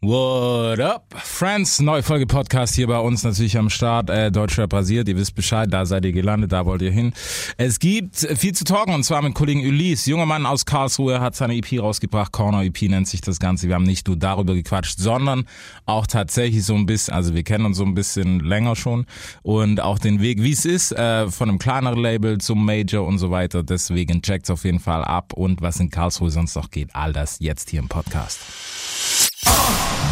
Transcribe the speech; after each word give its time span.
What 0.00 0.78
up, 0.78 1.12
Friends? 1.16 1.80
Neue 1.80 2.04
Folge 2.04 2.24
Podcast 2.24 2.76
hier 2.76 2.86
bei 2.86 3.00
uns 3.00 3.24
natürlich 3.24 3.58
am 3.58 3.68
Start. 3.68 4.10
Äh, 4.10 4.30
Deutschrap 4.30 4.72
rasiert, 4.72 5.08
ihr 5.08 5.16
wisst 5.16 5.34
Bescheid, 5.34 5.68
da 5.72 5.86
seid 5.86 6.04
ihr 6.04 6.12
gelandet, 6.12 6.52
da 6.52 6.66
wollt 6.66 6.82
ihr 6.82 6.92
hin. 6.92 7.12
Es 7.56 7.80
gibt 7.80 8.14
viel 8.16 8.54
zu 8.54 8.62
talken 8.62 8.94
und 8.94 9.02
zwar 9.02 9.22
mit 9.22 9.34
Kollegen 9.34 9.58
Ulysse. 9.58 10.10
Junger 10.10 10.24
Mann 10.24 10.46
aus 10.46 10.64
Karlsruhe 10.66 11.20
hat 11.20 11.34
seine 11.34 11.56
EP 11.56 11.80
rausgebracht. 11.80 12.30
Corner 12.30 12.62
EP 12.62 12.82
nennt 12.82 13.08
sich 13.08 13.22
das 13.22 13.40
Ganze. 13.40 13.66
Wir 13.66 13.74
haben 13.74 13.82
nicht 13.82 14.06
nur 14.06 14.16
darüber 14.16 14.54
gequatscht, 14.54 15.00
sondern 15.00 15.46
auch 15.84 16.06
tatsächlich 16.06 16.64
so 16.64 16.76
ein 16.76 16.86
bisschen, 16.86 17.12
also 17.12 17.34
wir 17.34 17.42
kennen 17.42 17.66
uns 17.66 17.78
so 17.78 17.84
ein 17.84 17.94
bisschen 17.94 18.38
länger 18.38 18.76
schon 18.76 19.04
und 19.42 19.80
auch 19.80 19.98
den 19.98 20.20
Weg, 20.20 20.40
wie 20.44 20.52
es 20.52 20.64
ist, 20.64 20.92
äh, 20.92 21.28
von 21.28 21.48
einem 21.48 21.58
kleineren 21.58 21.98
Label 21.98 22.38
zum 22.38 22.64
Major 22.64 23.04
und 23.04 23.18
so 23.18 23.32
weiter. 23.32 23.64
Deswegen 23.64 24.22
checkt's 24.22 24.48
auf 24.48 24.62
jeden 24.62 24.78
Fall 24.78 25.02
ab 25.02 25.32
und 25.32 25.60
was 25.60 25.80
in 25.80 25.90
Karlsruhe 25.90 26.30
sonst 26.30 26.54
noch 26.54 26.70
geht. 26.70 26.94
All 26.94 27.12
das 27.12 27.40
jetzt 27.40 27.70
hier 27.70 27.80
im 27.80 27.88
Podcast. 27.88 28.38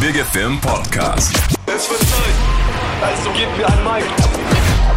Big 0.00 0.14
FM 0.16 0.60
Podcast. 0.60 1.32
Es 1.66 1.88
wird 1.90 2.00
Zeit, 2.00 2.36
also 3.02 3.30
gib 3.34 3.48
mir 3.56 3.66
ein 3.66 3.84
Mic. 3.84 4.04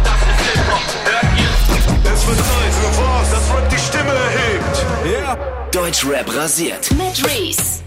Das 0.04 0.20
ist 0.22 0.52
Hip-Hop, 0.52 0.82
hört 1.04 1.38
ihr? 1.38 2.12
Es 2.12 2.26
wird 2.26 2.36
Zeit 2.38 2.72
für 2.72 3.02
was, 3.02 3.30
das 3.30 3.54
Rap 3.56 3.68
die 3.70 3.78
Stimme 3.78 4.10
erhebt. 4.12 5.74
Deutschrap 5.74 6.34
rasiert. 6.36 6.90
mit 6.92 7.24
Reese. 7.26 7.80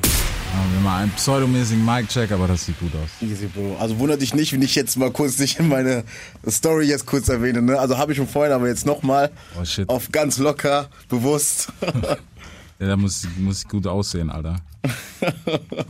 Haben 0.55 0.73
wir 0.73 0.79
mal 0.81 1.01
einen 1.03 1.11
pseudomäßigen 1.11 1.83
Mic-Check, 1.83 2.31
aber 2.31 2.47
das 2.47 2.65
sieht 2.65 2.79
gut 2.79 2.91
aus. 2.95 3.09
Easy, 3.27 3.47
Bro. 3.47 3.77
Also 3.79 3.97
wundert 3.99 4.21
dich 4.21 4.33
nicht, 4.33 4.53
wenn 4.53 4.61
ich 4.61 4.75
jetzt 4.75 4.97
mal 4.97 5.11
kurz 5.11 5.35
dich 5.37 5.59
in 5.59 5.67
meine 5.67 6.03
Story 6.49 6.85
jetzt 6.85 7.05
kurz 7.05 7.29
erwähne. 7.29 7.61
Ne? 7.61 7.79
Also 7.79 7.97
habe 7.97 8.11
ich 8.11 8.17
schon 8.17 8.27
vorhin, 8.27 8.51
aber 8.53 8.67
jetzt 8.67 8.85
nochmal 8.85 9.31
Oh, 9.59 9.65
shit. 9.65 9.89
auf 9.89 10.11
ganz 10.11 10.37
locker, 10.37 10.87
bewusst. 11.09 11.67
Ja, 12.79 12.87
da 12.87 12.97
muss, 12.97 13.27
muss 13.37 13.63
ich 13.63 13.67
gut 13.67 13.87
aussehen, 13.87 14.29
Alter. 14.29 14.57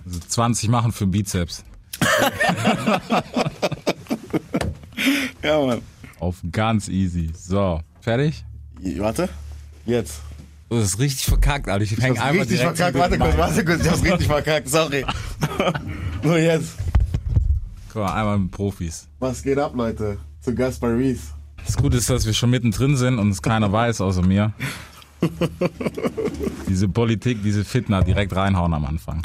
Also 0.06 0.20
20 0.28 0.70
machen 0.70 0.92
für 0.92 1.08
Bizeps. 1.08 1.64
ja, 5.44 5.66
Mann. 5.66 5.82
Auf 6.20 6.38
ganz 6.52 6.88
easy. 6.90 7.32
So, 7.36 7.82
fertig? 8.02 8.46
Warte. 8.98 9.30
Jetzt. 9.86 10.22
Du 10.70 10.78
hast 10.80 10.98
richtig 11.00 11.26
verkackt, 11.26 11.70
Alter. 11.70 11.84
Ich 11.84 11.92
Ich 11.92 12.00
häng 12.02 12.12
hab's 12.18 12.22
einfach 12.22 12.42
richtig 12.42 12.60
direkt 12.60 12.78
verkackt. 12.78 12.98
Warte 12.98 13.18
kurz, 13.20 13.38
warte 13.38 13.66
kurz. 13.66 13.82
Ich 13.82 13.90
hab's 13.90 14.04
richtig 14.04 14.28
verkackt. 14.28 14.70
Sorry. 14.70 15.06
Nur 16.24 16.38
jetzt. 16.38 16.76
Guck 17.92 18.04
mal, 18.04 18.14
einmal 18.14 18.40
mit 18.40 18.52
Profis. 18.52 19.08
Was 19.20 19.44
geht 19.44 19.60
ab, 19.60 19.74
Leute? 19.76 20.18
Zu 20.42 20.56
Gast 20.56 20.82
bei 20.82 20.88
Reese. 20.88 21.22
Das 21.64 21.78
Gute 21.78 21.98
ist, 21.98 22.10
dass 22.10 22.26
wir 22.26 22.34
schon 22.34 22.50
mittendrin 22.50 22.98
sind 22.98 23.20
und 23.20 23.30
es 23.30 23.42
keiner 23.42 23.72
weiß, 23.72 24.02
außer 24.02 24.22
mir. 24.24 24.54
Diese 26.68 26.88
Politik, 26.88 27.44
diese 27.44 27.64
Fitner 27.64 28.04
direkt 28.04 28.36
reinhauen 28.36 28.74
am 28.74 28.86
Anfang. 28.86 29.22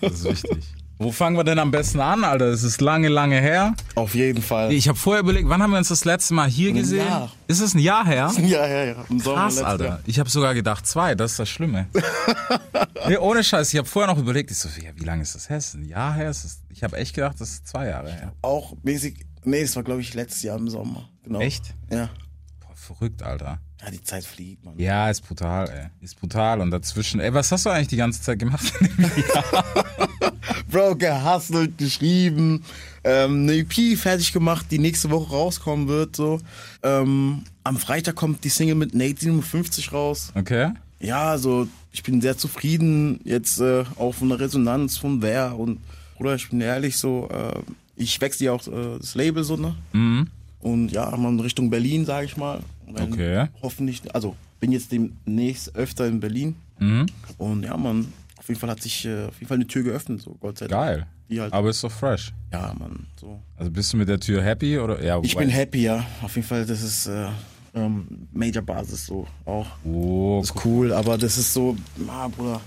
Das 0.00 0.12
ist 0.12 0.24
wichtig. 0.24 0.64
Wo 0.96 1.10
fangen 1.10 1.36
wir 1.36 1.42
denn 1.42 1.58
am 1.58 1.72
besten 1.72 2.00
an, 2.00 2.22
Alter? 2.22 2.46
Es 2.46 2.62
ist 2.62 2.80
lange, 2.80 3.08
lange 3.08 3.40
her. 3.40 3.74
Auf 3.96 4.14
jeden 4.14 4.42
Fall. 4.42 4.72
Ich 4.72 4.86
habe 4.86 4.96
vorher 4.96 5.22
überlegt, 5.22 5.48
wann 5.48 5.60
haben 5.60 5.72
wir 5.72 5.78
uns 5.78 5.88
das 5.88 6.04
letzte 6.04 6.34
Mal 6.34 6.48
hier 6.48 6.72
gesehen? 6.72 7.06
Jahr. 7.06 7.32
Ist 7.48 7.60
es 7.60 7.74
ein 7.74 7.80
Jahr 7.80 8.06
her? 8.06 8.32
ja, 8.38 8.66
ja, 8.66 8.84
ja. 8.84 9.04
Im 9.10 9.18
Sommer 9.18 9.42
Krass, 9.42 9.58
Alter. 9.58 9.84
Jahr. 9.84 10.00
Ich 10.06 10.20
habe 10.20 10.30
sogar 10.30 10.54
gedacht 10.54 10.86
zwei, 10.86 11.16
das 11.16 11.32
ist 11.32 11.40
das 11.40 11.48
Schlimme. 11.48 11.88
nee, 13.08 13.16
ohne 13.16 13.42
Scheiß, 13.42 13.72
ich 13.72 13.78
habe 13.78 13.88
vorher 13.88 14.12
noch 14.12 14.20
überlegt, 14.20 14.52
ich 14.52 14.58
so, 14.58 14.68
ja, 14.68 14.90
wie 14.94 15.04
lange 15.04 15.22
ist 15.22 15.34
das 15.34 15.50
her? 15.50 15.58
Ist 15.58 15.74
ein 15.74 15.84
Jahr 15.84 16.14
her? 16.14 16.30
Ist 16.30 16.44
es, 16.44 16.62
ich 16.70 16.84
habe 16.84 16.96
echt 16.96 17.14
gedacht, 17.14 17.40
das 17.40 17.50
ist 17.50 17.66
zwei 17.66 17.88
Jahre 17.88 18.12
her. 18.12 18.32
Auch 18.42 18.74
mäßig. 18.84 19.26
Nee, 19.42 19.62
es 19.62 19.74
war, 19.74 19.82
glaube 19.82 20.00
ich, 20.00 20.14
letztes 20.14 20.42
Jahr 20.44 20.56
im 20.58 20.68
Sommer. 20.70 21.08
Genau. 21.24 21.40
Echt? 21.40 21.74
Ja. 21.90 22.08
Boah, 22.60 22.74
verrückt, 22.76 23.22
Alter. 23.22 23.58
Ja, 23.84 23.90
die 23.90 24.02
Zeit 24.02 24.24
fliegt, 24.24 24.64
Mann. 24.64 24.78
Ja, 24.78 25.10
ist 25.10 25.20
brutal, 25.20 25.68
ey. 25.68 26.04
Ist 26.04 26.18
brutal. 26.18 26.60
Und 26.60 26.70
dazwischen, 26.70 27.20
ey, 27.20 27.34
was 27.34 27.52
hast 27.52 27.66
du 27.66 27.70
eigentlich 27.70 27.88
die 27.88 27.96
ganze 27.96 28.22
Zeit 28.22 28.38
gemacht? 28.38 28.72
Bro, 30.70 30.96
gehustelt, 30.96 31.76
geschrieben, 31.76 32.64
ähm, 33.04 33.42
eine 33.42 33.58
EP 33.58 33.98
fertig 33.98 34.32
gemacht, 34.32 34.66
die 34.70 34.78
nächste 34.78 35.10
Woche 35.10 35.30
rauskommen 35.30 35.88
wird. 35.88 36.16
So. 36.16 36.40
Ähm, 36.82 37.44
am 37.62 37.76
Freitag 37.76 38.14
kommt 38.14 38.42
die 38.44 38.48
Single 38.48 38.74
mit 38.74 38.94
Nate 38.94 39.20
57 39.20 39.92
raus. 39.92 40.32
okay. 40.34 40.72
Ja, 41.00 41.30
also 41.30 41.68
ich 41.92 42.02
bin 42.02 42.22
sehr 42.22 42.38
zufrieden 42.38 43.20
jetzt 43.24 43.60
äh, 43.60 43.84
auch 43.96 44.12
von 44.12 44.30
der 44.30 44.40
Resonanz 44.40 44.96
von 44.96 45.20
Wer 45.20 45.58
und 45.58 45.78
Bruder, 46.16 46.34
ich 46.36 46.48
bin 46.48 46.62
ehrlich 46.62 46.96
so, 46.96 47.28
äh, 47.30 47.60
ich 47.96 48.18
wechsle 48.22 48.46
ja 48.46 48.52
auch 48.52 48.66
äh, 48.66 48.98
das 48.98 49.14
Label 49.14 49.44
so, 49.44 49.56
ne? 49.56 49.74
Mhm. 49.92 50.28
Und 50.64 50.92
ja, 50.92 51.14
man 51.16 51.38
Richtung 51.40 51.68
Berlin, 51.68 52.06
sage 52.06 52.24
ich 52.24 52.36
mal. 52.38 52.60
Dann 52.90 53.12
Okay. 53.12 53.48
Hoffentlich, 53.62 54.00
also 54.14 54.34
bin 54.60 54.72
jetzt 54.72 54.90
demnächst 54.90 55.76
öfter 55.76 56.06
in 56.06 56.20
Berlin. 56.20 56.56
Mhm. 56.78 57.04
Und 57.36 57.64
ja, 57.64 57.76
man, 57.76 58.10
auf 58.38 58.48
jeden 58.48 58.58
Fall 58.58 58.70
hat 58.70 58.80
sich 58.80 59.04
äh, 59.04 59.26
auf 59.26 59.34
jeden 59.34 59.46
Fall 59.46 59.58
eine 59.58 59.66
Tür 59.66 59.82
geöffnet, 59.82 60.22
so 60.22 60.34
Gott 60.40 60.58
sei 60.58 60.66
Dank. 60.66 61.06
Geil. 61.28 61.40
Halt, 61.40 61.52
Aber 61.52 61.68
ist 61.68 61.84
doch 61.84 61.92
fresh. 61.92 62.32
ja, 62.52 62.74
man, 62.78 63.06
so. 63.20 63.40
Also 63.58 63.70
bist 63.70 63.92
du 63.92 63.98
mit 63.98 64.08
der 64.08 64.18
Tür 64.20 64.42
happy 64.42 64.78
oder? 64.78 65.02
Ja, 65.04 65.20
Ich 65.22 65.36
bin 65.36 65.48
happy, 65.50 65.82
ja. 65.82 66.04
Auf 66.22 66.34
jeden 66.36 66.46
Fall, 66.48 66.64
das 66.64 66.80
ist 66.82 67.06
äh, 67.08 67.26
ähm, 67.74 68.06
Major-Basis 68.32 69.04
so 69.06 69.26
auch. 69.44 69.66
Oh, 69.84 70.38
Das 70.40 70.50
ist 70.50 70.64
cool, 70.64 70.92
aber 70.92 71.18
das 71.18 71.36
ist 71.36 71.52
so, 71.52 71.76
ah, 72.08 72.28
Bruder, 72.28 72.60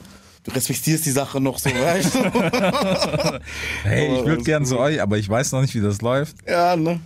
du 0.43 0.51
respektierst 0.51 1.05
die 1.05 1.11
Sache 1.11 1.39
noch 1.41 1.57
so, 1.57 1.69
weißt 1.69 2.15
du? 2.15 2.19
hey, 3.83 4.19
ich 4.19 4.25
würde 4.25 4.43
gern 4.43 4.63
gut. 4.63 4.69
zu 4.69 4.79
euch, 4.79 5.01
aber 5.01 5.17
ich 5.17 5.27
weiß 5.27 5.51
noch 5.53 5.61
nicht, 5.61 5.73
wie 5.73 5.81
das 5.81 6.01
läuft. 6.01 6.35
ja, 6.47 6.75
ne? 6.75 6.99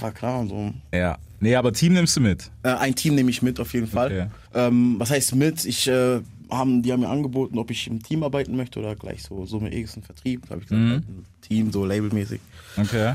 Aber 0.00 0.12
klar, 0.12 0.46
so. 0.46 0.72
Ja. 0.92 1.18
Nee, 1.40 1.54
aber 1.56 1.72
Team 1.72 1.92
nimmst 1.92 2.16
du 2.16 2.20
mit. 2.20 2.50
Äh, 2.62 2.68
ein 2.70 2.94
Team 2.94 3.14
nehme 3.14 3.30
ich 3.30 3.42
mit 3.42 3.60
auf 3.60 3.72
jeden 3.74 3.86
Fall. 3.86 4.06
Okay. 4.06 4.26
Ähm, 4.54 4.96
was 4.98 5.10
heißt 5.10 5.34
mit? 5.34 5.64
Ich 5.64 5.86
äh, 5.88 6.20
haben, 6.50 6.82
die 6.82 6.92
haben 6.92 7.00
mir 7.00 7.08
angeboten, 7.08 7.58
ob 7.58 7.70
ich 7.70 7.86
im 7.88 8.02
Team 8.02 8.22
arbeiten 8.22 8.56
möchte 8.56 8.78
oder 8.78 8.94
gleich 8.96 9.22
so 9.22 9.44
Summe 9.46 9.74
X 9.74 9.96
und 9.96 10.06
Vertrieb. 10.06 10.42
Da 10.44 10.50
habe 10.50 10.62
ich 10.62 10.68
gesagt, 10.68 10.82
Mhm. 10.82 10.90
halt 10.92 11.04
Team, 11.42 11.72
so 11.72 11.84
labelmäßig. 11.84 12.40
Okay. 12.76 13.14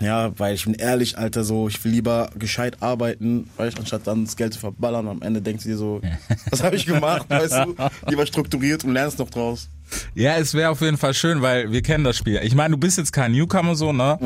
Ja, 0.00 0.32
weil 0.38 0.54
ich 0.54 0.64
bin 0.64 0.74
ehrlich, 0.74 1.18
Alter, 1.18 1.44
so, 1.44 1.68
ich 1.68 1.82
will 1.84 1.92
lieber 1.92 2.30
gescheit 2.36 2.82
arbeiten, 2.82 3.48
weißt, 3.56 3.78
anstatt 3.78 4.06
dann 4.06 4.24
das 4.24 4.36
Geld 4.36 4.54
zu 4.54 4.58
verballern. 4.60 5.06
Am 5.08 5.22
Ende 5.22 5.40
denkst 5.40 5.62
du 5.64 5.68
dir 5.70 5.76
so, 5.76 6.00
was 6.50 6.62
habe 6.62 6.74
ich 6.76 6.86
gemacht, 6.86 7.26
weißt 7.28 7.54
du? 7.66 7.74
Lieber 8.08 8.26
strukturiert 8.26 8.82
und 8.84 8.92
lernst 8.94 9.18
noch 9.18 9.30
draus. 9.30 9.68
Ja, 10.14 10.36
es 10.36 10.54
wäre 10.54 10.70
auf 10.70 10.80
jeden 10.80 10.96
Fall 10.96 11.14
schön, 11.14 11.42
weil 11.42 11.70
wir 11.70 11.82
kennen 11.82 12.02
das 12.02 12.16
Spiel. 12.16 12.40
Ich 12.42 12.54
meine, 12.56 12.72
du 12.72 12.78
bist 12.78 12.98
jetzt 12.98 13.12
kein 13.12 13.32
Newcomer 13.32 13.76
so, 13.76 13.92
ne? 13.92 14.18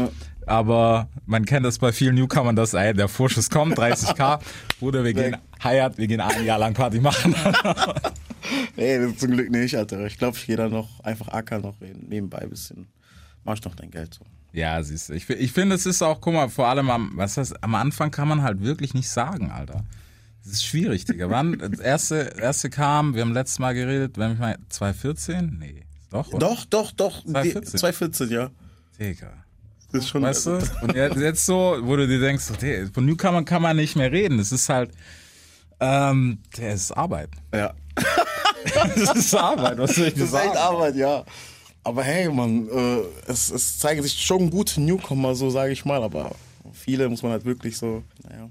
Aber 0.51 1.09
man 1.27 1.45
kennt 1.45 1.65
das 1.65 1.79
bei 1.79 1.93
vielen 1.93 2.17
Newcomern, 2.17 2.57
dass 2.57 2.75
ey, 2.75 2.93
der 2.93 3.07
Vorschuss 3.07 3.51
kommt, 3.51 3.79
30k. 3.79 4.41
Bruder, 4.81 5.05
wir 5.05 5.15
gehen 5.15 5.37
heiert, 5.63 5.97
wir 5.97 6.09
gehen 6.09 6.21
ein 6.21 6.45
Jahr 6.45 6.59
lang 6.59 6.75
Party 6.75 7.01
machen. 7.01 7.35
Nee, 8.75 8.99
das 8.99 9.19
zum 9.19 9.33
Glück 9.33 9.51
nicht, 9.51 9.77
Alter. 9.77 10.07
Ich 10.07 10.17
glaube, 10.17 10.37
ich 10.37 10.47
gehe 10.47 10.57
da 10.57 10.69
noch 10.69 11.01
einfach 11.01 11.29
ackern, 11.29 11.61
noch 11.61 11.75
nebenbei 11.79 12.39
ein 12.39 12.49
bisschen. 12.49 12.89
Mach 13.45 13.55
ich 13.55 13.63
noch 13.65 13.75
dein 13.75 13.91
Geld 13.91 14.15
so. 14.15 14.25
ja, 14.53 14.83
siehst 14.83 15.11
du. 15.11 15.13
Ich, 15.13 15.29
ich 15.29 15.53
finde, 15.53 15.75
es 15.77 15.85
ist 15.85 16.03
auch, 16.03 16.21
guck 16.21 16.33
mal, 16.33 16.49
vor 16.49 16.67
allem 16.67 16.89
am, 16.91 17.13
was 17.15 17.37
heißt, 17.37 17.63
am 17.63 17.75
Anfang 17.75 18.11
kann 18.11 18.27
man 18.27 18.43
halt 18.43 18.63
wirklich 18.63 18.95
nicht 18.95 19.11
sagen, 19.11 19.51
Alter. 19.51 19.85
Das 20.43 20.55
ist 20.55 20.65
schwierig, 20.65 21.05
Digga. 21.05 21.29
Wann, 21.29 21.59
das 21.71 21.81
erste, 21.81 22.33
erste 22.41 22.71
kam, 22.71 23.15
wir 23.15 23.21
haben 23.21 23.35
letztes 23.35 23.59
Mal 23.59 23.75
geredet, 23.75 24.17
wenn 24.17 24.33
ich 24.33 24.39
mal, 24.39 24.57
2014? 24.71 25.59
Nee. 25.61 25.83
Doch, 26.11 26.33
oder? 26.33 26.39
Doch, 26.49 26.65
doch, 26.65 26.93
doch. 26.93 27.23
2014. 27.25 27.79
2014, 27.79 28.31
ja. 28.31 28.51
Digga. 28.99 29.40
Das 29.93 30.05
ist 30.05 30.11
schon. 30.11 30.23
Weißt 30.23 30.47
du? 30.47 30.59
Und 30.83 30.95
jetzt, 30.95 31.47
so, 31.47 31.79
wo 31.83 31.97
du 31.97 32.07
dir 32.07 32.21
denkst, 32.21 32.45
der, 32.61 32.89
von 32.89 33.05
Newcomer 33.05 33.45
kann 33.45 33.63
man 33.63 33.77
nicht 33.77 33.97
mehr 33.97 34.11
reden. 34.13 34.39
Es 34.39 34.53
ist 34.53 34.69
halt, 34.69 34.91
ähm, 35.81 36.39
der 36.57 36.75
ist 36.75 36.93
Arbeit. 36.93 37.31
Ja. 37.55 37.75
Das 38.95 39.17
ist 39.17 39.35
Arbeit, 39.35 39.79
was 39.79 39.95
soll 39.95 40.09
ich 40.09 40.15
dir 40.15 40.21
Das 40.21 40.29
ist 40.29 40.35
echt 40.35 40.55
sagen? 40.55 40.59
Arbeit, 40.59 40.95
ja. 40.95 41.25
Aber 41.83 42.03
hey, 42.03 42.29
man, 42.29 42.69
äh, 42.69 43.01
es, 43.27 43.51
es 43.51 43.79
zeigen 43.79 44.03
sich 44.03 44.13
schon 44.23 44.51
gute 44.51 44.83
Newcomer, 44.83 45.35
so 45.35 45.49
sage 45.49 45.73
ich 45.73 45.87
mal, 45.87 46.03
aber 46.03 46.33
viele 46.91 47.09
muss 47.09 47.23
man 47.23 47.31
halt 47.31 47.45
wirklich 47.45 47.79
so, 47.79 48.03
naja. 48.29 48.51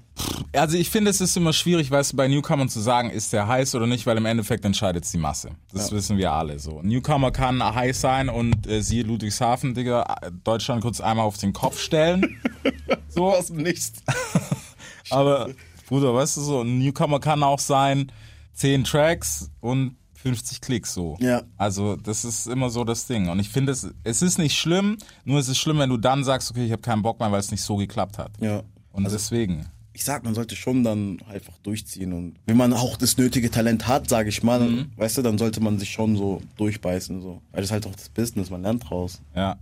Also 0.54 0.78
ich 0.78 0.88
finde, 0.88 1.10
es 1.10 1.20
ist 1.20 1.36
immer 1.36 1.52
schwierig, 1.52 1.90
weißt 1.90 2.12
du, 2.12 2.16
bei 2.16 2.26
Newcomern 2.26 2.70
zu 2.70 2.80
sagen, 2.80 3.10
ist 3.10 3.34
der 3.34 3.46
heiß 3.46 3.74
oder 3.74 3.86
nicht, 3.86 4.06
weil 4.06 4.16
im 4.16 4.24
Endeffekt 4.24 4.64
entscheidet 4.64 5.10
die 5.12 5.18
Masse. 5.18 5.50
Das 5.72 5.92
wissen 5.92 6.16
wir 6.16 6.32
alle 6.32 6.58
so. 6.58 6.80
Newcomer 6.82 7.32
kann 7.32 7.62
heiß 7.62 8.00
sein 8.00 8.30
und 8.30 8.66
äh, 8.66 8.80
siehe 8.80 9.02
Ludwigshafen, 9.02 9.74
Digga, 9.74 10.16
Deutschland 10.42 10.80
kurz 10.80 11.02
einmal 11.02 11.26
auf 11.26 11.36
den 11.36 11.52
Kopf 11.52 11.80
stellen. 11.80 12.36
So 13.08 13.28
aus 13.28 13.48
dem 13.48 13.56
Nichts. 13.56 14.04
Aber, 15.10 15.50
Bruder, 15.88 16.14
weißt 16.14 16.36
du 16.36 16.40
so, 16.42 16.60
ein 16.60 16.78
Newcomer 16.78 17.18
kann 17.18 17.42
auch 17.42 17.58
sein, 17.58 18.12
10 18.52 18.84
Tracks 18.84 19.50
und 19.60 19.96
50 20.22 20.60
Klicks 20.60 20.92
so. 20.92 21.16
Ja. 21.20 21.42
Also, 21.56 21.96
das 21.96 22.24
ist 22.24 22.46
immer 22.46 22.70
so 22.70 22.84
das 22.84 23.06
Ding. 23.06 23.28
Und 23.28 23.40
ich 23.40 23.48
finde, 23.48 23.72
es, 23.72 23.88
es 24.04 24.22
ist 24.22 24.38
nicht 24.38 24.58
schlimm, 24.58 24.98
nur 25.24 25.38
es 25.38 25.48
ist 25.48 25.58
schlimm, 25.58 25.78
wenn 25.78 25.90
du 25.90 25.96
dann 25.96 26.24
sagst, 26.24 26.50
okay, 26.50 26.64
ich 26.64 26.72
habe 26.72 26.82
keinen 26.82 27.02
Bock 27.02 27.18
mehr, 27.20 27.32
weil 27.32 27.40
es 27.40 27.50
nicht 27.50 27.62
so 27.62 27.76
geklappt 27.76 28.18
hat. 28.18 28.32
Ja. 28.40 28.62
Und 28.92 29.04
deswegen. 29.04 29.66
Ich 29.92 30.04
sag, 30.04 30.24
man 30.24 30.34
sollte 30.34 30.56
schon 30.56 30.84
dann 30.84 31.18
einfach 31.28 31.58
durchziehen 31.62 32.12
und 32.12 32.36
wenn 32.46 32.56
man 32.56 32.72
auch 32.72 32.96
das 32.96 33.18
nötige 33.18 33.50
Talent 33.50 33.88
hat, 33.88 34.08
sage 34.08 34.28
ich 34.28 34.42
mal, 34.42 34.60
dann, 34.60 34.92
weißt 34.96 35.18
du, 35.18 35.22
dann 35.22 35.36
sollte 35.36 35.60
man 35.60 35.78
sich 35.78 35.90
schon 35.90 36.16
so 36.16 36.40
durchbeißen, 36.56 37.20
so. 37.20 37.42
Weil 37.50 37.60
das 37.60 37.64
ist 37.66 37.72
halt 37.72 37.86
auch 37.86 37.94
das 37.94 38.08
Business, 38.08 38.50
man 38.50 38.62
lernt 38.62 38.88
draus. 38.88 39.20
Ja. 39.34 39.58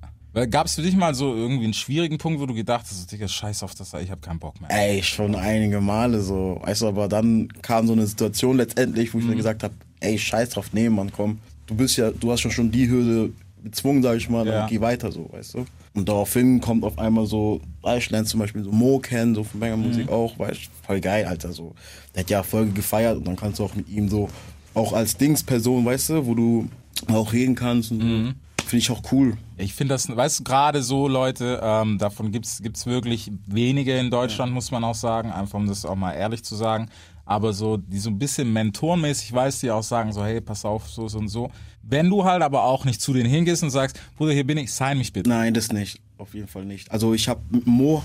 Gab 0.51 0.67
es 0.67 0.75
für 0.75 0.83
dich 0.83 0.95
mal 0.95 1.15
so 1.15 1.35
irgendwie 1.35 1.65
einen 1.65 1.75
schwierigen 1.75 2.19
Punkt, 2.19 2.41
wo 2.41 2.47
du 2.47 2.55
gedacht 2.55 2.87
hast, 2.89 3.11
Digga, 3.11 3.27
scheiß 3.27 3.63
auf 3.63 3.75
das, 3.75 3.95
ich 3.95 4.11
habe 4.11 4.21
keinen 4.21 4.39
Bock 4.39 4.61
mehr. 4.61 4.71
Ey, 4.71 5.03
schon 5.03 5.35
einige 5.35 5.81
Male 5.81 6.21
so. 6.21 6.61
Weißt 6.63 6.83
du, 6.83 6.89
aber 6.89 7.09
dann 7.09 7.49
kam 7.63 7.87
so 7.87 7.95
eine 7.95 8.07
Situation 8.07 8.59
letztendlich, 8.59 9.13
wo 9.15 9.19
ich 9.19 9.25
mir 9.25 9.35
gesagt 9.35 9.63
habe, 9.63 9.75
ey, 10.00 10.19
scheiß 10.19 10.50
drauf, 10.50 10.71
nee, 10.73 10.89
Mann, 10.89 11.11
komm. 11.12 11.39
Du 11.67 11.75
bist 11.75 11.97
ja, 11.97 12.11
du 12.11 12.31
hast 12.33 12.41
schon 12.41 12.50
schon 12.50 12.71
die 12.71 12.89
Hürde 12.89 13.31
bezwungen, 13.62 14.03
sag 14.03 14.17
ich 14.17 14.29
mal, 14.29 14.47
Ja. 14.47 14.53
dann 14.61 14.69
geh 14.69 14.81
weiter 14.81 15.11
so, 15.12 15.29
weißt 15.33 15.55
du. 15.55 15.65
Und 15.95 16.09
daraufhin 16.09 16.61
kommt 16.61 16.85
auf 16.85 16.99
einmal 16.99 17.27
so, 17.27 17.61
ich 17.97 18.09
lerne 18.11 18.27
zum 18.27 18.41
Beispiel 18.41 18.62
so 18.62 18.71
Mo 18.71 18.99
kennen, 19.00 19.35
so 19.35 19.43
von 19.45 19.59
Banger 19.61 19.77
Mhm. 19.77 19.83
Musik 19.87 20.09
auch, 20.09 20.39
weißt 20.39 20.61
du, 20.67 20.87
voll 20.87 21.00
geil, 21.00 21.25
Alter, 21.27 21.53
so. 21.53 21.75
Der 22.15 22.21
hat 22.23 22.31
ja 22.31 22.43
Folge 22.43 22.73
gefeiert 22.73 23.17
und 23.17 23.27
dann 23.27 23.37
kannst 23.37 23.59
du 23.59 23.65
auch 23.65 23.75
mit 23.75 23.89
ihm 23.89 24.09
so, 24.09 24.29
auch 24.75 24.93
als 24.93 25.17
Dingsperson, 25.17 25.85
weißt 25.85 26.11
du, 26.11 26.27
wo 26.27 26.35
du 26.35 26.69
auch 27.09 27.33
reden 27.33 27.55
kannst 27.55 27.91
und 27.91 27.99
Mhm. 27.99 28.27
so. 28.29 28.33
Finde 28.69 28.83
ich 28.83 28.91
auch 28.91 29.00
cool. 29.12 29.39
Ich 29.56 29.73
finde 29.75 29.95
das, 29.95 30.15
weißt 30.15 30.41
du, 30.41 30.45
gerade 30.45 30.83
so 30.83 31.09
Leute, 31.09 31.59
ähm, 31.62 31.97
davon 31.97 32.31
gibt's 32.33 32.61
gibt's 32.62 32.85
wirklich 32.85 33.33
wenige 33.47 33.97
in 33.99 34.11
Deutschland, 34.11 34.53
muss 34.53 34.71
man 34.71 34.85
auch 34.85 34.95
sagen, 34.95 35.33
einfach 35.33 35.59
um 35.59 35.67
das 35.67 35.87
auch 35.87 35.97
mal 35.97 36.12
ehrlich 36.12 36.45
zu 36.45 36.55
sagen. 36.55 36.89
Aber 37.31 37.53
so, 37.53 37.77
die 37.77 37.99
so 37.99 38.09
ein 38.09 38.19
bisschen 38.19 38.51
mentorenmäßig, 38.55 39.35
weißt 39.35 39.63
die 39.63 39.71
auch 39.71 39.83
sagen 39.83 40.13
so, 40.15 40.25
hey, 40.25 40.41
pass 40.41 40.65
auf, 40.65 40.89
so, 40.89 41.09
so 41.09 41.19
und 41.19 41.29
so. 41.29 41.51
Wenn 41.83 42.09
du 42.09 42.25
halt 42.25 42.41
aber 42.43 42.65
auch 42.65 42.87
nicht 42.87 43.03
zu 43.03 43.13
denen 43.13 43.29
hingehst 43.29 43.63
und 43.63 43.69
sagst, 43.69 44.01
Bruder, 44.17 44.33
hier 44.33 44.47
bin 44.47 44.57
ich, 44.57 44.73
sign 44.73 44.97
mich 44.97 45.13
bitte. 45.13 45.29
Nein, 45.29 45.53
das 45.53 45.71
nicht. 45.71 46.01
Auf 46.17 46.33
jeden 46.33 46.49
Fall 46.49 46.65
nicht. 46.65 46.91
Also 46.91 47.13
ich 47.13 47.29
habe 47.29 47.41
mit 47.51 47.67
Mo, 47.67 48.03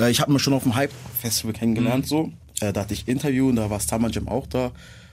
äh, 0.00 0.10
ich 0.10 0.20
habe 0.20 0.32
ihn 0.32 0.40
schon 0.40 0.54
auf 0.54 0.64
dem 0.64 0.74
Hype-Festival 0.74 1.52
Mhm. 1.52 1.56
kennengelernt, 1.56 2.08
so. 2.08 2.32
Äh, 2.60 2.72
da 2.72 2.80
hatte 2.80 2.94
ich 2.94 3.06
Interview 3.06 3.48
und 3.48 3.54
da 3.56 3.70
war 3.70 3.78
Summer 3.78 4.10
Jam 4.10 4.26
auch 4.26 4.48
da. 4.48 4.72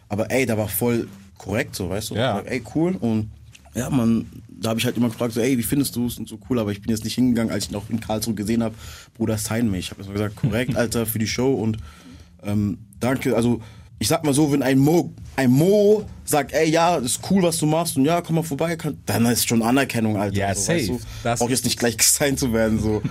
Aber 0.10 0.32
ey, 0.32 0.48
da 0.48 0.58
war 0.58 0.68
voll 0.68 1.08
korrekt, 1.38 1.76
so, 1.76 1.88
weißt 1.92 2.10
du? 2.10 2.16
Ja. 2.16 2.40
Ey, 2.40 2.64
cool. 2.74 2.96
Und 3.00 3.30
ja, 3.76 3.92
man, 3.92 4.26
da 4.50 4.70
habe 4.70 4.80
ich 4.80 4.86
halt 4.86 4.98
immer 4.98 5.10
gefragt, 5.10 5.34
so, 5.34 5.40
ey, 5.40 5.56
wie 5.58 5.64
findest 5.64 5.96
du 5.96 6.08
es 6.08 6.18
und 6.18 6.28
so 6.28 6.40
cool. 6.50 6.58
Aber 6.58 6.72
ich 6.72 6.82
bin 6.82 6.90
jetzt 6.90 7.04
nicht 7.04 7.14
hingegangen, 7.16 7.54
als 7.54 7.66
ich 7.66 7.72
ihn 7.72 7.76
auch 7.76 7.90
in 7.90 8.00
Karlsruhe 8.00 8.34
gesehen 8.34 8.64
habe, 8.64 8.74
Bruder, 9.16 9.38
sign 9.38 9.70
mich. 9.70 9.86
Ich 9.86 9.92
habe 9.92 10.02
erstmal 10.02 10.18
gesagt, 10.18 10.36
korrekt, 10.36 10.76
Alter, 10.76 11.06
für 11.06 11.20
die 11.20 11.28
Show 11.28 11.54
und 11.54 11.78
ähm, 12.44 12.80
danke. 13.02 13.36
Also 13.36 13.62
ich 14.00 14.08
sag 14.08 14.24
mal 14.24 14.34
so, 14.34 14.52
wenn 14.52 14.64
ein 14.64 14.80
Mo, 14.80 15.14
ein 15.36 15.52
Mo 15.52 16.06
sagt, 16.26 16.54
ey, 16.54 16.68
ja, 16.70 16.96
ist 16.96 17.20
cool, 17.30 17.44
was 17.44 17.58
du 17.58 17.68
machst 17.68 17.98
und 17.98 18.06
ja, 18.06 18.22
komm 18.22 18.38
mal 18.38 18.44
vorbei, 18.44 18.76
kann, 18.76 18.98
dann 19.06 19.28
ist 19.28 19.48
schon 19.48 19.62
Anerkennung, 19.62 20.18
Alter. 20.18 20.36
Ja, 20.36 20.56
so, 20.56 20.62
safe. 20.62 20.80
Weißt 20.80 20.90
du? 20.90 21.00
Das 21.24 21.40
Brauch 21.40 21.50
jetzt 21.50 21.66
nicht 21.66 21.78
gleich 21.78 21.98
gesigned 22.00 22.40
zu 22.40 22.52
werden, 22.52 22.80
so. 22.80 23.04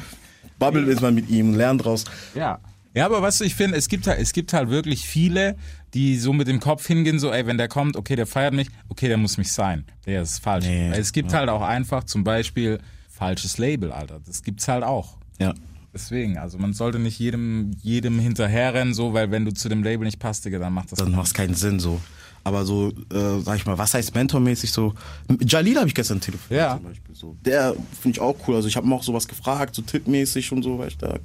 Bubble 0.58 0.90
ist 0.90 1.00
man 1.00 1.14
mit 1.14 1.30
ihm, 1.30 1.54
lernt 1.54 1.84
draus. 1.84 2.04
Ja. 2.34 2.58
Ja, 2.92 3.06
aber 3.06 3.22
weißt 3.22 3.40
du, 3.40 3.44
ich 3.44 3.54
finde, 3.54 3.76
es 3.76 3.88
gibt 3.88 4.08
halt, 4.08 4.18
es 4.18 4.32
gibt 4.32 4.52
halt 4.52 4.68
wirklich 4.68 5.06
viele, 5.06 5.56
die 5.94 6.18
so 6.18 6.32
mit 6.32 6.48
dem 6.48 6.58
Kopf 6.58 6.84
hingehen, 6.88 7.20
so, 7.20 7.30
ey, 7.30 7.46
wenn 7.46 7.56
der 7.56 7.68
kommt, 7.68 7.96
okay, 7.96 8.16
der 8.16 8.26
feiert 8.26 8.52
mich, 8.52 8.68
okay, 8.88 9.06
der 9.06 9.16
muss 9.16 9.38
mich 9.38 9.52
sein. 9.52 9.84
Der 10.06 10.22
ist 10.22 10.40
falsch. 10.40 10.66
Nee, 10.66 10.90
es 10.90 11.12
gibt 11.12 11.32
halt 11.32 11.48
auch 11.48 11.62
einfach 11.62 12.02
zum 12.02 12.24
Beispiel 12.24 12.80
falsches 13.08 13.58
Label, 13.58 13.92
Alter. 13.92 14.20
Das 14.26 14.42
gibt's 14.42 14.66
halt 14.66 14.82
auch. 14.82 15.18
Ja. 15.38 15.54
Deswegen, 15.92 16.38
also 16.38 16.56
man 16.58 16.72
sollte 16.72 16.98
nicht 16.98 17.18
jedem, 17.18 17.72
jedem 17.82 18.18
hinterherrennen, 18.20 18.94
so, 18.94 19.12
weil 19.12 19.30
wenn 19.30 19.44
du 19.44 19.52
zu 19.52 19.68
dem 19.68 19.82
Label 19.82 20.04
nicht 20.04 20.20
passt, 20.20 20.44
Digga, 20.44 20.58
dann 20.58 20.72
macht 20.72 20.92
das 20.92 20.98
Dann 21.00 21.12
macht 21.12 21.26
es 21.28 21.34
keinen 21.34 21.54
Sinn, 21.54 21.80
so. 21.80 22.00
Aber 22.42 22.64
so, 22.64 22.88
äh, 23.12 23.40
sag 23.44 23.56
ich 23.56 23.66
mal, 23.66 23.76
was 23.76 23.92
heißt 23.94 24.14
mentormäßig 24.14 24.72
so? 24.72 24.94
Jalil 25.40 25.76
habe 25.76 25.88
ich 25.88 25.94
gestern 25.94 26.20
telefoniert 26.20 26.66
Ja. 26.66 26.74
zum 26.76 26.84
Beispiel. 26.84 27.14
So. 27.14 27.36
Der 27.44 27.74
finde 28.00 28.16
ich 28.16 28.20
auch 28.20 28.34
cool. 28.48 28.54
Also 28.56 28.66
ich 28.66 28.76
habe 28.76 28.86
ihm 28.86 28.92
auch 28.94 29.02
sowas 29.02 29.28
gefragt, 29.28 29.74
so 29.74 29.82
tippmäßig 29.82 30.50
und 30.52 30.62
so, 30.62 30.78
weil 30.78 30.88
ich 30.88 30.96
da 30.96 31.18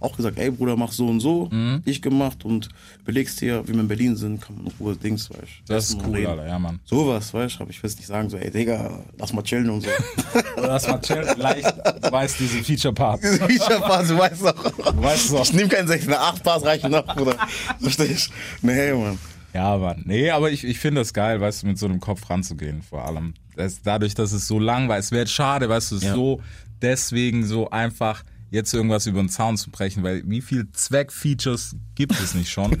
auch 0.00 0.16
gesagt, 0.16 0.36
ey 0.38 0.50
Bruder, 0.50 0.76
mach 0.76 0.90
so 0.90 1.06
und 1.06 1.20
so. 1.20 1.48
Mhm. 1.52 1.82
Ich 1.84 2.02
gemacht 2.02 2.44
und 2.44 2.68
überlegst 3.02 3.40
dir, 3.40 3.62
wie 3.68 3.72
wir 3.72 3.80
in 3.80 3.88
Berlin 3.88 4.16
sind, 4.16 4.40
kann 4.40 4.56
man 4.56 4.66
in 4.66 4.72
Ruhe 4.80 4.96
Dings, 4.96 5.30
weißt 5.30 5.40
du. 5.40 5.72
Das 5.72 5.90
ist 5.90 5.98
cool, 6.04 6.16
reden. 6.16 6.26
Alter, 6.30 6.46
ja, 6.48 6.58
Mann. 6.58 6.80
Sowas, 6.84 7.32
weißt 7.32 7.56
du, 7.56 7.60
aber 7.60 7.70
ich 7.70 7.80
will 7.82 7.88
jetzt 7.90 7.98
nicht 7.98 8.06
sagen, 8.08 8.28
so, 8.28 8.36
ey 8.36 8.50
Digga, 8.50 9.00
lass 9.16 9.32
mal 9.32 9.42
chillen 9.42 9.70
und 9.70 9.82
so. 9.82 9.88
Lass 10.56 10.88
mal 10.88 11.00
chillen, 11.00 11.38
leicht, 11.38 11.72
du 12.02 12.10
weißt, 12.12 12.38
diese 12.40 12.62
Feature-Part. 12.64 13.20
Feature 13.20 13.80
Pass, 13.80 14.08
du 14.08 14.18
weißt 14.18 14.42
doch. 14.44 14.70
Du 14.92 15.02
weißt 15.02 15.32
doch. 15.32 15.42
Ich 15.42 15.52
nehme 15.52 15.68
keinen 15.68 15.86
6, 15.88 16.06
eine 16.06 16.18
8 16.18 16.42
Pass 16.42 16.64
reichen 16.64 16.90
noch, 16.90 17.04
Bruder. 17.06 17.36
Verstehst 17.80 18.30
du? 18.62 18.66
Nee, 18.66 18.92
Mann. 18.92 19.18
Ja, 19.54 19.76
Mann. 19.78 20.02
Nee, 20.06 20.30
aber 20.30 20.50
ich, 20.50 20.64
ich 20.64 20.78
finde 20.78 21.00
das 21.00 21.12
geil, 21.14 21.40
weißt 21.40 21.62
du, 21.62 21.68
mit 21.68 21.78
so 21.78 21.86
einem 21.86 22.00
Kopf 22.00 22.28
ranzugehen, 22.28 22.82
vor 22.82 23.04
allem. 23.06 23.34
Das, 23.56 23.82
dadurch, 23.82 24.14
dass 24.14 24.32
es 24.32 24.46
so 24.46 24.58
lang 24.58 24.88
war, 24.88 24.98
es 24.98 25.10
wäre 25.10 25.26
schade, 25.26 25.68
weißt 25.68 25.90
du, 25.92 25.96
es 25.96 26.04
Ja. 26.04 26.14
so, 26.14 26.40
deswegen 26.82 27.44
so 27.44 27.70
einfach 27.70 28.22
jetzt 28.50 28.72
irgendwas 28.72 29.06
über 29.06 29.20
den 29.20 29.28
Zaun 29.28 29.56
zu 29.56 29.70
brechen, 29.70 30.02
weil 30.02 30.22
wie 30.26 30.40
viel 30.40 30.70
Zweckfeatures 30.72 31.76
gibt 31.94 32.18
es 32.18 32.34
nicht 32.34 32.50
schon, 32.50 32.76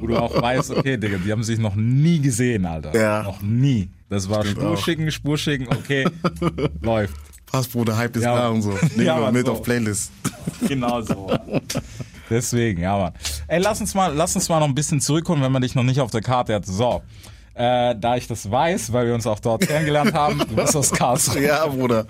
wo 0.00 0.06
du 0.06 0.16
auch 0.16 0.40
weißt, 0.40 0.70
okay, 0.72 0.96
Digga, 0.96 1.18
die 1.18 1.30
haben 1.30 1.44
sich 1.44 1.58
noch 1.58 1.76
nie 1.76 2.20
gesehen, 2.20 2.66
Alter. 2.66 2.94
Ja. 2.98 3.22
Noch 3.22 3.40
nie. 3.42 3.88
Das 4.08 4.28
war 4.28 4.42
Stimmt 4.42 4.58
Spur 4.58 4.70
auch. 4.70 4.84
schicken, 4.84 5.10
Spur 5.12 5.38
schicken, 5.38 5.66
okay, 5.68 6.06
läuft. 6.80 7.14
Pass, 7.46 7.68
Bruder, 7.68 7.96
Hype 7.96 8.16
ist 8.16 8.22
Ja, 8.24 8.34
da 8.36 8.48
und 8.48 8.62
so. 8.62 8.70
Nehmen 8.96 9.06
Ja, 9.06 9.20
wir 9.20 9.32
mit 9.32 9.46
so. 9.46 9.52
auf 9.52 9.62
Playlist. 9.62 10.10
Genau 10.68 11.00
so. 11.02 11.30
Deswegen, 12.30 12.82
ja, 12.82 12.96
Mann. 12.98 13.12
Ey, 13.48 13.60
lass 13.60 13.80
uns 13.80 13.94
mal, 13.94 14.12
lass 14.14 14.34
uns 14.34 14.48
mal 14.48 14.58
noch 14.60 14.66
ein 14.68 14.74
bisschen 14.74 15.00
zurückkommen, 15.00 15.42
wenn 15.42 15.52
man 15.52 15.62
dich 15.62 15.74
noch 15.74 15.82
nicht 15.82 16.00
auf 16.00 16.10
der 16.10 16.22
Karte 16.22 16.54
hat. 16.54 16.66
So. 16.66 17.02
Äh, 17.54 17.94
da 17.98 18.16
ich 18.16 18.26
das 18.26 18.50
weiß, 18.50 18.92
weil 18.92 19.06
wir 19.06 19.14
uns 19.14 19.26
auch 19.26 19.38
dort 19.40 19.66
kennengelernt 19.66 20.12
haben, 20.14 20.38
du 20.38 20.56
bist 20.56 20.76
aus 20.76 20.90
Karlsruhe. 20.92 21.42
Ja, 21.44 21.66
Bruder. 21.66 22.06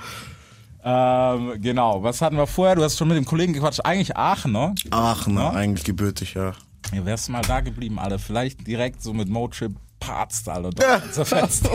Ähm, 0.84 1.60
genau. 1.62 2.02
Was 2.02 2.20
hatten 2.22 2.36
wir 2.36 2.46
vorher? 2.46 2.76
Du 2.76 2.82
hast 2.82 2.96
schon 2.96 3.08
mit 3.08 3.16
dem 3.16 3.24
Kollegen 3.24 3.52
gequatscht. 3.52 3.80
Eigentlich 3.84 4.16
Aachen, 4.16 4.52
ne? 4.52 4.74
Ach, 4.90 5.26
ne, 5.26 5.40
Ja? 5.40 5.50
eigentlich 5.50 5.84
gebürtig, 5.84 6.34
ja. 6.34 6.52
Ja, 6.94 7.04
wärst 7.04 7.28
du 7.28 7.32
mal 7.32 7.42
da 7.42 7.60
geblieben, 7.60 7.98
Alter. 7.98 8.18
Vielleicht 8.18 8.66
direkt 8.66 9.02
so 9.02 9.12
mit 9.12 9.28
Motrip 9.28 9.72
Parts, 9.98 10.46
Alter. 10.48 10.70
Dort 10.70 11.14
zerfetzt. 11.14 11.68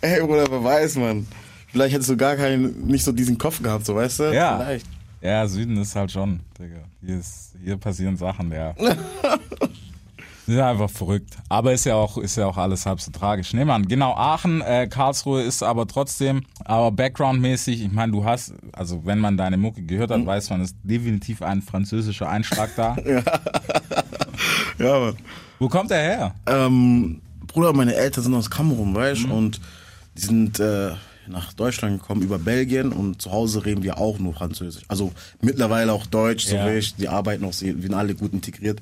Ey, 0.00 0.20
Bruder, 0.22 0.46
wer 0.50 0.64
weiß, 0.64 0.96
Mann. 0.96 1.26
Vielleicht 1.72 1.94
hättest 1.94 2.10
du 2.10 2.16
gar 2.16 2.36
keinen, 2.36 2.86
nicht 2.86 3.04
so 3.04 3.12
diesen 3.12 3.38
Kopf 3.38 3.62
gehabt, 3.62 3.86
so, 3.86 3.94
weißt 3.94 4.20
du? 4.20 4.34
Ja. 4.34 4.58
Vielleicht. 4.58 4.86
Ja, 5.22 5.46
Süden 5.46 5.76
ist 5.76 5.94
halt 5.94 6.10
schon, 6.10 6.40
Digga. 6.58 6.80
Hier, 7.04 7.18
ist, 7.18 7.54
hier 7.62 7.76
passieren 7.76 8.16
Sachen, 8.16 8.50
ja. 8.52 8.74
Sind 10.46 10.58
einfach 10.58 10.90
verrückt. 10.90 11.36
Aber 11.48 11.72
ist 11.72 11.84
ja 11.84 11.94
auch, 11.94 12.16
ist 12.18 12.36
ja 12.36 12.46
auch 12.46 12.56
alles 12.56 12.86
halb 12.86 13.00
so 13.00 13.12
tragisch. 13.12 13.52
Nee, 13.52 13.64
Mann, 13.64 13.86
genau, 13.86 14.14
Aachen, 14.14 14.62
äh, 14.62 14.88
Karlsruhe 14.88 15.42
ist 15.42 15.62
aber 15.62 15.86
trotzdem, 15.86 16.42
aber 16.64 16.90
backgroundmäßig, 16.90 17.84
ich 17.84 17.92
meine, 17.92 18.12
du 18.12 18.24
hast, 18.24 18.54
also 18.72 19.04
wenn 19.04 19.18
man 19.18 19.36
deine 19.36 19.58
Mucke 19.58 19.82
gehört 19.82 20.10
hat, 20.10 20.24
weiß 20.24 20.50
man, 20.50 20.62
ist 20.62 20.74
definitiv 20.82 21.42
ein 21.42 21.62
französischer 21.62 22.28
Einschlag 22.28 22.70
da. 22.76 22.96
Ja, 24.78 24.98
Mann. 24.98 25.16
Wo 25.58 25.68
kommt 25.68 25.90
er 25.90 25.98
her? 25.98 26.34
Ähm, 26.46 27.20
Bruder, 27.46 27.74
meine 27.74 27.94
Eltern 27.94 28.24
sind 28.24 28.34
aus 28.34 28.50
Kamerun, 28.50 28.94
weißt 28.94 29.24
du? 29.24 29.26
Mhm. 29.26 29.32
Und 29.32 29.60
die 30.16 30.22
sind 30.22 30.58
äh, 30.58 30.92
nach 31.30 31.52
Deutschland 31.52 32.00
gekommen 32.00 32.22
über 32.22 32.38
Belgien 32.38 32.92
und 32.92 33.20
zu 33.22 33.30
Hause 33.32 33.64
reden 33.64 33.82
wir 33.82 33.98
auch 33.98 34.18
nur 34.18 34.34
Französisch. 34.34 34.84
Also 34.88 35.12
mittlerweile 35.40 35.92
auch 35.92 36.06
Deutsch, 36.06 36.46
so 36.46 36.56
Ja. 36.56 36.64
richtig. 36.66 36.96
Die 36.96 37.08
arbeiten 37.08 37.44
auch, 37.44 37.52
wir 37.60 37.74
sind 37.80 37.94
alle 37.94 38.14
gut 38.14 38.32
integriert. 38.32 38.80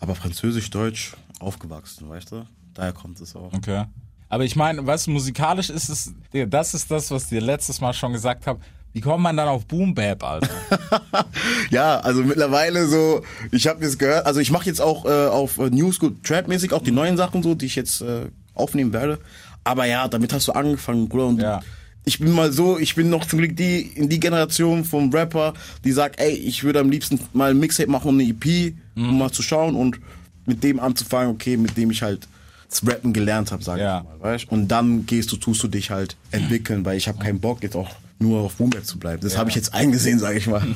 Aber 0.00 0.14
Französisch, 0.14 0.68
Deutsch 0.70 1.14
aufgewachsen, 1.40 2.08
weißt 2.08 2.32
du? 2.32 2.44
Daher 2.74 2.92
kommt 2.92 3.20
es 3.20 3.34
auch. 3.36 3.52
Okay. 3.52 3.84
Aber 4.28 4.44
ich 4.44 4.56
meine, 4.56 4.84
weißt 4.84 5.06
du, 5.06 5.12
musikalisch 5.12 5.70
ist 5.70 5.88
es, 5.88 6.12
das 6.48 6.74
ist 6.74 6.90
das, 6.90 7.10
was 7.10 7.24
ich 7.24 7.28
dir 7.30 7.40
letztes 7.40 7.80
Mal 7.80 7.92
schon 7.94 8.12
gesagt 8.12 8.46
habe. 8.46 8.60
Wie 8.92 9.00
kommt 9.00 9.22
man 9.22 9.36
dann 9.36 9.48
auf 9.48 9.66
Boom 9.66 9.94
Bap, 9.94 10.22
Alter? 10.22 10.48
Ja, 11.70 11.98
also 12.00 12.22
mittlerweile 12.22 12.86
so, 12.86 13.22
ich 13.50 13.66
habe 13.66 13.82
jetzt 13.84 13.98
gehört, 13.98 14.26
also 14.26 14.40
ich 14.40 14.50
mache 14.50 14.66
jetzt 14.66 14.80
auch 14.80 15.04
äh, 15.04 15.26
auf 15.28 15.58
New 15.58 15.90
School 15.92 16.14
Trap-mäßig 16.22 16.72
auch 16.72 16.82
die 16.82 16.92
neuen 16.92 17.16
Sachen 17.16 17.42
so, 17.42 17.54
die 17.54 17.66
ich 17.66 17.76
jetzt 17.76 18.00
äh, 18.02 18.26
aufnehmen 18.54 18.92
werde. 18.92 19.18
Aber 19.64 19.86
ja, 19.86 20.06
damit 20.08 20.32
hast 20.32 20.48
du 20.48 20.52
angefangen, 20.52 21.08
Bruder. 21.08 21.26
Und 21.26 21.40
Ja. 21.40 21.60
Ich 22.04 22.18
bin 22.18 22.32
mal 22.32 22.52
so, 22.52 22.78
ich 22.78 22.94
bin 22.94 23.08
noch 23.10 23.24
zum 23.26 23.38
Glück 23.38 23.56
die 23.56 23.80
in 23.94 24.08
die 24.08 24.20
Generation 24.20 24.84
vom 24.84 25.10
Rapper, 25.10 25.54
die 25.84 25.92
sagt, 25.92 26.20
ey, 26.20 26.32
ich 26.32 26.62
würde 26.64 26.80
am 26.80 26.90
liebsten 26.90 27.18
mal 27.32 27.50
ein 27.50 27.58
Mixtape 27.58 27.90
machen 27.90 28.08
und 28.08 28.20
eine 28.20 28.28
EP, 28.30 28.74
Mhm. 28.96 29.08
um 29.08 29.18
mal 29.18 29.32
zu 29.32 29.42
schauen 29.42 29.74
und 29.74 29.98
mit 30.46 30.62
dem 30.62 30.78
anzufangen, 30.78 31.30
okay, 31.34 31.56
mit 31.56 31.76
dem 31.76 31.90
ich 31.90 32.02
halt 32.02 32.28
das 32.68 32.86
Rappen 32.86 33.12
gelernt 33.12 33.50
habe, 33.52 33.62
sag 33.64 33.78
Ja. 33.78 33.98
ich 34.00 34.04
mal, 34.04 34.20
weißt? 34.20 34.50
Und 34.50 34.68
dann 34.68 35.06
gehst 35.06 35.32
du, 35.32 35.36
tust 35.36 35.62
du 35.62 35.68
dich 35.68 35.90
halt 35.90 36.16
entwickeln, 36.30 36.84
weil 36.84 36.96
ich 36.96 37.08
habe 37.08 37.18
keinen 37.18 37.40
Bock 37.40 37.62
jetzt 37.62 37.76
auch 37.76 37.90
nur 38.18 38.40
auf 38.42 38.54
Boombap 38.56 38.84
zu 38.84 38.98
bleiben. 38.98 39.20
Das 39.22 39.36
habe 39.36 39.50
ich 39.50 39.56
jetzt 39.56 39.74
eingesehen, 39.74 40.18
sage 40.18 40.38
ich 40.38 40.46
mal. 40.46 40.62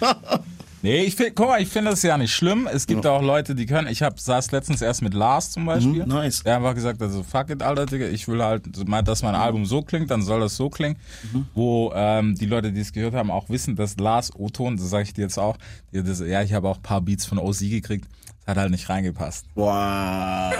Nee, 0.84 1.04
ich 1.04 1.16
finde, 1.16 1.32
guck 1.32 1.48
mal, 1.48 1.62
ich 1.62 1.70
finde 1.70 1.92
das 1.92 2.02
ja 2.02 2.18
nicht 2.18 2.34
schlimm. 2.34 2.68
Es 2.70 2.86
gibt 2.86 3.06
auch 3.06 3.22
Leute, 3.22 3.54
die 3.54 3.64
können. 3.64 3.88
Ich 3.88 4.02
hab, 4.02 4.20
saß 4.20 4.52
letztens 4.52 4.82
erst 4.82 5.00
mit 5.00 5.14
Lars 5.14 5.50
zum 5.50 5.64
Beispiel. 5.64 6.02
Mhm, 6.02 6.08
nice. 6.08 6.42
Der 6.42 6.52
hat 6.52 6.58
einfach 6.58 6.74
gesagt, 6.74 7.00
also 7.00 7.22
fuck 7.22 7.48
it, 7.48 7.62
Alter, 7.62 7.86
Digga, 7.86 8.06
ich 8.08 8.28
will 8.28 8.42
halt, 8.42 8.64
dass 9.08 9.22
mein 9.22 9.34
Album 9.34 9.64
so 9.64 9.80
klingt, 9.80 10.10
dann 10.10 10.20
soll 10.20 10.40
das 10.40 10.56
so 10.56 10.68
klingen. 10.68 10.98
Mhm. 11.32 11.46
Wo 11.54 11.90
ähm, 11.94 12.34
die 12.34 12.44
Leute, 12.44 12.70
die 12.70 12.82
es 12.82 12.92
gehört 12.92 13.14
haben, 13.14 13.30
auch 13.30 13.48
wissen, 13.48 13.76
dass 13.76 13.96
Lars 13.96 14.30
O-Ton, 14.36 14.76
das 14.76 14.90
sage 14.90 15.04
ich 15.04 15.14
dir 15.14 15.22
jetzt 15.22 15.38
auch, 15.38 15.56
das, 15.90 16.20
ja, 16.20 16.42
ich 16.42 16.52
habe 16.52 16.68
auch 16.68 16.76
ein 16.76 16.82
paar 16.82 17.00
Beats 17.00 17.24
von 17.24 17.38
OC 17.38 17.60
gekriegt, 17.60 18.06
das 18.40 18.48
hat 18.48 18.58
halt 18.58 18.70
nicht 18.70 18.86
reingepasst. 18.86 19.46
Boah. 19.54 20.52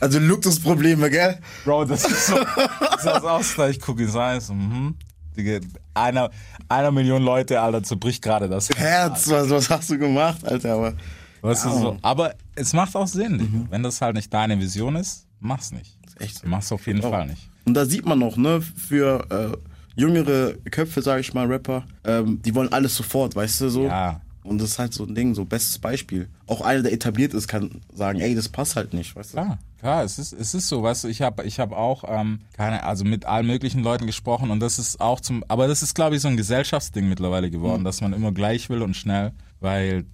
Also 0.00 0.18
Luxusprobleme, 0.18 1.10
gell? 1.10 1.38
Bro, 1.64 1.84
das 1.84 2.04
ist 2.04 2.26
so, 2.26 2.34
das 2.80 3.04
ist 3.04 3.06
aus, 3.06 3.56
ich 3.70 3.78
gucke, 3.78 4.08
sei 4.08 4.34
es, 4.34 4.48
mhm. 4.48 4.96
Digga, 5.38 5.60
einer, 5.94 6.30
einer 6.68 6.90
Million 6.90 7.22
Leute, 7.22 7.60
Alter, 7.60 7.82
zerbricht 7.82 8.22
gerade 8.22 8.48
das. 8.48 8.68
Herz, 8.76 9.30
was, 9.30 9.48
was 9.50 9.70
hast 9.70 9.90
du 9.90 9.98
gemacht, 9.98 10.44
Alter? 10.44 10.74
Aber 10.74 10.94
Weißt 11.40 11.64
du, 11.66 11.70
so. 11.70 11.96
Aber 12.02 12.34
es 12.56 12.72
macht 12.72 12.96
auch 12.96 13.06
Sinn. 13.06 13.38
Digga. 13.38 13.66
Wenn 13.70 13.82
das 13.82 14.00
halt 14.00 14.16
nicht 14.16 14.32
deine 14.34 14.58
Vision 14.60 14.96
ist, 14.96 15.26
mach's 15.40 15.70
nicht. 15.72 15.96
echt 16.18 16.40
so. 16.40 16.48
Mach's 16.48 16.70
auf 16.72 16.86
jeden 16.86 17.02
Auch. 17.04 17.10
Fall 17.10 17.26
nicht. 17.28 17.48
Und 17.64 17.74
da 17.74 17.84
sieht 17.86 18.04
man 18.06 18.18
noch, 18.18 18.36
ne, 18.36 18.60
für 18.60 19.24
äh, 19.30 19.56
jüngere 20.00 20.54
Köpfe, 20.70 21.02
sage 21.02 21.20
ich 21.20 21.34
mal, 21.34 21.46
Rapper, 21.46 21.84
ähm, 22.04 22.40
die 22.42 22.54
wollen 22.54 22.72
alles 22.72 22.94
sofort, 22.96 23.36
weißt 23.36 23.60
du, 23.62 23.68
so. 23.68 23.84
Ja. 23.84 24.20
Und 24.48 24.58
das 24.58 24.70
ist 24.70 24.78
halt 24.78 24.94
so 24.94 25.04
ein 25.04 25.14
Ding, 25.14 25.34
so 25.34 25.44
bestes 25.44 25.78
Beispiel. 25.78 26.28
Auch 26.46 26.60
einer, 26.60 26.82
der 26.82 26.92
etabliert 26.92 27.34
ist, 27.34 27.48
kann 27.48 27.82
sagen, 27.94 28.20
ey, 28.20 28.34
das 28.34 28.48
passt 28.48 28.76
halt 28.76 28.94
nicht, 28.94 29.14
weißt 29.14 29.32
du? 29.32 29.36
Klar, 29.36 29.58
klar, 29.78 30.04
es 30.04 30.18
ist, 30.18 30.32
es 30.32 30.54
ist 30.54 30.68
so, 30.68 30.82
weißt 30.82 31.04
du, 31.04 31.08
ich 31.08 31.22
habe 31.22 31.44
ich 31.44 31.60
hab 31.60 31.72
auch 31.72 32.04
ähm, 32.06 32.40
keine, 32.54 32.82
also 32.84 33.04
mit 33.04 33.26
allen 33.26 33.46
möglichen 33.46 33.82
Leuten 33.82 34.06
gesprochen 34.06 34.50
und 34.50 34.60
das 34.60 34.78
ist 34.78 35.00
auch 35.00 35.20
zum, 35.20 35.44
aber 35.48 35.68
das 35.68 35.82
ist, 35.82 35.94
glaube 35.94 36.16
ich, 36.16 36.22
so 36.22 36.28
ein 36.28 36.36
Gesellschaftsding 36.36 37.08
mittlerweile 37.08 37.50
geworden, 37.50 37.84
dass 37.84 38.00
man 38.00 38.12
immer 38.12 38.32
gleich 38.32 38.70
will 38.70 38.82
und 38.82 38.94
schnell, 38.94 39.32
weil 39.60 40.04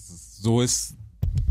so 0.00 0.60
ist 0.60 0.94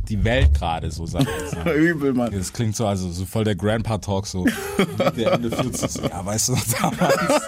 die 0.09 0.23
Welt 0.23 0.53
gerade, 0.53 0.91
so 0.91 1.05
sagt. 1.05 1.27
Übel, 1.75 2.13
Mann. 2.13 2.31
Das 2.31 2.51
klingt 2.51 2.75
so, 2.75 2.85
also 2.85 3.09
so 3.11 3.25
voll 3.25 3.43
der 3.43 3.55
Grandpa-Talk, 3.55 4.27
so 4.27 4.45
der 5.15 5.33
Ende 5.33 5.49
40. 5.49 5.91
so, 5.91 6.01
Ja, 6.03 6.25
weißt 6.25 6.49
du 6.49 6.55
damals? 6.81 7.41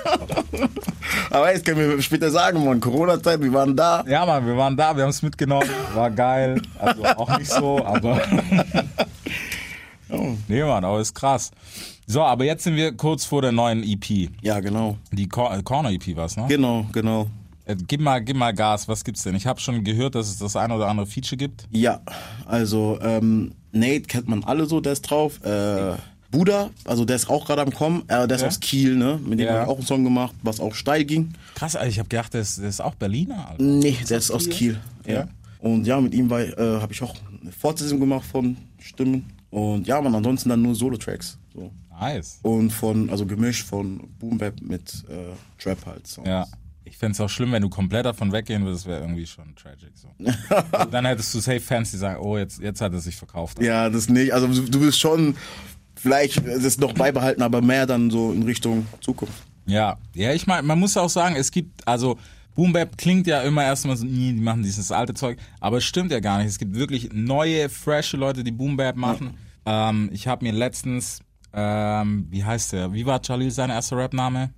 Aber 1.30 1.52
jetzt 1.54 1.66
können 1.66 1.80
wir 1.80 2.02
später 2.02 2.32
sagen, 2.32 2.64
Mann, 2.64 2.80
Corona-Zeit, 2.80 3.42
wir 3.42 3.54
waren 3.54 3.76
da. 3.76 4.04
Ja, 4.08 4.26
Mann, 4.26 4.46
wir 4.46 4.58
waren 4.58 4.78
da, 4.78 4.96
wir 4.96 5.04
haben 5.04 5.10
es 5.10 5.22
mitgenommen, 5.22 5.70
war 5.94 6.10
geil. 6.12 6.62
Also 6.80 7.04
auch 7.04 7.38
nicht 7.38 7.52
so, 7.52 7.84
aber. 7.84 8.22
Nee, 10.48 10.64
Mann, 10.64 10.84
aber 10.86 11.00
ist 11.00 11.16
krass. 11.16 11.52
So, 12.06 12.22
aber 12.22 12.44
jetzt 12.46 12.64
sind 12.64 12.76
wir 12.76 12.96
kurz 12.96 13.26
vor 13.26 13.42
der 13.42 13.52
neuen 13.52 13.84
EP. 13.84 14.30
Ja, 14.42 14.60
genau. 14.60 14.98
Die 15.12 15.28
Cor 15.28 15.56
äh, 15.56 15.64
Corner 15.64 15.90
EP 15.92 16.16
war's, 16.16 16.36
ne? 16.38 16.46
Genau, 16.48 16.86
genau. 16.92 17.28
Äh, 17.66 17.76
Gib 17.88 18.02
mal, 18.02 18.22
gib 18.22 18.36
mal 18.36 18.54
Gas, 18.54 18.88
was 18.88 19.04
gibt's 19.04 19.24
denn? 19.24 19.36
Ich 19.36 19.48
habe 19.48 19.60
schon 19.60 19.84
gehört, 19.84 20.16
dass 20.16 20.28
es 20.28 20.38
das 20.38 20.56
ein 20.56 20.72
oder 20.72 20.88
andere 20.88 21.08
Feature 21.08 21.38
gibt. 21.38 21.66
Ja, 21.72 22.02
also 22.46 23.00
ähm, 23.02 23.54
Nate 23.72 24.02
kennt 24.02 24.28
man 24.28 24.44
alle 24.44 24.66
so, 24.66 24.82
der 24.82 24.94
ist 24.94 25.04
drauf. 25.04 25.40
Äh, 25.44 25.94
Buda, 26.34 26.72
also 26.84 27.06
der 27.06 27.16
ist 27.16 27.30
auch 27.30 27.46
gerade 27.46 27.62
am 27.62 27.72
Kommen. 27.72 28.02
Äh, 28.10 28.28
der 28.28 28.36
ist 28.36 28.42
Ja. 28.42 28.48
aus 28.50 28.60
Kiel, 28.60 28.96
ne? 28.98 29.20
Mit 29.26 29.40
dem 29.40 29.46
Ja. 29.48 29.54
habe 29.54 29.64
ich 29.64 29.70
auch 29.70 29.78
einen 29.78 29.86
Song 29.88 30.04
gemacht, 30.04 30.36
was 30.44 30.60
auch 30.60 30.76
steil 30.76 31.06
ging. 31.06 31.34
Krass, 31.56 31.76
Alter, 31.78 31.90
ich 31.90 32.00
habe 32.00 32.10
gedacht, 32.10 32.34
der 32.34 32.42
ist, 32.42 32.58
der 32.60 32.68
ist 32.70 32.82
auch 32.82 32.96
Berliner. 32.96 33.48
Alter. 33.50 33.64
Nee, 33.64 33.96
der 34.10 34.18
ist 34.18 34.32
aus 34.32 34.50
Kiel. 34.50 34.80
Ja. 35.06 35.14
Ja. 35.14 35.28
Und 35.60 35.86
ja, 35.88 36.02
mit 36.02 36.14
ihm 36.14 36.30
war, 36.30 36.42
äh, 36.42 36.82
habe 36.82 36.92
ich 36.92 37.02
auch 37.02 37.16
eine 37.42 37.52
Fortsetzung 37.54 38.00
gemacht 38.02 38.26
von 38.26 38.58
Stimmen. 38.80 39.26
Und 39.50 39.88
ja, 39.88 40.02
man, 40.02 40.14
ansonsten 40.14 40.50
dann 40.50 40.62
nur 40.62 40.76
Solo-Tracks. 40.76 41.38
So. 41.54 41.72
Nice. 42.00 42.40
Und 42.42 42.72
von, 42.72 43.10
also 43.12 43.26
gemischt 43.26 43.66
von 43.66 44.02
Boom 44.20 44.38
Bap 44.40 44.60
mit 44.62 45.06
äh, 45.08 45.62
Trap 45.62 45.86
halt. 45.86 46.08
Songs. 46.08 46.28
Ja. 46.28 46.46
Ich 46.86 46.98
fänd's 46.98 47.20
auch 47.22 47.30
schlimm, 47.30 47.52
wenn 47.54 47.62
du 47.62 47.70
komplett 47.70 48.06
davon 48.06 48.32
weggehen 48.34 48.66
würdest, 48.66 48.86
wäre 48.86 49.00
irgendwie 49.02 49.26
schon 49.26 49.56
tragic. 49.56 49.94
So. 49.96 50.10
Dann 50.92 51.06
hättest 51.06 51.34
du 51.34 51.40
safe 51.40 51.62
Fans, 51.62 51.92
die 51.92 51.98
sagen, 51.98 52.20
oh, 52.22 52.38
jetzt, 52.38 52.60
jetzt 52.60 52.82
hat 52.82 52.92
er 52.94 53.00
sich 53.00 53.16
verkauft. 53.16 53.62
Ja, 53.62 53.90
das 53.90 54.10
nicht. 54.10 54.34
Also 54.34 54.48
du, 54.48 54.82
willst 54.82 55.00
schon 55.00 55.36
vielleicht 56.04 56.46
das 56.46 56.78
noch 56.78 56.94
beibehalten, 56.94 57.42
aber 57.42 57.62
mehr 57.62 57.86
dann 57.86 58.12
so 58.12 58.34
in 58.34 58.44
Richtung 58.44 58.86
Zukunft. 59.00 59.42
Ja, 59.66 59.98
ja, 60.14 60.34
ich 60.34 60.46
meine, 60.46 60.64
man 60.64 60.78
muss 60.78 60.98
auch 60.98 61.10
sagen, 61.10 61.36
es 61.38 61.50
gibt, 61.50 61.88
also 61.88 62.18
Boom 62.56 62.74
Bap 62.74 62.98
klingt 62.98 63.26
ja 63.26 63.42
immer 63.42 63.64
erstmal 63.64 63.96
so, 63.96 64.06
nee, 64.06 64.34
die 64.34 64.42
machen 64.42 64.64
dieses 64.64 64.92
alte 64.92 65.14
Zeug, 65.14 65.38
aber 65.62 65.78
es 65.78 65.86
stimmt 65.86 66.12
ja 66.12 66.20
gar 66.20 66.40
nicht. 66.40 66.48
Es 66.48 66.60
gibt 66.60 66.76
wirklich 66.76 67.12
neue, 67.14 67.70
frische 67.70 68.18
Leute, 68.18 68.44
die 68.44 68.52
Boom 68.52 68.76
Bap 68.76 68.98
machen. 68.98 69.38
Ähm, 69.66 70.10
ich 70.12 70.28
habe 70.28 70.44
mir 70.44 70.52
letztens, 70.52 71.22
ähm, 71.54 72.28
wie 72.30 72.44
heißt 72.44 72.74
der? 72.74 72.92
Wie 72.92 73.06
war 73.06 73.22
Jalil 73.24 73.50
sein 73.50 73.70
erster 73.70 73.98
Rap-Name? 73.98 74.52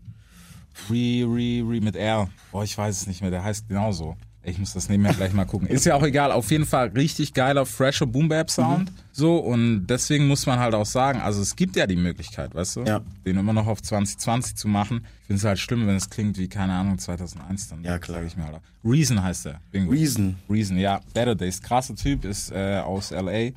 Re, 0.89 1.23
Re, 1.23 1.63
Re 1.63 1.79
mit 1.79 1.95
R. 1.95 2.27
Boah, 2.51 2.63
ich 2.63 2.75
weiß 2.75 3.01
es 3.01 3.07
nicht 3.07 3.21
mehr, 3.21 3.31
der 3.31 3.43
heißt 3.43 3.69
genauso. 3.69 4.17
Ich 4.45 4.59
muss 4.59 4.73
das 4.73 4.89
nebenher 4.89 5.13
gleich 5.13 5.33
mal 5.33 5.45
gucken. 5.45 5.67
Ist 5.67 5.85
ja 5.85 5.95
auch 5.95 6.03
egal, 6.03 6.31
auf 6.31 6.51
jeden 6.51 6.65
Fall 6.65 6.89
richtig 6.89 7.33
geiler, 7.33 7.65
fresher 7.65 8.05
Boom 8.05 8.29
Bap 8.29 8.51
Sound. 8.51 8.91
So, 9.11 9.37
und 9.37 9.87
deswegen 9.87 10.27
muss 10.27 10.45
man 10.45 10.59
halt 10.59 10.75
auch 10.75 10.85
sagen, 10.85 11.19
also 11.21 11.41
es 11.41 11.55
gibt 11.55 11.75
ja 11.75 11.87
die 11.87 11.95
Möglichkeit, 11.95 12.53
weißt 12.53 12.75
du? 12.75 12.83
Ja. 12.83 13.01
Den 13.25 13.37
immer 13.37 13.53
noch 13.53 13.65
auf 13.65 13.81
2020 13.81 14.55
zu 14.55 14.67
machen. 14.67 15.05
Ich 15.21 15.27
finde 15.27 15.37
es 15.39 15.43
halt 15.45 15.59
schlimm, 15.59 15.87
wenn 15.87 15.95
es 15.95 16.09
klingt 16.09 16.37
wie, 16.37 16.47
keine 16.47 16.73
Ahnung, 16.73 16.99
2001 16.99 17.69
dann. 17.69 17.83
Ja, 17.83 17.97
klar. 17.97 18.19
Sag 18.19 18.27
ich 18.27 18.37
mir 18.37 18.45
halt. 18.45 18.61
Reason 18.83 19.21
heißt 19.21 19.45
der. 19.45 19.61
Bingo. 19.71 19.91
Reason. 19.91 20.35
Reason, 20.49 20.77
ja. 20.77 21.01
Better 21.13 21.33
Days. 21.33 21.61
Krasser 21.61 21.95
Typ, 21.95 22.25
ist 22.25 22.51
äh, 22.51 22.77
aus 22.77 23.11
L.A. 23.11 23.51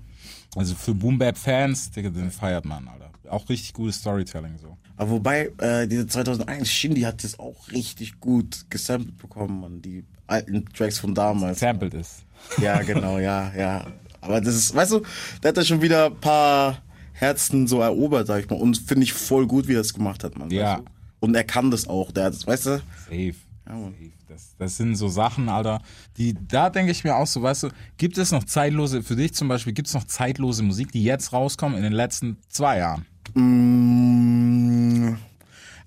Also 0.56 0.74
für 0.74 0.94
Boom 0.94 1.18
Bap 1.18 1.36
Fans, 1.36 1.90
Digga, 1.90 2.10
den 2.10 2.30
feiert 2.30 2.64
man, 2.64 2.88
Alter. 2.88 3.10
Auch 3.28 3.48
richtig 3.48 3.74
gutes 3.74 3.96
Storytelling 3.96 4.56
so. 4.58 4.78
Aber 4.96 5.10
wobei, 5.10 5.52
äh, 5.58 5.86
diese 5.86 6.06
2001, 6.06 6.68
Shindy 6.68 7.02
hat 7.02 7.22
das 7.22 7.38
auch 7.38 7.70
richtig 7.70 8.20
gut 8.20 8.66
gesampelt 8.70 9.18
bekommen, 9.18 9.60
man. 9.60 9.82
Die 9.82 10.04
alten 10.28 10.64
Tracks 10.72 10.98
von 10.98 11.14
damals. 11.14 11.58
Sampled 11.58 11.94
ist. 11.94 12.24
Ja, 12.60 12.82
genau, 12.82 13.18
ja, 13.18 13.52
ja. 13.56 13.86
Aber 14.20 14.40
das 14.40 14.54
ist, 14.54 14.74
weißt 14.74 14.92
du, 14.92 15.02
der 15.42 15.48
hat 15.50 15.56
da 15.56 15.64
schon 15.64 15.82
wieder 15.82 16.06
ein 16.06 16.16
paar 16.16 16.82
Herzen 17.12 17.66
so 17.66 17.80
erobert, 17.80 18.26
sag 18.26 18.44
ich 18.44 18.50
mal. 18.50 18.56
Und 18.56 18.78
finde 18.78 19.04
ich 19.04 19.12
voll 19.12 19.46
gut, 19.46 19.68
wie 19.68 19.74
er 19.74 19.78
das 19.78 19.92
gemacht 19.92 20.22
hat, 20.24 20.38
man. 20.38 20.50
Ja. 20.50 20.74
Weißt 20.74 20.78
du? 20.80 20.84
Und 21.20 21.34
er 21.34 21.44
kann 21.44 21.70
das 21.70 21.88
auch, 21.88 22.12
der 22.12 22.24
hat 22.24 22.34
das, 22.34 22.46
weißt 22.46 22.66
du? 22.66 22.70
Safe. 23.08 23.34
Mann. 23.66 23.94
Safe. 23.98 24.12
Das, 24.28 24.54
das 24.58 24.76
sind 24.76 24.94
so 24.94 25.08
Sachen, 25.08 25.48
Alter, 25.48 25.80
die, 26.18 26.34
da 26.34 26.68
denke 26.68 26.92
ich 26.92 27.02
mir 27.02 27.16
auch 27.16 27.26
so, 27.26 27.40
weißt 27.40 27.62
du, 27.62 27.68
gibt 27.96 28.18
es 28.18 28.30
noch 28.30 28.44
zeitlose, 28.44 29.02
für 29.02 29.16
dich 29.16 29.32
zum 29.32 29.48
Beispiel, 29.48 29.72
gibt 29.72 29.88
es 29.88 29.94
noch 29.94 30.04
zeitlose 30.04 30.62
Musik, 30.62 30.92
die 30.92 31.02
jetzt 31.02 31.32
rauskommen 31.32 31.78
in 31.78 31.82
den 31.82 31.94
letzten 31.94 32.36
zwei 32.50 32.78
Jahren? 32.78 33.06
Mm, 33.34 35.16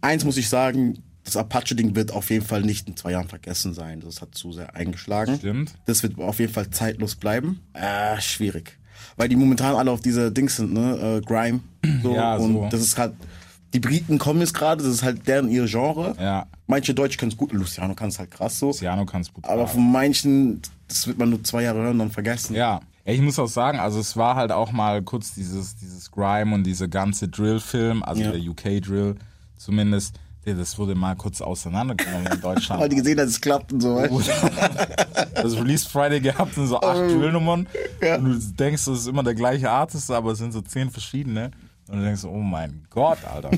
eins 0.02 0.26
muss 0.26 0.38
ich 0.38 0.50
sagen, 0.50 1.04
das 1.34 1.38
Apache-Ding 1.38 1.96
wird 1.96 2.12
auf 2.12 2.30
jeden 2.30 2.46
Fall 2.46 2.62
nicht 2.62 2.88
in 2.88 2.98
zwei 2.98 3.12
Jahren 3.12 3.28
vergessen 3.28 3.74
sein. 3.74 4.02
Das 4.02 4.22
hat 4.22 4.36
zu 4.36 4.52
sehr 4.52 4.76
eingeschlagen. 4.76 5.38
Stimmt. 5.38 5.74
Das 5.86 6.04
wird 6.04 6.20
auf 6.20 6.40
jeden 6.40 6.52
Fall 6.54 6.70
zeitlos 6.70 7.16
bleiben. 7.16 7.60
Äh, 7.74 8.20
schwierig. 8.22 8.78
Weil 9.18 9.30
die 9.30 9.36
momentan 9.36 9.76
alle 9.76 9.92
auf 9.92 10.02
dieser 10.02 10.32
Dings 10.32 10.56
sind, 10.58 10.74
ne? 10.74 11.20
Äh, 11.20 11.26
Grime. 11.26 11.62
So. 12.04 12.14
Ja, 12.16 12.36
und 12.36 12.54
so. 12.54 12.68
das 12.70 12.82
ist 12.82 12.98
halt. 12.98 13.14
Die 13.74 13.80
Briten 13.80 14.18
kommen 14.18 14.42
jetzt 14.42 14.54
gerade, 14.54 14.84
das 14.84 14.92
ist 14.96 15.04
halt 15.04 15.26
deren 15.28 15.50
ihr 15.50 15.66
Genre. 15.66 16.14
Ja. 16.20 16.46
Manche 16.68 16.94
Deutsche 16.94 17.18
können 17.18 17.32
es 17.32 17.38
gut, 17.38 17.54
Luciano 17.54 17.94
kann 17.96 18.10
es 18.10 18.20
halt 18.20 18.30
krass 18.30 18.60
so. 18.60 18.68
Luciano 18.68 19.06
kann 19.06 19.22
es 19.22 19.30
brutal. 19.30 19.50
Aber 19.54 19.66
von 19.68 19.90
manchen, 19.92 20.62
das 20.90 21.08
wird 21.08 21.18
man 21.18 21.30
nur 21.30 21.42
zwei 21.46 21.64
Jahre 21.64 21.80
hören 21.80 21.92
und 21.94 22.00
dann 22.00 22.12
vergessen. 22.12 22.54
Ja, 22.54 22.82
ich 23.06 23.22
muss 23.22 23.40
auch 23.40 23.48
sagen, 23.48 23.80
also 23.80 24.00
es 24.02 24.18
war 24.18 24.36
halt 24.36 24.52
auch 24.52 24.74
mal 24.74 25.02
kurz 25.02 25.34
dieses, 25.34 25.78
dieses 25.78 26.12
Grime 26.12 26.54
und 26.54 26.66
diese 26.66 26.90
ganze 26.90 27.30
Drill-Film, 27.30 28.04
also 28.04 28.22
Ja. 28.22 28.32
der 28.32 28.42
UK-Drill 28.42 29.16
zumindest, 29.56 30.20
das 30.46 30.78
wurde 30.78 30.96
mal 30.96 31.16
kurz 31.16 31.42
auseinandergenommen 31.42 32.26
in 32.26 32.32
Weil 32.44 32.56
Deutschland. 32.56 32.92
die 32.92 32.96
gesehen, 32.96 33.18
dass 33.18 33.30
es 33.30 33.42
klappt 33.42 33.72
und 33.74 33.82
so. 33.82 34.02
das 35.36 35.56
Release 35.56 35.88
Friday 35.88 36.20
gehabt 36.20 36.58
und 36.58 36.68
so 36.68 36.80
acht 36.82 36.98
Drill-Nummern 36.98 37.68
und 38.18 38.24
du 38.26 38.40
denkst, 38.56 38.86
das 38.86 39.00
ist 39.02 39.08
immer 39.08 39.24
der 39.24 39.36
gleiche 39.36 39.70
Artist, 39.70 40.10
aber 40.12 40.32
es 40.32 40.40
sind 40.40 40.52
so 40.52 40.62
zehn 40.62 40.90
verschiedene 40.90 41.52
und 41.88 42.00
du 42.00 42.04
denkst, 42.04 42.24
oh 42.26 42.38
mein 42.40 42.86
Gott, 42.90 43.20
Alter, 43.26 43.52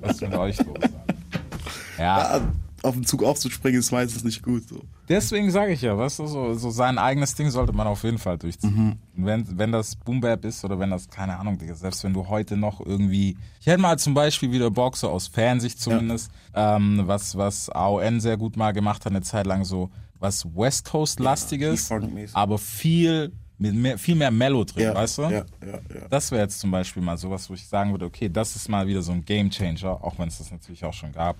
was 0.00 0.12
ist 0.12 0.20
mit 0.22 0.34
euch 0.34 0.58
los? 0.58 0.76
Alter? 0.82 0.94
Ja, 1.98 2.16
Ah, 2.16 2.40
Auf 2.84 2.94
den 2.94 3.04
Zug 3.04 3.22
aufzuspringen 3.24 3.80
ist 3.80 3.90
meistens 3.92 4.24
nicht 4.24 4.42
gut. 4.42 4.68
So. 4.68 4.82
Deswegen 5.08 5.50
sage 5.50 5.72
ich 5.72 5.80
ja, 5.80 5.96
weißt 5.96 6.18
du, 6.18 6.26
so, 6.26 6.52
so 6.54 6.68
sein 6.70 6.98
eigenes 6.98 7.34
Ding 7.34 7.48
sollte 7.50 7.72
man 7.72 7.86
auf 7.86 8.02
jeden 8.04 8.18
Fall 8.18 8.36
durchziehen. 8.36 8.98
Und 9.16 9.24
Wenn, 9.26 9.58
wenn 9.58 9.72
das 9.72 9.96
Boom 9.96 10.20
Bap 10.20 10.44
ist 10.44 10.62
oder 10.64 10.78
wenn 10.78 10.90
das, 10.90 11.08
keine 11.08 11.38
Ahnung, 11.38 11.56
Digga, 11.56 11.74
selbst 11.74 12.04
wenn 12.04 12.12
du 12.12 12.28
heute 12.28 12.56
noch 12.58 12.80
irgendwie, 12.84 13.38
ich 13.60 13.66
hätte 13.66 13.80
mal 13.80 13.98
zum 13.98 14.12
Beispiel 14.12 14.52
wieder 14.52 14.70
Bock, 14.70 14.96
so 14.98 15.08
aus 15.08 15.28
Fansicht 15.28 15.80
zumindest, 15.80 16.30
ähm, 16.54 17.02
was, 17.06 17.36
was 17.36 17.70
AON 17.70 18.20
sehr 18.20 18.36
gut 18.36 18.56
mal 18.56 18.72
gemacht 18.72 19.04
hat, 19.06 19.12
eine 19.12 19.22
Zeit 19.22 19.46
lang 19.46 19.64
so, 19.64 19.88
was 20.20 20.44
West 20.54 20.84
Coast-lastiges, 20.90 21.90
E-Funk-mäßig. 21.90 22.36
aber 22.36 22.58
viel, 22.58 23.32
mit 23.56 23.74
mehr, 23.74 23.96
viel 23.98 24.14
mehr 24.16 24.30
Mellow 24.30 24.64
drin, 24.64 24.82
Ja, 24.84 24.94
weißt 24.94 25.18
du? 25.18 25.22
ja, 25.22 25.30
ja, 25.30 25.44
ja. 25.62 26.08
Das 26.10 26.30
wäre 26.30 26.42
jetzt 26.42 26.60
zum 26.60 26.70
Beispiel 26.70 27.02
mal 27.02 27.16
sowas, 27.16 27.48
wo 27.48 27.54
ich 27.54 27.66
sagen 27.66 27.92
würde, 27.92 28.04
okay, 28.04 28.28
das 28.28 28.56
ist 28.56 28.68
mal 28.68 28.86
wieder 28.86 29.00
so 29.00 29.12
ein 29.12 29.24
Game 29.24 29.48
Changer, 29.48 30.02
auch 30.04 30.18
wenn 30.18 30.28
es 30.28 30.36
das 30.38 30.50
natürlich 30.50 30.84
auch 30.84 30.92
schon 30.92 31.12
gab. 31.12 31.36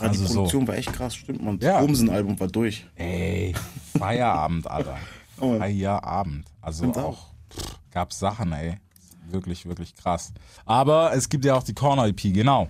Ah, 0.00 0.08
die 0.08 0.18
Also 0.18 0.26
so. 0.26 0.34
Produktion 0.34 0.68
war 0.68 0.76
echt 0.76 0.92
krass, 0.92 1.14
stimmt 1.16 1.42
man. 1.42 1.58
Das 1.58 1.66
Ja. 1.68 1.80
Bumsen-Album 1.80 2.38
war 2.40 2.48
durch. 2.48 2.86
Ey, 2.96 3.54
Feierabend, 3.98 4.66
Alter. 4.70 4.96
Feierabend. 5.38 6.46
Also 6.60 6.84
Stimmt 6.84 6.98
auch, 6.98 7.26
pff, 7.50 7.78
gab 7.90 8.12
Sachen, 8.12 8.52
ey. 8.52 8.78
Wirklich, 9.30 9.66
wirklich 9.66 9.94
krass. 9.94 10.32
Aber 10.64 11.12
es 11.14 11.28
gibt 11.28 11.44
ja 11.44 11.54
auch 11.54 11.62
die 11.62 11.74
Corner-EP, 11.74 12.32
genau. 12.32 12.66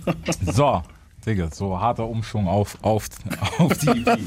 So, 0.40 0.82
Digga, 1.28 1.50
so 1.52 1.78
harter 1.78 2.08
Umschwung 2.08 2.48
auf, 2.48 2.78
auf, 2.82 3.06
auf 3.58 3.78
die 3.78 3.88
EP. 3.88 4.18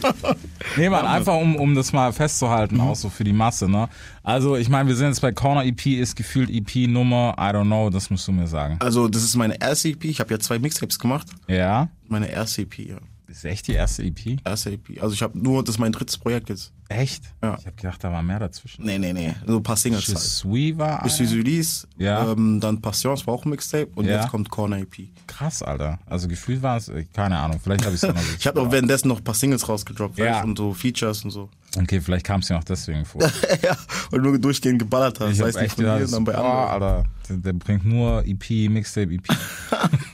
Nee, 0.78 0.90
man, 0.90 1.06
einfach 1.06 1.36
um, 1.36 1.56
um 1.56 1.74
das 1.74 1.92
mal 1.94 2.14
festzuhalten, 2.14 2.80
auch 2.80 2.96
so 2.96 3.10
für 3.10 3.24
die 3.24 3.34
Masse, 3.34 3.68
ne? 3.68 3.90
Also, 4.24 4.56
ich 4.56 4.70
meine, 4.70 4.88
wir 4.88 4.96
sind 4.96 5.08
jetzt 5.08 5.22
bei 5.22 5.32
Corner 5.32 5.66
EP, 5.66 5.86
ist 5.88 6.16
gefühlt 6.16 6.50
EP-Nummer, 6.50 7.36
I 7.38 7.54
don't 7.56 7.66
know, 7.66 7.90
das 7.90 8.10
musst 8.10 8.28
du 8.28 8.32
mir 8.32 8.48
sagen. 8.48 8.78
Also, 8.80 9.08
das 9.08 9.24
ist 9.24 9.36
meine 9.36 9.60
erste 9.60 9.90
EP. 9.90 10.06
Ich 10.06 10.20
habe 10.20 10.32
ja 10.32 10.40
zwei 10.40 10.60
Mixtapes 10.60 11.00
gemacht. 11.00 11.28
Ja? 11.48 11.90
Meine 12.08 12.30
erste 12.30 12.62
EP, 12.62 12.78
ja. 12.80 12.98
Ist 13.32 13.46
echt 13.46 13.68
die 13.68 13.74
erste 13.74 14.04
EP? 14.04 14.40
Erste 14.46 14.72
EP. 14.72 15.02
Also, 15.02 15.14
ich 15.14 15.22
habe 15.22 15.38
nur, 15.40 15.64
das 15.64 15.76
ist 15.76 15.80
mein 15.80 15.92
drittes 15.92 16.18
Projekt 16.18 16.50
jetzt. 16.50 16.72
Echt? 16.90 17.24
Ja. 17.42 17.56
Ich 17.58 17.66
habe 17.66 17.76
gedacht, 17.78 18.04
da 18.04 18.12
war 18.12 18.22
mehr 18.22 18.40
dazwischen. 18.40 18.84
Nee, 18.84 19.00
nee, 19.00 19.14
nee. 19.14 19.34
So 19.48 19.58
ein 19.58 19.64
paar 19.64 19.78
Singles 19.78 20.08
Je 20.08 20.14
halt. 20.14 20.24
suis 20.24 20.78
war 20.78 21.02
du 21.08 21.24
Release, 21.38 21.88
Ja. 21.98 22.34
ähm, 22.34 22.60
dann 22.60 22.82
Passions 22.82 23.26
war 23.26 23.34
auch 23.36 23.46
ein 23.46 23.50
Mixtape 23.52 23.88
und 23.96 24.06
Ja. 24.06 24.20
jetzt 24.20 24.30
kommt 24.30 24.50
Corner 24.50 24.80
EP. 24.80 25.08
Krass, 25.26 25.64
Alter. 25.64 26.00
Also 26.06 26.28
gefühlt 26.28 26.62
war 26.62 26.76
es, 26.76 26.90
äh, 26.90 27.06
keine 27.14 27.40
Ahnung, 27.40 27.62
vielleicht 27.64 27.86
habe 27.86 27.96
ich 27.96 28.04
es 28.04 28.10
noch 28.10 28.14
nicht. 28.16 28.36
Ich 28.40 28.46
habe 28.48 28.60
auch 28.62 28.70
währenddessen 28.74 29.08
noch 29.08 29.20
ein 29.20 29.24
paar 29.24 29.36
Singles 29.36 29.70
rausgedroppt 29.70 30.18
Ja. 30.18 30.26
du, 30.26 30.44
und 30.44 30.58
so 30.58 30.74
Features 30.74 31.24
und 31.24 31.32
so. 31.32 31.50
Okay, 31.78 32.02
vielleicht 32.02 32.26
kam 32.26 32.42
es 32.42 32.48
dir 32.48 32.56
noch 32.56 32.66
deswegen 32.66 33.06
vor. 33.06 33.22
ja, 33.64 33.78
und 34.12 34.22
nur 34.22 34.38
durchgehend 34.38 34.80
geballert 34.80 35.18
hast. 35.22 35.32
Ich 35.32 35.38
Das 35.38 35.48
heißt 35.48 35.56
nicht 35.56 35.66
echt 35.68 35.76
von 35.76 35.86
hier, 35.86 35.94
gedacht, 35.96 36.14
dann 36.14 36.24
bei 36.26 36.36
anderen. 36.36 36.68
Alter, 36.68 37.04
der, 37.30 37.38
der 37.38 37.54
bringt 37.54 37.86
nur 37.86 38.26
EP, 38.26 38.68
Mixtape, 38.70 39.14
EP. 39.14 39.24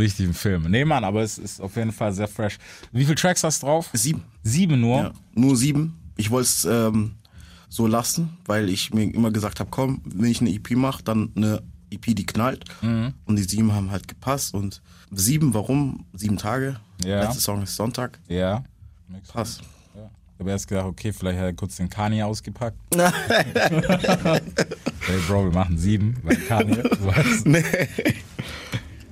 Richtig 0.00 0.26
im 0.26 0.34
Film. 0.34 0.70
Nee, 0.70 0.86
Mann, 0.86 1.04
aber 1.04 1.22
es 1.22 1.36
ist 1.36 1.60
auf 1.60 1.76
jeden 1.76 1.92
Fall 1.92 2.12
sehr 2.14 2.26
fresh. 2.26 2.58
Wie 2.90 3.04
viele 3.04 3.16
Tracks 3.16 3.44
hast 3.44 3.62
du 3.62 3.66
drauf? 3.66 3.90
Sieben. 3.92 4.22
Sieben 4.42 4.80
nur? 4.80 4.96
Ja. 4.96 5.12
Nur 5.34 5.56
sieben. 5.56 6.00
Ich 6.16 6.30
wollte 6.30 6.48
es 6.48 6.64
ähm, 6.64 7.16
so 7.68 7.86
lassen, 7.86 8.38
weil 8.46 8.70
ich 8.70 8.94
mir 8.94 9.04
immer 9.04 9.30
gesagt 9.30 9.60
habe, 9.60 9.68
komm, 9.70 10.00
wenn 10.06 10.30
ich 10.30 10.40
eine 10.40 10.50
EP 10.50 10.70
mache, 10.70 11.02
dann 11.02 11.32
eine 11.36 11.62
EP, 11.90 12.16
die 12.16 12.24
knallt. 12.24 12.64
Mhm. 12.80 13.12
Und 13.26 13.36
die 13.36 13.42
sieben 13.42 13.72
haben 13.72 13.90
halt 13.90 14.08
gepasst. 14.08 14.54
Und 14.54 14.80
sieben, 15.10 15.52
warum? 15.52 16.06
Sieben 16.14 16.38
Tage. 16.38 16.76
Ja. 17.04 17.24
Letzter 17.24 17.40
Song 17.40 17.62
ist 17.62 17.76
Sonntag. 17.76 18.18
Ja. 18.26 18.64
Passt. 19.28 19.60
Ja. 19.94 20.08
Ich 20.34 20.40
habe 20.40 20.50
erst 20.50 20.66
gedacht, 20.66 20.86
okay, 20.86 21.12
vielleicht 21.12 21.38
hat 21.38 21.44
er 21.44 21.52
kurz 21.52 21.76
den 21.76 21.90
Kanye 21.90 22.22
ausgepackt. 22.22 22.78
hey 22.96 23.10
Bro, 25.26 25.44
wir 25.44 25.52
machen 25.52 25.76
sieben, 25.76 26.16
weil 26.22 26.36
Kanye, 26.36 26.76
du 26.76 27.06
weißt. 27.06 27.46
Nee. 27.46 27.64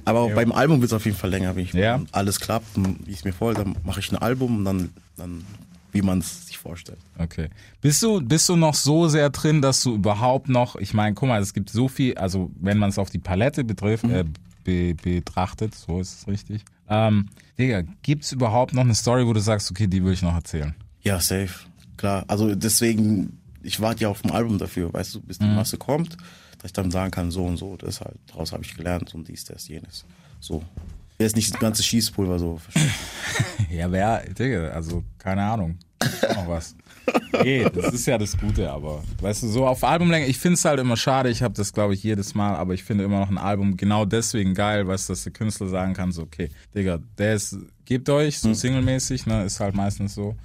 Aber 0.09 0.21
auch 0.21 0.35
beim 0.35 0.53
Album 0.53 0.81
wird 0.81 0.91
es 0.91 0.97
auf 0.97 1.05
jeden 1.05 1.17
Fall 1.17 1.31
länger. 1.31 1.55
Wenn 1.57 1.65
ich 1.65 1.73
Ja. 1.73 2.01
alles 2.13 2.41
klappt 2.41 2.77
und 2.77 3.07
wie 3.07 3.11
ich 3.13 3.19
es 3.19 3.25
mir 3.25 3.33
vorstelle, 3.33 3.73
dann 3.73 3.77
mache 3.85 4.01
ich 4.01 4.11
ein 4.13 4.17
Album 4.17 4.59
und 4.59 4.65
dann, 4.65 4.91
dann 5.17 5.45
wie 5.93 6.03
man 6.03 6.19
es 6.19 6.47
sich 6.47 6.59
vorstellt. 6.59 6.99
Okay. 7.19 7.49
Bist 7.81 8.03
du, 8.03 8.21
bist 8.21 8.49
du 8.49 8.57
noch 8.57 8.75
so 8.75 9.09
sehr 9.09 9.31
drin, 9.31 9.63
dass 9.63 9.83
du 9.83 9.95
überhaupt 9.95 10.49
noch, 10.49 10.77
ich 10.77 10.93
meine, 10.95 11.15
guck 11.15 11.29
mal, 11.29 11.41
es 11.41 11.55
gibt 11.55 11.71
so 11.71 11.89
viel, 11.89 12.15
also 12.17 12.51
wenn 12.61 12.79
man 12.79 12.91
es 12.91 12.99
auf 12.99 13.11
die 13.11 13.19
Palette 13.19 13.65
betrifft, 13.65 14.05
äh, 14.05 14.25
be, 14.65 14.95
betrachtet, 14.95 15.75
so 15.75 16.01
ist 16.01 16.21
es 16.21 16.27
richtig. 16.29 16.63
Ähm, 16.91 17.29
Digga, 17.59 17.83
gibt's 18.03 18.33
überhaupt 18.33 18.75
noch 18.75 18.83
eine 18.83 18.95
Story, 18.95 19.27
wo 19.27 19.33
du 19.33 19.41
sagst, 19.41 19.71
okay, 19.71 19.87
die 19.87 20.05
will 20.05 20.13
ich 20.13 20.23
noch 20.23 20.35
erzählen? 20.35 20.75
Ja, 21.03 21.21
safe. 21.21 21.51
Klar. 21.97 22.25
Also 22.29 22.55
deswegen, 22.55 23.39
ich 23.63 23.81
warte 23.81 24.03
ja 24.03 24.09
auf 24.09 24.23
dem 24.23 24.31
Album 24.33 24.59
dafür, 24.59 24.93
weißt 24.93 25.15
du, 25.17 25.21
bis 25.21 25.39
die 25.39 25.47
Masse 25.47 25.77
kommt, 25.79 26.17
dass 26.59 26.71
ich 26.71 26.73
dann 26.73 26.91
sagen 26.91 27.11
kann, 27.11 27.31
so 27.31 27.45
und 27.45 27.57
so, 27.57 27.77
das 27.77 28.01
halt, 28.01 28.17
daraus 28.27 28.53
habe 28.53 28.65
ich 28.65 28.77
gelernt 28.77 29.15
und 29.15 29.29
dies, 29.29 29.45
das, 29.45 29.69
jenes. 29.69 30.05
So. 30.41 30.63
Jetzt 31.19 31.35
nicht 31.37 31.53
das 31.53 31.61
ganze 31.61 31.83
Schießpulver 31.83 32.39
so. 32.39 32.61
Ja, 33.71 33.91
wer, 33.93 34.25
Digga, 34.31 34.69
also 34.69 35.05
keine 35.19 35.43
Ahnung. 35.43 35.79
Ist 36.03 36.23
noch 36.35 36.49
was. 36.49 36.75
Nee, 37.43 37.69
das 37.69 37.93
ist 37.93 38.07
ja 38.07 38.17
das 38.17 38.37
Gute, 38.37 38.71
aber 38.71 39.03
weißt 39.21 39.43
du, 39.43 39.49
so 39.49 39.67
auf 39.67 39.85
Albumlänge, 39.85 40.27
ich 40.27 40.39
finde 40.39 40.55
es 40.55 40.65
halt 40.65 40.81
immer 40.81 40.97
schade, 40.97 41.29
ich 41.29 41.43
habe 41.43 41.55
das 41.55 41.73
glaube 41.73 41.95
ich 41.95 42.03
jedes 42.03 42.35
Mal, 42.35 42.55
aber 42.57 42.75
ich 42.75 42.85
finde 42.85 43.05
immer 43.05 43.21
noch 43.21 43.31
ein 43.31 43.39
Album 43.39 43.77
genau 43.77 44.05
deswegen 44.05 44.55
geil, 44.55 44.87
weißt 44.87 45.09
du, 45.09 45.13
dass 45.13 45.25
der 45.25 45.33
Künstler 45.33 45.69
sagen 45.69 45.95
kann, 45.95 46.13
so 46.13 46.23
okay, 46.23 46.49
Digga, 46.75 46.99
der 47.19 47.35
ist, 47.35 47.59
gebt 47.85 48.09
euch, 48.09 48.39
so 48.39 48.55
singlemäßig, 48.55 49.27
ne, 49.27 49.45
ist 49.45 49.61
halt 49.61 49.75
meistens 49.75 50.15
so. 50.15 50.37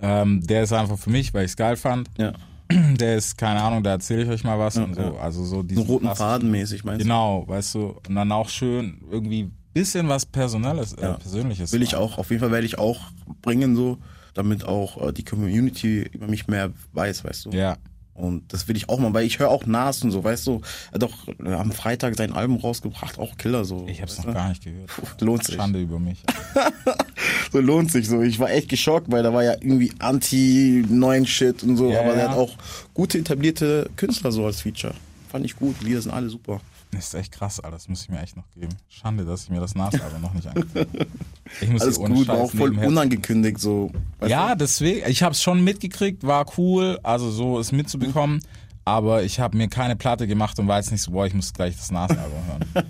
Ähm, 0.00 0.40
der 0.46 0.62
ist 0.62 0.72
einfach 0.72 0.98
für 0.98 1.10
mich, 1.10 1.34
weil 1.34 1.44
ich 1.44 1.52
es 1.52 1.56
geil 1.56 1.76
fand. 1.76 2.08
Ja. 2.18 2.34
Der 2.98 3.16
ist, 3.16 3.38
keine 3.38 3.62
Ahnung, 3.62 3.82
da 3.82 3.90
erzähle 3.92 4.24
ich 4.24 4.28
euch 4.28 4.44
mal 4.44 4.58
was 4.58 4.76
und 4.76 4.94
so. 4.94 5.00
ja. 5.00 5.14
Also 5.16 5.44
so 5.44 5.56
So 5.56 5.62
diesen 5.62 5.84
roten 5.84 6.04
klassischen- 6.06 6.26
Faden 6.28 6.50
mäßig, 6.50 6.84
meinst 6.84 7.00
du? 7.00 7.04
Genau, 7.04 7.44
weißt 7.46 7.74
du, 7.76 7.96
und 8.06 8.14
dann 8.14 8.30
auch 8.32 8.48
schön 8.48 9.00
irgendwie 9.10 9.50
bisschen 9.72 10.08
was 10.08 10.26
Personelles, 10.26 10.92
äh, 10.94 11.02
Ja. 11.02 11.12
Persönliches. 11.14 11.72
Will 11.72 11.82
ich 11.82 11.94
auch, 11.94 12.18
auf 12.18 12.30
jeden 12.30 12.40
Fall 12.40 12.50
werde 12.50 12.66
ich 12.66 12.78
auch 12.78 13.00
bringen, 13.42 13.76
so, 13.76 13.98
damit 14.34 14.64
auch 14.64 15.00
äh, 15.08 15.12
die 15.12 15.24
Community 15.24 16.02
über 16.12 16.26
mich 16.26 16.46
mehr 16.48 16.70
weiß, 16.92 17.24
weißt 17.24 17.46
du. 17.46 17.50
Ja. 17.50 17.76
Und 18.14 18.52
das 18.52 18.66
will 18.66 18.76
ich 18.76 18.88
auch 18.88 18.98
mal, 18.98 19.14
weil 19.14 19.24
ich 19.24 19.38
höre 19.38 19.48
auch 19.48 19.64
Nas 19.66 20.02
und 20.02 20.10
so, 20.10 20.24
weißt 20.24 20.44
du. 20.48 20.60
Er 20.90 20.94
hat 20.94 21.02
doch 21.02 21.28
äh, 21.44 21.52
am 21.52 21.70
Freitag 21.70 22.16
sein 22.16 22.32
Album 22.32 22.56
rausgebracht, 22.56 23.16
auch 23.20 23.36
Killer 23.36 23.64
so. 23.64 23.86
Ich 23.86 24.02
hab's 24.02 24.18
noch 24.18 24.24
du? 24.24 24.32
gar 24.32 24.48
nicht 24.48 24.64
gehört. 24.64 24.90
lohnt 25.20 25.44
sich. 25.44 25.54
Schande 25.54 25.80
über 25.80 26.00
mich. 26.00 26.24
So 27.52 27.60
lohnt 27.60 27.90
sich 27.90 28.08
so. 28.08 28.20
Ich 28.22 28.38
war 28.38 28.50
echt 28.50 28.68
geschockt, 28.68 29.10
weil 29.10 29.22
da 29.22 29.32
war 29.32 29.42
ja 29.44 29.52
irgendwie 29.52 29.92
anti-neuen 29.98 31.26
Shit 31.26 31.62
und 31.62 31.76
so. 31.76 31.90
Ja, 31.90 32.00
aber 32.00 32.10
ja. 32.10 32.14
der 32.16 32.28
hat 32.30 32.36
auch 32.36 32.56
gute 32.94 33.18
etablierte 33.18 33.88
Künstler 33.96 34.32
so 34.32 34.44
als 34.46 34.60
Feature. 34.62 34.94
Fand 35.30 35.44
ich 35.44 35.56
gut. 35.56 35.80
Lieder 35.82 36.00
sind 36.02 36.12
alle 36.12 36.28
super. 36.28 36.60
Das 36.90 37.08
ist 37.08 37.14
echt 37.14 37.32
krass, 37.32 37.60
Alter. 37.60 37.76
Das 37.76 37.88
muss 37.88 38.02
ich 38.02 38.08
mir 38.08 38.20
echt 38.20 38.36
noch 38.36 38.50
geben. 38.54 38.74
Schande, 38.88 39.24
dass 39.24 39.44
ich 39.44 39.50
mir 39.50 39.60
das 39.60 39.74
Nas-Album 39.74 40.22
noch 40.22 40.32
nicht 40.34 40.46
angeguckt 40.46 40.76
habe. 40.76 41.06
Ich 41.62 41.68
muss 41.70 41.80
Alles 41.80 41.96
gut, 41.96 42.10
war 42.28 42.36
Scheiß 42.36 42.44
auch 42.44 42.50
voll 42.50 42.68
nebenher- 42.70 42.88
unangekündigt 42.88 43.58
so. 43.58 43.90
Ja, 44.26 44.54
deswegen. 44.54 45.08
Ich 45.08 45.22
habe 45.22 45.32
es 45.32 45.42
schon 45.42 45.64
mitgekriegt, 45.64 46.26
war 46.26 46.44
cool, 46.58 46.98
also 47.02 47.30
so 47.30 47.58
es 47.58 47.72
mitzubekommen. 47.72 48.40
Aber 48.84 49.22
ich 49.22 49.40
habe 49.40 49.56
mir 49.56 49.68
keine 49.68 49.96
Platte 49.96 50.26
gemacht 50.26 50.58
und 50.58 50.68
war 50.68 50.76
jetzt 50.78 50.92
nicht 50.92 51.00
so, 51.02 51.10
boah, 51.12 51.26
ich 51.26 51.32
muss 51.34 51.52
gleich 51.54 51.74
das 51.76 51.90
Nas-Album 51.90 52.38
hören. 52.46 52.86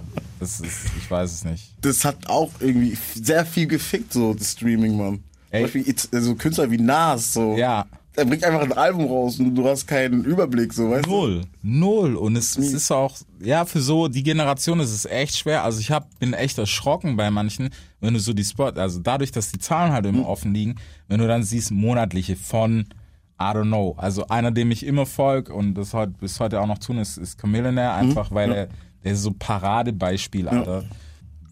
Das 0.44 0.60
ist, 0.60 0.90
ich 0.98 1.10
weiß 1.10 1.32
es 1.32 1.44
nicht. 1.44 1.72
Das 1.80 2.04
hat 2.04 2.28
auch 2.28 2.50
irgendwie 2.60 2.98
sehr 3.14 3.46
viel 3.46 3.66
gefickt, 3.66 4.12
so 4.12 4.34
das 4.34 4.52
Streaming, 4.52 4.94
Mann. 4.94 5.24
Ey. 5.50 5.60
Zum 5.60 5.62
Beispiel 5.62 5.82
jetzt, 5.86 6.10
so 6.12 6.34
Künstler 6.34 6.70
wie 6.70 6.76
Nas, 6.76 7.32
so. 7.32 7.56
Ja. 7.56 7.86
Er 8.14 8.26
bringt 8.26 8.44
einfach 8.44 8.60
ein 8.60 8.74
Album 8.74 9.06
raus 9.06 9.40
und 9.40 9.54
du 9.54 9.66
hast 9.66 9.86
keinen 9.86 10.22
Überblick, 10.22 10.74
so, 10.74 10.90
weißt 10.90 11.06
du? 11.06 11.10
Null. 11.10 11.40
Null. 11.62 12.16
Und 12.16 12.36
es, 12.36 12.58
es 12.58 12.74
ist 12.74 12.90
auch, 12.92 13.16
ja, 13.40 13.64
für 13.64 13.80
so 13.80 14.06
die 14.06 14.22
Generation 14.22 14.80
ist 14.80 14.92
es 14.92 15.06
echt 15.06 15.38
schwer. 15.38 15.64
Also 15.64 15.80
ich 15.80 15.90
hab, 15.90 16.16
bin 16.18 16.34
echt 16.34 16.58
erschrocken 16.58 17.16
bei 17.16 17.30
manchen, 17.30 17.70
wenn 18.00 18.12
du 18.12 18.20
so 18.20 18.34
die 18.34 18.44
Spot, 18.44 18.68
also 18.68 19.00
dadurch, 19.00 19.32
dass 19.32 19.50
die 19.50 19.58
Zahlen 19.58 19.92
halt 19.92 20.04
immer 20.04 20.28
offen 20.28 20.52
liegen, 20.52 20.74
wenn 21.08 21.20
du 21.20 21.26
dann 21.26 21.42
siehst, 21.42 21.70
monatliche 21.70 22.36
von, 22.36 22.80
I 23.40 23.44
don't 23.44 23.64
know. 23.64 23.94
Also 23.96 24.28
einer, 24.28 24.50
dem 24.50 24.70
ich 24.70 24.84
immer 24.84 25.06
folge 25.06 25.54
und 25.54 25.74
das 25.74 25.94
heute, 25.94 26.12
bis 26.20 26.38
heute 26.38 26.60
auch 26.60 26.66
noch 26.66 26.78
tun, 26.78 26.98
ist, 26.98 27.16
ist 27.16 27.40
Chamillionaire, 27.40 27.94
einfach 27.94 28.30
weil 28.30 28.52
er, 28.52 28.68
der 29.04 29.12
ist 29.12 29.22
so 29.22 29.32
Paradebeispiel, 29.32 30.48
Alter. 30.48 30.84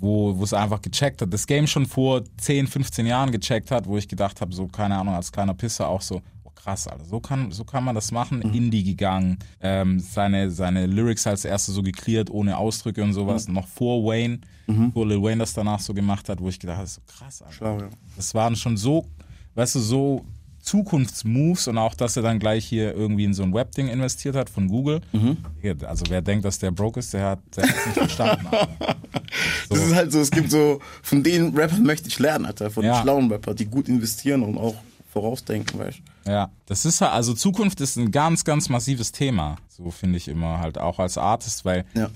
Wo, 0.01 0.37
wo 0.37 0.43
es 0.43 0.53
einfach 0.53 0.83
gecheckt 0.83 1.23
hat, 1.23 1.33
das 1.33 1.47
Game 1.47 1.69
schon 1.69 1.87
vor 1.87 2.23
10, 2.39 2.67
15 2.67 3.07
Jahren 3.07 3.31
gecheckt 3.31 3.71
hat, 3.71 3.87
wo 3.87 3.97
ich 3.97 4.09
gedacht 4.09 4.41
habe, 4.41 4.53
so, 4.53 4.67
keine 4.67 4.97
Ahnung, 4.97 5.15
als 5.15 5.31
kleiner 5.31 5.55
Pisser 5.55 5.87
auch 5.89 6.01
so, 6.01 6.23
oh 6.43 6.51
krass, 6.57 6.89
Alter, 6.89 7.05
so 7.05 7.21
kann, 7.21 7.53
so 7.53 7.63
kann 7.63 7.85
man 7.85 7.95
das 7.95 8.11
machen, 8.11 8.43
Indie 8.43 8.83
gegangen, 8.83 9.39
ähm, 9.61 10.01
seine, 10.01 10.51
seine 10.51 10.87
Lyrics 10.87 11.25
als 11.29 11.45
erste 11.45 11.71
so 11.71 11.85
geklärt, 11.85 12.31
ohne 12.31 12.57
Ausdrücke 12.57 13.01
und 13.01 13.13
sowas, 13.13 13.47
noch 13.47 13.69
vor 13.69 14.05
Wayne, 14.05 14.41
wo 14.93 15.05
Lil 15.05 15.23
Wayne 15.23 15.39
das 15.39 15.55
danach 15.55 15.79
so 15.79 15.95
gemacht 15.95 16.29
hat, 16.29 16.41
wo 16.41 16.49
ich 16.49 16.59
gedacht 16.59 16.79
habe, 16.79 16.89
so 16.89 17.01
krass, 17.07 17.41
Alter. 17.43 17.55
Schlau, 17.55 17.79
ja. 17.79 17.89
Das 18.17 18.35
waren 18.35 18.57
schon 18.57 18.77
so, 18.77 19.07
weißt 19.55 19.77
du, 19.77 19.79
so 19.79 20.25
Zukunftsmoves 20.63 21.69
und 21.69 21.77
auch, 21.79 21.95
dass 21.95 22.17
er 22.17 22.23
dann 22.23 22.39
gleich 22.39 22.65
hier 22.65 22.95
irgendwie 22.95 23.25
in 23.25 23.35
so 23.35 23.43
ein 23.43 23.53
Webding 23.53 23.89
investiert 23.89 24.35
hat 24.37 24.49
von 24.49 24.69
Google. 24.69 25.01
Ja, 25.63 25.75
Also 25.87 26.05
wer 26.09 26.23
denkt, 26.23 26.45
dass 26.45 26.59
der 26.59 26.71
broke 26.71 27.01
ist, 27.01 27.13
der 27.13 27.27
hat 27.31 27.39
der 27.57 27.65
hat's 27.65 27.87
nicht 27.87 27.99
verstanden. 27.99 28.47
Alter. 28.47 28.97
Das 29.71 29.79
ist 29.79 29.95
halt 29.95 30.13
so, 30.13 30.21
es 30.21 30.31
gibt 30.31 30.51
so, 30.51 30.81
von 31.03 31.23
den 31.23 31.57
Rappern 31.57 31.83
möchte 31.85 32.07
ich 32.07 32.19
lernen, 32.19 32.45
Alter, 32.45 32.71
von 32.71 32.85
Ja. 32.85 32.99
den 32.99 33.03
schlauen 33.03 33.33
Rappern, 33.33 33.57
die 33.57 33.65
gut 33.65 33.89
investieren 33.89 34.43
und 34.43 34.59
auch 34.59 34.75
vorausdenken, 35.11 35.79
weißt 35.81 36.01
du. 36.25 36.31
Ja, 36.31 36.51
das 36.67 36.85
ist 36.85 37.01
halt, 37.01 37.13
also 37.13 37.33
Zukunft 37.33 37.81
ist 37.81 37.97
ein 37.97 38.11
ganz, 38.11 38.45
ganz 38.45 38.69
massives 38.69 39.11
Thema. 39.13 39.57
So 39.69 39.91
finde 39.91 40.19
ich 40.19 40.29
immer 40.29 40.59
halt 40.61 40.77
auch 40.77 40.99
als 40.99 41.17
Artist, 41.17 41.65
weil 41.65 41.87
Ja. 41.95 42.11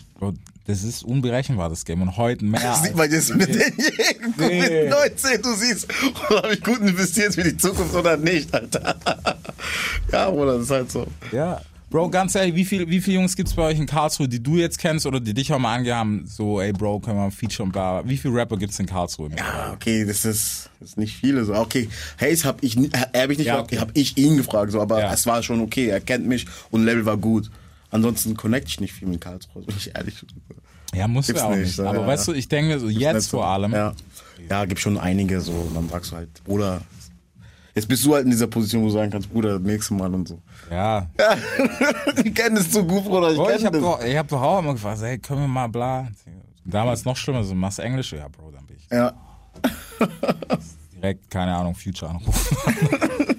Das 0.66 0.82
ist 0.82 1.04
unberechenbar, 1.04 1.68
das 1.70 1.84
Game. 1.84 2.02
Und 2.02 2.16
heute 2.16 2.44
mehr. 2.44 2.60
Das 2.60 2.82
sieht 2.82 2.96
man 2.96 3.10
jetzt 3.10 3.34
mit 3.34 3.48
denjenigen 3.48 4.34
Nee. 4.36 4.60
mit 4.84 4.90
19, 4.90 5.42
du 5.42 5.54
siehst, 5.54 5.86
habe 6.30 6.54
ich 6.54 6.62
gut 6.62 6.80
investiert 6.80 7.34
für 7.34 7.44
die 7.44 7.56
Zukunft 7.56 7.94
oder 7.94 8.16
nicht, 8.16 8.52
Alter. 8.52 8.96
ja, 10.12 10.30
Bruder, 10.30 10.54
das 10.54 10.62
ist 10.64 10.70
halt 10.70 10.90
so. 10.90 11.06
Ja. 11.32 11.60
Bro, 11.88 12.10
ganz 12.10 12.34
ehrlich, 12.34 12.56
wie 12.56 12.64
viele 12.64 12.88
wie 12.90 13.00
viel 13.00 13.14
Jungs 13.14 13.36
gibt's 13.36 13.54
bei 13.54 13.62
euch 13.62 13.78
in 13.78 13.86
Karlsruhe, 13.86 14.26
die 14.28 14.42
du 14.42 14.56
jetzt 14.56 14.76
kennst 14.78 15.06
oder 15.06 15.20
die 15.20 15.32
dich 15.32 15.52
auch 15.52 15.58
mal 15.60 15.76
angehaben, 15.76 16.24
so, 16.26 16.60
ey 16.60 16.72
Bro, 16.72 16.98
können 16.98 17.16
wir 17.16 17.22
mal 17.26 17.30
Feature 17.30 17.62
und 17.62 17.70
bla. 17.72 18.02
Wie 18.04 18.16
viele 18.16 18.34
Rapper 18.34 18.56
gibt's 18.56 18.78
in 18.80 18.86
Karlsruhe? 18.86 19.30
Ah, 19.40 19.72
okay, 19.72 20.04
das 20.04 20.24
ist, 20.24 20.68
das 20.80 20.90
ist 20.90 20.98
nicht 20.98 21.16
viele 21.16 21.44
so. 21.44 21.54
Okay, 21.54 21.88
Hayes 22.20 22.44
habe 22.44 22.58
ich, 22.62 22.76
hab 22.76 23.30
ich 23.30 23.38
nicht 23.38 23.46
Ja, 23.46 23.52
gefragt, 23.54 23.72
okay. 23.72 23.78
habe 23.78 23.92
ich 23.94 24.18
ihn 24.18 24.36
gefragt, 24.36 24.72
so, 24.72 24.80
aber 24.80 24.98
Ja. 25.00 25.12
es 25.12 25.26
war 25.26 25.44
schon 25.44 25.60
okay, 25.60 25.86
er 25.86 26.00
kennt 26.00 26.26
mich 26.26 26.46
und 26.72 26.84
Level 26.84 27.06
war 27.06 27.16
gut. 27.18 27.52
Ansonsten 27.90 28.36
connecte 28.36 28.68
ich 28.68 28.80
nicht 28.80 28.92
viel 28.92 29.08
mit 29.08 29.20
Karlsruhe, 29.20 29.62
bin 29.62 29.76
ich 29.76 29.94
ehrlich. 29.94 30.24
Ja, 30.94 31.08
musst 31.08 31.28
Gibt's 31.28 31.42
du 31.42 31.48
auch 31.48 31.54
nicht, 31.54 31.74
so, 31.74 31.86
Aber 31.86 32.00
ja, 32.00 32.06
weißt 32.06 32.28
ja. 32.28 32.32
du, 32.32 32.38
ich 32.38 32.48
denke 32.48 32.78
so, 32.78 32.88
jetzt 32.88 33.30
vor 33.30 33.46
allem. 33.46 33.72
Ja, 33.72 33.92
ja 34.48 34.64
gibt 34.64 34.80
schon 34.80 34.98
einige 34.98 35.40
so. 35.40 35.52
Und 35.52 35.74
dann 35.74 35.88
sagst 35.88 36.12
du 36.12 36.16
halt, 36.16 36.44
Bruder, 36.44 36.80
jetzt 37.74 37.86
bist 37.86 38.04
du 38.04 38.14
halt 38.14 38.24
in 38.24 38.30
dieser 38.30 38.46
Position, 38.46 38.82
wo 38.82 38.86
du 38.86 38.92
sagen 38.92 39.10
kannst, 39.10 39.30
Bruder, 39.32 39.58
nächstes 39.58 39.96
Mal 39.96 40.12
und 40.14 40.28
so. 40.28 40.40
Ja. 40.70 41.08
Ja, 41.18 41.36
ich 42.24 42.34
kenne 42.34 42.60
es 42.60 42.70
zu 42.70 42.84
gut, 42.84 43.04
Bruder, 43.04 43.30
ich 43.30 43.36
Bro, 43.36 43.50
ich 43.50 43.56
kenne 43.56 43.66
hab 43.66 43.72
das. 43.72 43.82
doch, 43.82 44.00
hab 44.00 44.28
doch 44.28 44.42
auch 44.42 44.58
immer 44.60 44.72
gefragt, 44.72 45.00
hey, 45.02 45.18
können 45.18 45.42
wir 45.42 45.48
mal 45.48 45.68
bla. 45.68 46.08
Damals 46.64 47.04
noch 47.04 47.16
schlimmer, 47.16 47.44
so 47.44 47.54
machst 47.54 47.78
Englisch, 47.78 48.12
ja, 48.12 48.26
Bro, 48.28 48.50
dann 48.50 48.66
bin 48.66 48.76
ich 48.76 48.88
Ja, 48.90 49.12
direkt, 51.06 51.30
keine 51.30 51.54
Ahnung, 51.54 51.74
Future 51.74 52.10
anrufen. 52.10 52.56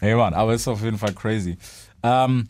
hey 0.00 0.14
Mann, 0.14 0.34
aber 0.34 0.54
ist 0.54 0.68
auf 0.68 0.82
jeden 0.82 0.98
Fall 0.98 1.12
crazy. 1.12 1.56
Ähm, 2.02 2.48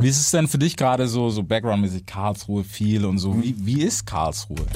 wie 0.00 0.08
ist 0.08 0.20
es 0.20 0.30
denn 0.30 0.48
für 0.48 0.58
dich 0.58 0.76
gerade 0.76 1.06
so, 1.08 1.30
so 1.30 1.42
Background-mäßig 1.42 2.06
Karlsruhe 2.06 2.64
viel 2.64 3.04
und 3.04 3.18
so? 3.18 3.40
Wie, 3.42 3.54
wie 3.58 3.82
ist 3.82 4.06
Karlsruhe? 4.06 4.66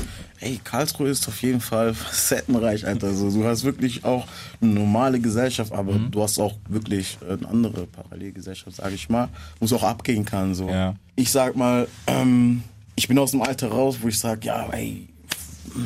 ey, 0.41 0.61
Karlsruhe 0.63 1.09
ist 1.09 1.27
auf 1.29 1.41
jeden 1.43 1.61
Fall 1.61 1.95
facettenreich, 1.95 2.87
Alter. 2.87 3.07
Also, 3.09 3.31
du 3.31 3.45
hast 3.45 3.65
wirklich 3.65 4.05
auch 4.05 4.27
eine 4.61 4.73
normale 4.73 5.19
Gesellschaft, 5.21 5.73
aber 5.73 5.93
Mhm. 5.93 6.11
du 6.11 6.23
hast 6.23 6.39
auch 6.39 6.55
wirklich 6.69 7.19
eine 7.29 7.49
andere 7.49 7.87
Parallelgesellschaft, 7.87 8.77
sage 8.77 8.95
ich 8.95 9.09
mal, 9.09 9.29
wo 9.61 9.65
es 9.65 9.73
auch 9.73 9.83
abgehen 9.83 10.25
kann. 10.25 10.55
So. 10.55 10.69
Ja. 10.69 10.95
Ich 11.17 11.31
sag 11.31 11.57
mal, 11.57 11.89
ähm, 12.07 12.63
ich 12.97 13.09
bin 13.09 13.19
aus 13.19 13.31
dem 13.31 13.43
Alter 13.43 13.69
raus, 13.69 13.99
wo 14.03 14.09
ich 14.09 14.19
sag, 14.19 14.45
ja, 14.45 14.69
ey, 14.71 15.09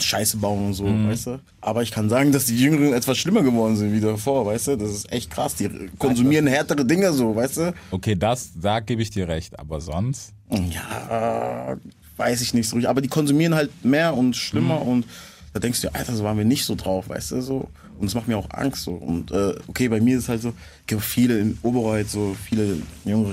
Scheiße 0.00 0.36
bauen 0.38 0.66
und 0.66 0.74
so, 0.74 0.84
Mhm. 0.84 1.08
weißt 1.08 1.26
du? 1.28 1.40
Aber 1.60 1.82
ich 1.82 1.90
kann 1.90 2.08
sagen, 2.08 2.32
dass 2.32 2.46
die 2.46 2.56
Jüngeren 2.56 2.92
etwas 2.92 3.18
schlimmer 3.18 3.42
geworden 3.42 3.76
sind 3.76 3.92
wie 3.92 4.00
davor, 4.00 4.46
weißt 4.46 4.68
du? 4.68 4.76
Das 4.76 4.90
ist 4.90 5.12
echt 5.12 5.30
krass. 5.30 5.54
Die 5.54 5.68
konsumieren 5.98 6.46
härtere 6.46 6.84
Dinge 6.84 7.12
so, 7.12 7.34
weißt 7.36 7.56
du? 7.58 7.74
Okay, 7.90 8.14
das, 8.16 8.50
da 8.60 8.80
gebe 8.80 9.02
ich 9.02 9.10
dir 9.10 9.28
recht, 9.28 9.58
aber 9.58 9.80
sonst? 9.80 10.32
Ja, 10.50 11.76
weiß 12.16 12.40
ich 12.40 12.54
nicht 12.54 12.68
so 12.68 12.76
richtig. 12.76 12.88
Aber 12.88 13.00
die 13.00 13.08
konsumieren 13.08 13.54
halt 13.54 13.70
mehr 13.84 14.14
und 14.16 14.36
schlimmer 14.36 14.80
Mhm. 14.80 14.88
und 14.88 15.04
da 15.52 15.60
denkst 15.60 15.80
du, 15.80 15.94
Alter, 15.94 16.14
so 16.14 16.24
waren 16.24 16.36
wir 16.38 16.44
nicht 16.44 16.64
so 16.64 16.74
drauf, 16.74 17.08
weißt 17.08 17.32
du, 17.32 17.40
so. 17.42 17.68
Und 17.98 18.06
das 18.06 18.14
macht 18.14 18.28
mir 18.28 18.36
auch 18.38 18.48
Angst, 18.50 18.82
so. 18.84 18.92
Und, 18.92 19.30
äh, 19.32 19.54
okay, 19.66 19.88
bei 19.88 20.00
mir 20.00 20.16
ist 20.18 20.24
es 20.24 20.28
halt 20.28 20.42
so, 20.42 20.48
es 20.50 20.54
gibt 20.86 21.02
viele 21.02 21.38
in 21.38 21.58
Oberreuth, 21.62 22.08
so 22.10 22.36
viele 22.48 22.76
jüngere 23.04 23.32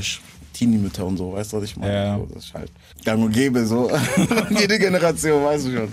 Teenie-Mütter 0.54 1.06
und 1.06 1.18
so, 1.18 1.34
weißt 1.34 1.54
du, 1.54 1.58
was 1.58 1.64
ich 1.66 1.76
meine? 1.78 1.94
Ja. 1.94 2.18
So, 2.18 2.28
das 2.34 2.46
ist 2.46 2.54
halt 2.54 2.72
gang 3.04 3.22
und 3.24 3.32
gäbe, 3.32 3.66
so. 3.66 3.92
Jede 4.58 4.80
Generation, 4.80 5.44
weißt 5.44 5.68
du 5.68 5.72
schon. 5.74 5.88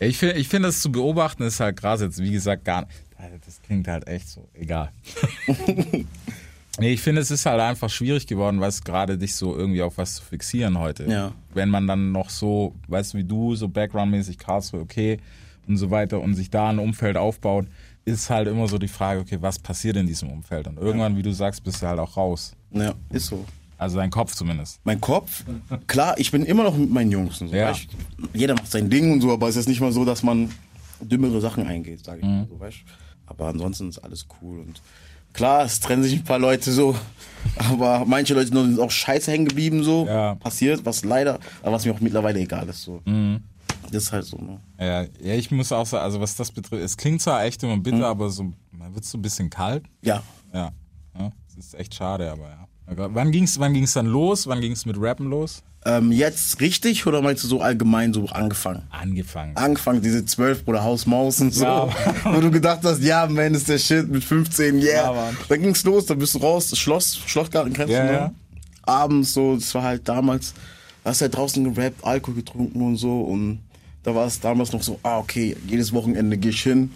Ja, 0.00 0.06
Ich 0.06 0.18
finde, 0.18 0.36
ich 0.36 0.48
finde, 0.48 0.68
das 0.68 0.80
zu 0.80 0.90
beobachten 0.90 1.42
ist 1.42 1.60
halt 1.60 1.76
krass 1.76 2.00
jetzt, 2.00 2.18
wie 2.18 2.32
gesagt, 2.32 2.64
gar 2.64 2.82
nicht. 2.82 2.92
Das 3.46 3.60
klingt 3.60 3.86
halt 3.86 4.06
echt 4.08 4.28
so, 4.28 4.48
egal. 4.54 4.90
nee, 6.78 6.92
ich 6.92 7.02
finde, 7.02 7.20
es 7.20 7.30
ist 7.30 7.44
halt 7.44 7.60
einfach 7.60 7.90
schwierig 7.90 8.26
geworden, 8.26 8.60
weißt 8.60 8.84
gerade 8.84 9.18
dich 9.18 9.34
so 9.34 9.54
irgendwie 9.54 9.82
auf 9.82 9.98
was 9.98 10.16
zu 10.16 10.22
fixieren 10.22 10.78
heute. 10.78 11.04
Ja. 11.04 11.32
Wenn 11.52 11.68
man 11.68 11.86
dann 11.86 12.12
noch 12.12 12.30
so, 12.30 12.74
weißt 12.88 13.12
du, 13.14 13.18
wie 13.18 13.24
du, 13.24 13.54
so 13.56 13.68
backgroundmäßig 13.68 14.38
Karlsruhe, 14.38 14.80
okay, 14.80 15.18
und 15.68 15.76
so 15.76 15.90
weiter 15.90 16.20
und 16.20 16.34
sich 16.34 16.50
da 16.50 16.70
ein 16.70 16.78
Umfeld 16.78 17.16
aufbaut, 17.16 17.66
ist 18.06 18.30
halt 18.30 18.48
immer 18.48 18.66
so 18.66 18.78
die 18.78 18.88
Frage, 18.88 19.20
okay, 19.20 19.36
was 19.40 19.58
passiert 19.58 19.96
in 19.96 20.06
diesem 20.06 20.30
Umfeld? 20.30 20.66
Und 20.66 20.78
irgendwann, 20.78 21.16
wie 21.16 21.22
du 21.22 21.32
sagst, 21.32 21.62
bist 21.62 21.82
du 21.82 21.86
halt 21.86 21.98
auch 21.98 22.16
raus. 22.16 22.56
Ja, 22.70 22.94
ist 23.10 23.26
so. 23.26 23.44
Also 23.80 23.96
dein 23.96 24.10
Kopf 24.10 24.34
zumindest. 24.34 24.78
Mein 24.84 25.00
Kopf, 25.00 25.42
klar, 25.86 26.18
ich 26.18 26.30
bin 26.30 26.44
immer 26.44 26.64
noch 26.64 26.76
mit 26.76 26.90
meinen 26.90 27.10
Jungs 27.10 27.40
und 27.40 27.48
so. 27.48 27.56
Ja. 27.56 27.70
weißt 27.70 27.88
jeder 28.34 28.52
macht 28.52 28.70
sein 28.70 28.90
Ding 28.90 29.10
und 29.10 29.22
so, 29.22 29.32
aber 29.32 29.48
es 29.48 29.56
ist 29.56 29.68
nicht 29.70 29.80
mal 29.80 29.90
so, 29.90 30.04
dass 30.04 30.22
man 30.22 30.50
dümmere 31.00 31.40
Sachen 31.40 31.66
eingeht, 31.66 32.04
sage 32.04 32.18
ich 32.20 32.26
mal 32.26 32.46
so, 32.46 32.60
weißt. 32.60 32.76
Aber 33.24 33.46
ansonsten 33.46 33.88
ist 33.88 33.98
alles 33.98 34.26
cool 34.42 34.58
und 34.60 34.82
klar, 35.32 35.64
es 35.64 35.80
trennen 35.80 36.02
sich 36.02 36.12
ein 36.12 36.24
paar 36.24 36.38
Leute 36.38 36.70
so, 36.72 36.94
aber 37.56 38.04
manche 38.04 38.34
Leute 38.34 38.48
sind 38.48 38.78
auch 38.78 38.90
scheiße 38.90 39.32
hängen 39.32 39.46
geblieben 39.46 39.82
so. 39.82 40.06
Ja. 40.06 40.34
Passiert, 40.34 40.84
was 40.84 41.02
leider, 41.02 41.38
aber 41.62 41.72
was 41.72 41.86
mir 41.86 41.94
auch 41.94 42.00
mittlerweile 42.00 42.38
egal 42.38 42.68
ist 42.68 42.82
so. 42.82 43.00
Das 43.90 44.02
ist 44.02 44.12
halt 44.12 44.26
so, 44.26 44.36
ne? 44.36 44.60
Ja, 44.78 45.06
ja, 45.22 45.34
ich 45.36 45.50
muss 45.50 45.72
auch 45.72 45.86
sagen, 45.86 46.04
also 46.04 46.20
was 46.20 46.36
das 46.36 46.52
betrifft, 46.52 46.82
es 46.84 46.98
klingt 46.98 47.22
zwar 47.22 47.44
echt 47.44 47.62
immer 47.62 47.78
bitter, 47.78 48.08
aber 48.08 48.28
so, 48.28 48.52
man 48.72 48.94
wird 48.94 49.06
so 49.06 49.16
ein 49.16 49.22
bisschen 49.22 49.48
kalt. 49.48 49.84
Ja. 50.02 50.22
Ja, 50.52 50.70
ja, 51.18 51.32
das 51.46 51.64
ist 51.64 51.74
echt 51.76 51.94
schade, 51.94 52.30
aber 52.30 52.42
ja. 52.42 52.66
Wann 52.96 53.30
ging's, 53.30 53.58
wann 53.58 53.72
ging's 53.74 53.92
dann 53.92 54.06
los? 54.06 54.46
Wann 54.46 54.60
ging's 54.60 54.84
mit 54.86 54.96
Rappen 54.98 55.28
los? 55.30 55.62
Ähm, 55.86 56.12
jetzt 56.12 56.60
richtig 56.60 57.06
oder 57.06 57.22
meinst 57.22 57.42
du 57.44 57.48
so 57.48 57.60
allgemein 57.62 58.12
so 58.12 58.26
angefangen? 58.26 58.82
Angefangen. 58.90 59.56
angefangen, 59.56 60.02
diese 60.02 60.24
12 60.26 60.64
oder 60.66 60.84
Haus 60.84 61.06
Maus 61.06 61.40
und 61.40 61.54
so. 61.54 61.64
Ja. 61.64 61.88
Wo 62.24 62.40
du 62.40 62.50
gedacht 62.50 62.80
hast, 62.84 63.02
ja, 63.02 63.26
man, 63.26 63.54
ist 63.54 63.68
der 63.68 63.78
Shit 63.78 64.08
mit 64.08 64.22
15, 64.22 64.78
yeah. 64.82 65.10
Ja, 65.14 65.32
dann 65.48 65.62
ging's 65.62 65.82
los, 65.84 66.04
dann 66.04 66.18
bist 66.18 66.34
du 66.34 66.38
raus, 66.38 66.76
Schloss, 66.76 67.18
Schlossgarten 67.26 67.72
kennst 67.72 67.92
Ja, 67.94 68.00
du, 68.00 68.12
ne? 68.12 68.12
ja. 68.12 68.32
Abends 68.82 69.32
so, 69.32 69.54
das 69.54 69.74
war 69.74 69.82
halt 69.84 70.06
damals, 70.06 70.52
da 71.02 71.10
hast 71.10 71.20
du 71.20 71.24
halt 71.24 71.36
draußen 71.36 71.74
gerappt, 71.74 72.04
Alkohol 72.04 72.34
getrunken 72.34 72.82
und 72.82 72.96
so 72.96 73.22
und 73.22 73.60
da 74.02 74.14
war 74.14 74.26
es 74.26 74.38
damals 74.40 74.72
noch 74.72 74.82
so, 74.82 74.98
ah, 75.02 75.18
okay, 75.18 75.56
jedes 75.66 75.92
Wochenende 75.94 76.36
geh 76.36 76.48
ich 76.50 76.62
hin. 76.62 76.90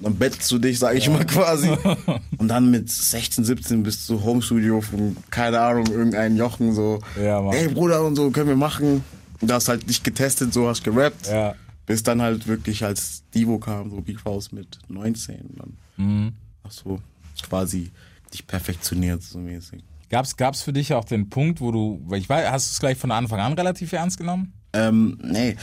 Dann 0.00 0.16
bettelst 0.16 0.50
du 0.52 0.58
dich, 0.58 0.78
sag 0.78 0.94
ich 0.96 1.08
mal 1.08 1.24
quasi. 1.26 1.68
Und 2.38 2.48
dann 2.48 2.70
mit 2.70 2.88
16, 2.90 3.44
17 3.44 3.82
bist 3.82 4.08
du 4.08 4.22
Homestudio 4.22 4.80
von, 4.80 5.16
keine 5.30 5.60
Ahnung, 5.60 5.86
irgendein 5.86 6.36
Jochen 6.36 6.74
so. 6.74 7.00
Ja, 7.20 7.40
Mann. 7.40 7.54
Ey, 7.54 7.68
Bruder 7.68 8.04
und 8.04 8.14
so, 8.16 8.30
können 8.30 8.48
wir 8.48 8.56
machen. 8.56 9.02
Und 9.40 9.50
da 9.50 9.54
hast 9.54 9.68
halt 9.68 9.86
nicht 9.86 10.04
getestet, 10.04 10.52
so 10.52 10.68
hast 10.68 10.84
gerappt. 10.84 11.26
Ja. 11.28 11.54
Bis 11.86 12.02
dann 12.02 12.20
halt 12.22 12.46
wirklich 12.46 12.84
als 12.84 13.22
Divo 13.34 13.58
kam, 13.58 13.90
so 13.90 14.00
Big 14.00 14.20
Faust 14.20 14.52
mit 14.52 14.78
19. 14.88 15.36
Und 15.40 15.58
dann 15.58 15.76
Mhm. 15.96 16.32
hast 16.62 16.84
du 16.84 17.00
quasi 17.42 17.90
dich 18.32 18.46
perfektioniert, 18.46 19.22
so 19.22 19.38
mäßig. 19.38 19.82
Gab's, 20.10 20.36
gab's 20.36 20.62
für 20.62 20.72
dich 20.72 20.94
auch 20.94 21.04
den 21.04 21.28
Punkt, 21.28 21.60
wo 21.60 21.72
du, 21.72 22.00
weil 22.06 22.20
ich 22.20 22.28
weiß, 22.28 22.50
hast 22.50 22.68
du 22.70 22.72
es 22.74 22.80
gleich 22.80 22.98
von 22.98 23.10
Anfang 23.10 23.40
an 23.40 23.52
relativ 23.54 23.92
ernst 23.92 24.16
genommen? 24.18 24.52
Ähm, 24.72 25.18
nee, 25.22 25.56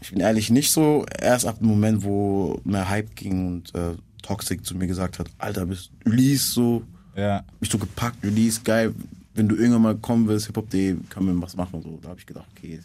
ich 0.00 0.10
bin 0.10 0.20
ehrlich 0.20 0.50
nicht 0.50 0.70
so. 0.70 1.04
Erst 1.20 1.46
ab 1.46 1.58
dem 1.58 1.68
Moment, 1.68 2.02
wo 2.04 2.60
mehr 2.64 2.88
Hype 2.88 3.14
ging 3.16 3.46
und 3.46 3.74
äh, 3.74 3.94
Toxic 4.22 4.64
zu 4.64 4.76
mir 4.76 4.86
gesagt 4.86 5.18
hat, 5.18 5.28
Alter, 5.38 5.66
bist 5.66 5.90
Ulysse 6.04 6.52
so, 6.52 6.82
Ja. 7.16 7.44
mich 7.60 7.70
so 7.70 7.78
gepackt, 7.78 8.24
Ulysse, 8.24 8.60
geil. 8.62 8.94
Wenn 9.34 9.48
du 9.48 9.54
irgendwann 9.56 9.82
mal 9.82 9.96
kommen 9.96 10.26
willst, 10.28 10.46
Hip-Hop.de, 10.46 10.96
können 11.08 11.26
wir 11.36 11.42
was 11.42 11.56
machen. 11.56 11.80
So, 11.82 11.98
da 12.02 12.08
habe 12.10 12.18
ich 12.20 12.26
gedacht, 12.26 12.46
okay, 12.56 12.80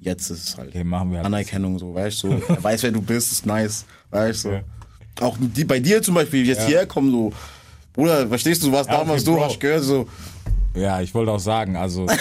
jetzt 0.00 0.30
ist 0.30 0.48
es 0.50 0.56
halt 0.58 0.68
Okay, 0.74 0.84
halt. 0.90 1.24
Anerkennung, 1.24 1.78
so, 1.78 1.94
weißt 1.94 2.22
du, 2.24 2.28
so. 2.38 2.42
Er 2.48 2.62
weiß, 2.62 2.82
wer 2.82 2.92
du 2.92 3.00
bist, 3.00 3.32
ist 3.32 3.46
nice, 3.46 3.84
weißt 4.10 4.44
du. 4.44 4.48
Ja. 4.50 4.60
Auch 5.20 5.36
die, 5.40 5.64
bei 5.64 5.80
dir 5.80 6.00
zum 6.02 6.14
Beispiel, 6.14 6.46
jetzt 6.46 6.66
hierher 6.66 6.86
kommen, 6.86 7.10
so, 7.10 7.32
Bruder, 7.94 8.28
verstehst 8.28 8.62
du, 8.62 8.66
du 8.68 8.72
warst 8.74 8.88
Ja, 8.90 8.98
damals 8.98 9.22
okay, 9.22 9.30
so, 9.32 9.36
Bro. 9.36 9.44
hast 9.44 9.60
gehört, 9.60 9.82
so, 9.82 10.08
Ja, 10.74 11.00
ich 11.00 11.14
wollte 11.14 11.32
auch 11.32 11.40
sagen, 11.40 11.76
also 11.76 12.04
ne? 12.06 12.16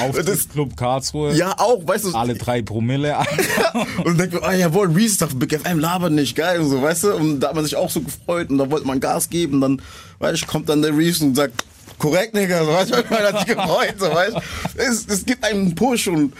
Auftrittsclub 0.00 0.76
Karlsruhe, 0.76 1.34
ja, 1.34 1.54
auch, 1.58 1.86
weißt 1.86 2.06
du, 2.06 2.14
alle 2.14 2.34
drei 2.34 2.62
Promille. 2.62 3.16
und 4.04 4.18
denkt 4.18 4.34
mir, 4.34 4.42
oh 4.46 4.50
jawohl, 4.50 4.88
Reese 4.92 5.14
ist 5.14 5.22
auf 5.22 5.34
Big 5.36 5.58
FM, 5.60 5.78
labert 5.78 6.12
nicht, 6.12 6.34
geil, 6.34 6.60
und 6.60 6.68
so, 6.70 6.82
weißt 6.82 7.04
du, 7.04 7.14
und 7.14 7.40
da 7.40 7.48
hat 7.48 7.54
man 7.54 7.64
sich 7.64 7.76
auch 7.76 7.90
so 7.90 8.00
gefreut, 8.00 8.50
und 8.50 8.58
da 8.58 8.70
wollte 8.70 8.86
man 8.86 9.00
Gas 9.00 9.30
geben, 9.30 9.54
und 9.54 9.60
dann, 9.60 9.82
weißt 10.18 10.42
du, 10.42 10.46
kommt 10.46 10.68
dann 10.68 10.82
der 10.82 10.96
Reese 10.96 11.24
und 11.24 11.36
sagt, 11.36 11.64
korrekt, 11.98 12.36
Digga, 12.36 12.64
so, 12.64 12.72
weißt 12.72 12.90
du, 12.90 12.96
man 13.10 13.22
hat 13.22 13.38
sich 13.38 13.56
gefreut, 13.56 13.94
so, 13.98 14.06
weißt 14.06 14.34
du, 14.34 14.40
es, 14.82 15.06
es 15.06 15.24
gibt 15.24 15.44
einem 15.44 15.60
einen 15.66 15.74
Push, 15.74 16.08
und 16.08 16.32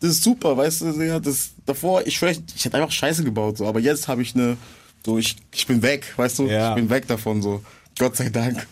das 0.00 0.12
ist 0.12 0.22
super, 0.22 0.56
weißt 0.56 0.82
du, 0.82 0.92
Digga, 0.92 1.18
das, 1.20 1.50
davor, 1.66 2.06
ich 2.06 2.16
schwör, 2.16 2.30
ich 2.30 2.64
hätte 2.64 2.76
einfach 2.76 2.92
Scheiße 2.92 3.24
gebaut, 3.24 3.58
so, 3.58 3.66
aber 3.66 3.80
jetzt 3.80 4.08
habe 4.08 4.22
ich 4.22 4.34
eine, 4.34 4.56
so, 5.04 5.18
ich, 5.18 5.36
ich 5.52 5.66
bin 5.66 5.82
weg, 5.82 6.14
weißt 6.16 6.38
du, 6.38 6.46
Ja. 6.46 6.70
ich 6.70 6.74
bin 6.76 6.88
weg 6.90 7.06
davon, 7.06 7.42
so, 7.42 7.62
Gott 8.00 8.16
sei 8.16 8.30
Dank. 8.30 8.66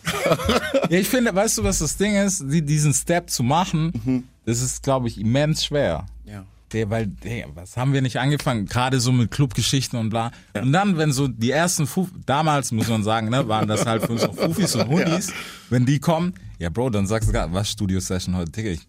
ja, 0.90 0.98
ich 0.98 1.08
finde, 1.08 1.32
weißt 1.34 1.58
du, 1.58 1.64
was 1.64 1.78
das 1.78 1.96
Ding 1.96 2.16
ist? 2.16 2.42
Die, 2.48 2.62
diesen 2.62 2.92
Step 2.94 3.30
zu 3.30 3.42
machen, 3.44 4.24
das 4.46 4.60
ist, 4.62 4.82
glaube 4.82 5.06
ich, 5.08 5.20
immens 5.20 5.64
schwer. 5.64 6.06
ja. 6.24 6.44
Der, 6.74 6.90
weil, 6.90 7.06
der, 7.06 7.46
was 7.54 7.78
haben 7.78 7.94
wir 7.94 8.02
nicht 8.02 8.18
angefangen? 8.18 8.66
Gerade 8.66 9.00
so 9.00 9.10
mit 9.10 9.30
Clubgeschichten 9.30 9.98
und 9.98 10.10
bla. 10.10 10.32
Und 10.52 10.70
dann, 10.70 10.98
wenn 10.98 11.12
so 11.12 11.26
die 11.26 11.50
ersten 11.50 11.86
Fuf, 11.86 12.08
damals 12.26 12.72
muss 12.72 12.88
man 12.88 13.02
sagen, 13.02 13.30
ne, 13.30 13.48
waren 13.48 13.66
das 13.68 13.86
halt 13.86 14.04
für 14.04 14.12
uns 14.12 14.20
noch 14.22 14.34
Fufis 14.34 14.74
und 14.74 14.86
Hundis. 14.86 15.32
Wenn 15.70 15.86
die 15.86 15.98
kommen, 15.98 16.34
ja 16.58 16.68
Bro, 16.68 16.90
dann 16.90 17.06
sagst 17.06 17.26
du 17.30 17.32
gar, 17.32 17.50
was 17.54 17.70
Studio 17.70 18.00
Session 18.00 18.36
heute, 18.36 18.52
Digga, 18.52 18.68
ich, 18.72 18.80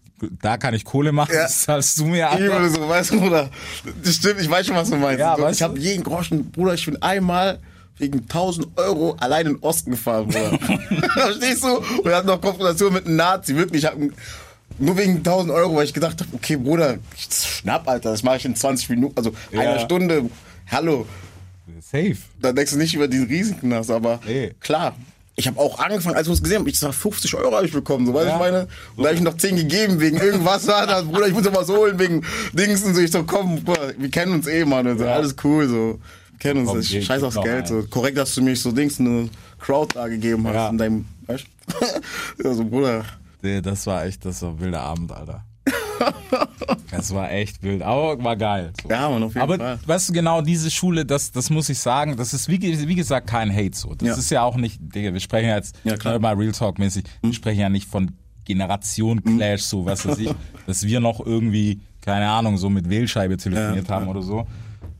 da 0.42 0.58
kann 0.58 0.74
ich 0.74 0.84
Kohle 0.84 1.10
machen, 1.12 1.32
Ja. 1.34 1.44
das 1.44 1.62
zahlst 1.62 1.98
du 2.00 2.04
mir 2.04 2.26
Ich 2.26 2.34
ab. 2.34 2.38
würde 2.40 2.68
so, 2.68 2.86
weißt 2.86 3.12
du, 3.12 3.20
Bruder, 3.20 3.48
das 4.04 4.14
stimmt, 4.16 4.42
ich 4.42 4.50
weiß 4.50 4.66
schon, 4.66 4.76
was 4.76 4.90
du 4.90 4.96
meinst. 4.96 5.20
Ja, 5.20 5.48
ich 5.48 5.62
habe 5.62 5.78
jeden 5.78 6.04
Groschen, 6.04 6.50
Bruder, 6.50 6.74
ich 6.74 6.84
bin 6.84 7.00
einmal 7.00 7.60
wegen 8.00 8.20
1000 8.20 8.66
Euro 8.76 9.16
allein 9.20 9.46
in 9.46 9.54
den 9.54 9.62
Osten 9.62 9.90
gefahren, 9.92 10.26
Bruder. 10.28 10.58
Verstehst 11.14 11.62
du? 11.64 11.76
Und 11.78 12.06
er 12.06 12.16
hat 12.16 12.26
noch 12.26 12.40
Konfrontation 12.40 12.92
mit 12.92 13.06
einem 13.06 13.16
Nazi, 13.16 13.54
wirklich. 13.56 13.84
Ich 13.84 13.90
hab, 13.90 13.96
nur 14.78 14.96
wegen 14.96 15.16
1000 15.18 15.52
Euro, 15.52 15.76
weil 15.76 15.84
ich 15.84 15.92
gedacht 15.94 16.20
habe, 16.20 16.30
okay, 16.32 16.56
Bruder, 16.56 16.98
ich 17.16 17.28
schnapp, 17.34 17.86
Alter, 17.88 18.10
das 18.12 18.22
mache 18.22 18.38
ich 18.38 18.44
in 18.46 18.56
20 18.56 18.88
Minuten, 18.90 19.14
also 19.16 19.32
Ja. 19.52 19.60
einer 19.60 19.78
Stunde. 19.80 20.30
Hallo, 20.70 21.06
Safe. 21.80 22.16
da 22.40 22.52
denkst 22.52 22.72
du 22.72 22.78
nicht 22.78 22.94
über 22.94 23.08
die 23.08 23.18
Risiken 23.18 23.68
nach, 23.68 23.88
aber 23.88 24.20
Nee. 24.26 24.52
klar. 24.60 24.94
Ich 25.36 25.46
habe 25.46 25.58
auch 25.58 25.78
angefangen, 25.78 26.16
als 26.16 26.26
wir 26.26 26.32
uns 26.32 26.42
gesehen 26.42 26.58
haben, 26.58 26.66
ich 26.68 26.78
sag 26.78 26.92
50 26.92 27.34
Euro 27.34 27.54
habe 27.56 27.64
ich 27.64 27.72
bekommen, 27.72 28.04
so 28.06 28.12
weißt 28.12 28.26
Ja. 28.26 28.34
ich 28.34 28.38
meine. 28.38 28.68
Und 28.94 29.02
da 29.04 29.08
habe 29.08 29.14
ich 29.16 29.22
noch 29.22 29.36
10 29.38 29.56
gegeben 29.56 29.98
wegen 29.98 30.18
irgendwas, 30.18 30.66
das, 30.66 31.04
Bruder, 31.04 31.28
ich 31.28 31.32
muss 31.32 31.44
doch 31.44 31.54
was 31.54 31.68
holen 31.68 31.98
wegen 31.98 32.22
Dings 32.52 32.82
und 32.84 32.94
so. 32.94 33.00
Ich 33.00 33.10
so, 33.10 33.24
komm, 33.24 33.62
Bruder, 33.64 33.94
wir 33.96 34.10
kennen 34.10 34.32
uns 34.34 34.46
eh, 34.46 34.64
Mann, 34.66 34.86
und 34.86 34.98
so, 34.98 35.04
Ja. 35.04 35.14
alles 35.14 35.34
cool, 35.42 35.66
so. 35.68 35.98
Kennen 36.40 36.66
uns, 36.66 36.88
gib- 36.88 37.04
scheiß 37.04 37.22
aufs 37.22 37.40
Geld, 37.40 37.68
so. 37.68 37.84
Korrekt, 37.88 38.18
dass 38.18 38.34
du 38.34 38.42
mir 38.42 38.56
so 38.56 38.72
Dings 38.72 38.98
eine 38.98 39.28
Crowd 39.60 39.94
da 39.94 40.08
gegeben 40.08 40.44
hast 40.48 40.54
Ja. 40.54 40.68
in 40.70 40.78
deinem, 40.78 41.04
weißt 41.26 41.44
du? 42.38 42.44
ja, 42.48 42.54
so, 42.54 42.64
Bruder. 42.64 43.04
Nee, 43.42 43.60
das 43.60 43.86
war 43.86 44.04
echt, 44.04 44.24
das 44.24 44.42
war 44.42 44.50
ein 44.50 44.60
wilder 44.60 44.80
Abend, 44.80 45.12
Alter. 45.12 45.44
Das 46.90 47.14
war 47.14 47.30
echt 47.30 47.62
wild, 47.62 47.82
aber 47.82 48.22
war 48.22 48.36
geil. 48.36 48.72
So. 48.82 48.88
Ja, 48.88 49.08
Mann, 49.08 49.22
auf 49.22 49.32
jeden 49.34 49.42
aber 49.42 49.56
Fall. 49.58 49.78
weißt 49.86 50.08
du 50.08 50.12
genau, 50.12 50.40
diese 50.42 50.70
Schule, 50.70 51.04
das, 51.04 51.30
das 51.30 51.50
muss 51.50 51.68
ich 51.68 51.78
sagen, 51.78 52.16
das 52.16 52.32
ist 52.34 52.48
wie, 52.48 52.60
wie 52.60 52.94
gesagt 52.94 53.26
kein 53.28 53.54
Hate 53.54 53.76
so. 53.76 53.94
Das 53.94 54.08
Ja. 54.08 54.14
ist 54.16 54.30
ja 54.30 54.42
auch 54.42 54.56
nicht, 54.56 54.78
Digga, 54.80 55.12
wir 55.12 55.20
sprechen 55.20 55.48
jetzt 55.48 55.76
Ja, 55.84 55.96
klar. 55.96 56.14
Hm. 56.14 56.22
mal 56.22 56.34
Real 56.34 56.52
Talk 56.52 56.78
mäßig, 56.78 57.04
wir 57.22 57.32
sprechen 57.32 57.60
ja 57.60 57.68
nicht 57.68 57.88
von 57.88 58.12
Generation 58.44 59.22
Clash, 59.22 59.62
so 59.62 59.84
was 59.84 60.06
weiß 60.06 60.18
ich, 60.18 60.30
dass 60.66 60.82
wir 60.84 61.00
noch 61.00 61.24
irgendwie, 61.24 61.80
keine 62.00 62.28
Ahnung, 62.28 62.56
so 62.58 62.68
mit 62.70 62.88
Wählscheibe 62.90 63.36
telefoniert 63.36 63.88
Ja, 63.88 63.94
haben 63.94 64.08
oder 64.08 64.22
so. 64.22 64.46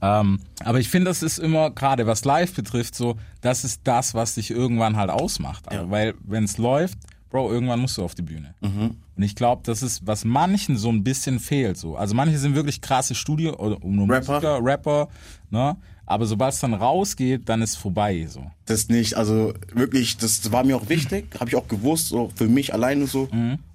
Ähm, 0.02 0.40
aber 0.64 0.80
ich 0.80 0.88
finde, 0.88 1.10
das 1.10 1.22
ist 1.22 1.38
immer, 1.38 1.70
gerade 1.70 2.06
was 2.06 2.24
live 2.24 2.54
betrifft, 2.54 2.94
so, 2.94 3.16
das 3.40 3.64
ist 3.64 3.82
das, 3.84 4.14
was 4.14 4.34
dich 4.34 4.50
irgendwann 4.50 4.96
halt 4.96 5.10
ausmacht. 5.10 5.68
Also, 5.68 5.84
Ja. 5.84 5.90
Weil, 5.90 6.14
wenn 6.24 6.44
es 6.44 6.58
läuft, 6.58 6.98
Bro, 7.30 7.52
irgendwann 7.52 7.78
musst 7.78 7.96
du 7.96 8.02
auf 8.02 8.16
die 8.16 8.22
Bühne. 8.22 8.54
Mhm. 8.60 8.96
Und 9.16 9.22
ich 9.22 9.36
glaube, 9.36 9.62
das 9.64 9.82
ist, 9.82 10.04
was 10.04 10.24
manchen 10.24 10.76
so 10.76 10.88
ein 10.90 11.04
bisschen 11.04 11.38
fehlt. 11.38 11.76
So. 11.76 11.94
Also 11.94 12.12
manche 12.14 12.38
sind 12.38 12.56
wirklich 12.56 12.80
krasse 12.80 13.14
Studio- 13.14 13.56
oder 13.56 13.82
um 13.84 14.10
Rapper. 14.10 14.32
Musiker, 14.32 14.58
Rapper, 14.60 15.08
ne? 15.50 15.76
Aber 16.06 16.26
sobald 16.26 16.54
es 16.54 16.58
dann 16.58 16.74
rausgeht, 16.74 17.48
dann 17.48 17.62
ist 17.62 17.76
vorbei. 17.76 18.26
So. 18.28 18.50
Das 18.66 18.88
nicht, 18.88 19.14
also 19.14 19.54
wirklich, 19.72 20.16
das 20.16 20.50
war 20.50 20.64
mir 20.64 20.76
auch 20.76 20.88
wichtig, 20.88 21.26
habe 21.38 21.50
ich 21.50 21.54
auch 21.54 21.68
gewusst, 21.68 22.08
so 22.08 22.32
für 22.34 22.48
mich 22.48 22.74
alleine 22.74 23.06
so, 23.06 23.28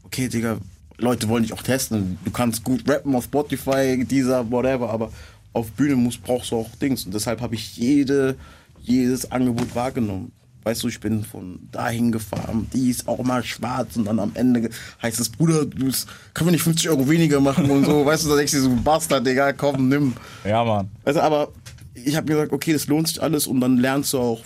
okay, 0.03 0.27
Digga, 0.27 0.57
Leute 0.97 1.29
wollen 1.29 1.43
dich 1.43 1.53
auch 1.53 1.61
testen, 1.61 2.17
du 2.25 2.31
kannst 2.31 2.65
gut 2.65 2.89
rappen 2.89 3.15
auf 3.15 3.23
Spotify, 3.23 4.03
dieser, 4.05 4.51
whatever, 4.51 4.89
aber 4.89 5.11
auf 5.55 5.71
Bühne 5.71 5.95
musst, 5.95 6.21
brauchst 6.23 6.51
du 6.51 6.57
auch 6.57 6.69
Dings 6.81 7.05
und 7.05 7.13
deshalb 7.13 7.41
habe 7.41 7.55
ich 7.55 7.77
jede, 7.77 8.35
jedes 8.83 9.31
Angebot 9.31 9.73
wahrgenommen. 9.75 10.31
Weißt 10.63 10.81
du, 10.83 10.87
ich 10.87 10.99
bin 10.99 11.23
von 11.23 11.59
dahin 11.71 12.11
gefahren, 12.11 12.67
die 12.73 12.89
ist 12.89 13.07
auch 13.07 13.23
mal 13.23 13.43
schwarz 13.43 13.95
und 13.97 14.05
dann 14.05 14.19
am 14.19 14.31
Ende 14.33 14.69
heißt 15.01 15.19
es, 15.19 15.29
Bruder, 15.29 15.63
du 15.65 15.85
bist- 15.85 16.07
können 16.33 16.47
wir 16.47 16.51
nicht 16.53 16.63
50 16.63 16.89
Euro 16.89 17.07
weniger 17.07 17.39
machen 17.39 17.69
und 17.69 17.85
so, 17.85 18.03
weißt 18.05 18.25
du, 18.25 18.29
da 18.29 18.35
denkst 18.37 18.51
du 18.53 18.61
so, 18.61 18.75
Bastard, 18.83 19.25
Digga, 19.27 19.53
komm, 19.53 19.89
nimm. 19.89 20.13
Ja, 20.43 20.63
Mann. 20.63 20.89
Also, 21.03 21.21
aber 21.21 21.49
ich 21.93 22.15
habe 22.15 22.27
mir 22.27 22.33
gesagt, 22.35 22.51
okay, 22.53 22.73
das 22.73 22.87
lohnt 22.87 23.07
sich 23.07 23.21
alles 23.21 23.45
und 23.47 23.61
dann 23.61 23.77
lernst 23.77 24.13
du 24.13 24.19
auch 24.19 24.41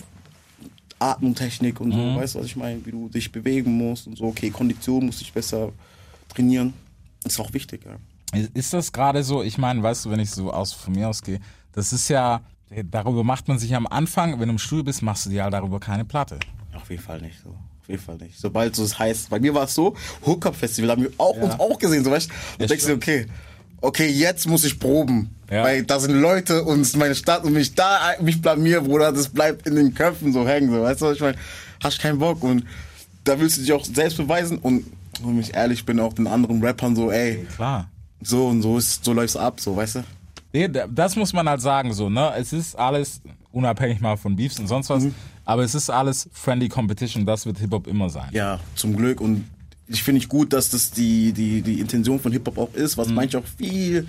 Atmungstechnik 0.98 1.80
und 1.80 1.92
so, 1.92 1.98
weißt 2.16 2.34
du, 2.34 2.38
was 2.40 2.46
ich 2.46 2.56
meine, 2.56 2.84
wie 2.84 2.90
du 2.90 3.08
dich 3.08 3.32
bewegen 3.32 3.72
musst 3.72 4.06
und 4.06 4.18
so, 4.18 4.24
okay, 4.24 4.50
Kondition 4.50 5.06
muss 5.06 5.22
ich 5.22 5.32
besser 5.32 5.72
trainieren. 6.28 6.74
Ist 7.24 7.40
auch 7.40 7.52
wichtig, 7.54 7.80
ja. 7.86 7.96
Ist 8.54 8.72
das 8.72 8.92
gerade 8.92 9.22
so, 9.24 9.42
ich 9.42 9.58
meine, 9.58 9.82
weißt 9.82 10.04
du, 10.04 10.10
wenn 10.10 10.20
ich 10.20 10.30
so 10.30 10.52
aus 10.52 10.72
von 10.72 10.94
mir 10.94 11.08
ausgehe, 11.08 11.40
das 11.72 11.92
ist 11.92 12.08
ja, 12.08 12.42
darüber 12.90 13.24
macht 13.24 13.48
man 13.48 13.58
sich 13.58 13.74
am 13.74 13.86
Anfang, 13.86 14.32
wenn 14.38 14.48
du 14.48 14.52
im 14.54 14.58
Studio 14.58 14.84
bist, 14.84 15.02
machst 15.02 15.26
du 15.26 15.30
dir 15.30 15.42
halt 15.44 15.52
darüber 15.54 15.80
keine 15.80 16.04
Platte. 16.04 16.38
Auf 16.74 16.88
jeden 16.90 17.02
Fall 17.02 17.20
nicht 17.20 17.40
so. 17.42 17.50
Auf 17.50 17.88
jeden 17.88 18.00
Fall 18.02 18.16
nicht. 18.18 18.38
Sobald 18.38 18.76
so 18.76 18.84
es 18.84 18.98
heißt, 18.98 19.30
bei 19.30 19.40
mir 19.40 19.52
war 19.54 19.64
es 19.64 19.74
so, 19.74 19.96
Hookup 20.24 20.54
Festival 20.54 20.90
haben 20.90 21.02
wir 21.02 21.10
auch 21.18 21.36
Ja. 21.36 21.42
uns 21.42 21.58
auch 21.58 21.78
gesehen, 21.78 22.04
so 22.04 22.10
weißt 22.12 22.30
du. 22.58 22.66
Denkst 22.66 22.86
du, 22.86 22.92
okay, 22.92 23.26
okay, 23.80 24.06
jetzt 24.08 24.46
muss 24.46 24.64
ich 24.64 24.78
proben. 24.78 25.34
Ja. 25.50 25.64
Weil 25.64 25.82
da 25.82 25.98
sind 25.98 26.14
Leute 26.14 26.62
und 26.62 26.96
meine 26.96 27.16
Stadt 27.16 27.42
und 27.42 27.52
mich 27.52 27.74
da 27.74 28.12
mich 28.20 28.40
blamier, 28.40 28.82
Bruder, 28.82 29.10
das 29.12 29.28
bleibt 29.28 29.66
in 29.66 29.74
den 29.74 29.92
Köpfen 29.94 30.32
so 30.32 30.46
hängen, 30.46 30.70
so 30.70 30.80
weißt 30.82 31.00
du, 31.00 31.06
was 31.06 31.14
ich 31.16 31.20
meine, 31.20 31.36
hast 31.82 31.98
keinen 31.98 32.20
Bock 32.20 32.44
und 32.44 32.64
da 33.24 33.40
willst 33.40 33.56
du 33.56 33.62
dich 33.62 33.72
auch 33.72 33.84
selbst 33.84 34.18
beweisen 34.18 34.58
und 34.58 34.84
wenn 35.22 35.40
ich 35.40 35.52
ehrlich 35.54 35.84
bin, 35.84 35.98
auch 35.98 36.12
den 36.12 36.28
anderen 36.28 36.62
Rappern 36.64 36.94
so, 36.94 37.10
ey, 37.10 37.44
Klar. 37.56 37.90
So 38.22 38.46
und 38.48 38.62
so 38.62 38.78
ist, 38.78 39.04
so 39.04 39.12
läuft's 39.12 39.36
ab, 39.36 39.60
so, 39.60 39.76
weißt 39.76 39.96
du? 39.96 40.04
Nee, 40.52 40.68
da- 40.68 40.86
das 40.86 41.16
muss 41.16 41.32
man 41.32 41.48
halt 41.48 41.60
sagen, 41.60 41.92
so, 41.92 42.08
ne? 42.10 42.32
Es 42.36 42.52
ist 42.52 42.74
alles, 42.76 43.20
unabhängig 43.52 44.00
mal 44.00 44.16
von 44.16 44.36
Beefs 44.36 44.58
und 44.58 44.66
sonst 44.66 44.90
was, 44.90 45.04
aber 45.44 45.62
es 45.64 45.74
ist 45.74 45.90
alles 45.90 46.28
friendly 46.32 46.68
competition, 46.68 47.24
das 47.26 47.46
wird 47.46 47.58
Hip-Hop 47.58 47.86
immer 47.86 48.08
sein. 48.10 48.28
Ja, 48.32 48.60
zum 48.74 48.96
Glück. 48.96 49.20
Und 49.20 49.44
ich 49.86 50.02
finde 50.02 50.18
ich 50.20 50.28
gut, 50.28 50.52
dass 50.52 50.70
das 50.70 50.90
die, 50.90 51.32
die, 51.32 51.62
die 51.62 51.80
Intention 51.80 52.20
von 52.20 52.30
Hip-Hop 52.32 52.58
auch 52.58 52.74
ist, 52.74 52.96
was 52.98 53.08
manche 53.08 53.38
auch 53.38 53.44
viel 53.58 54.06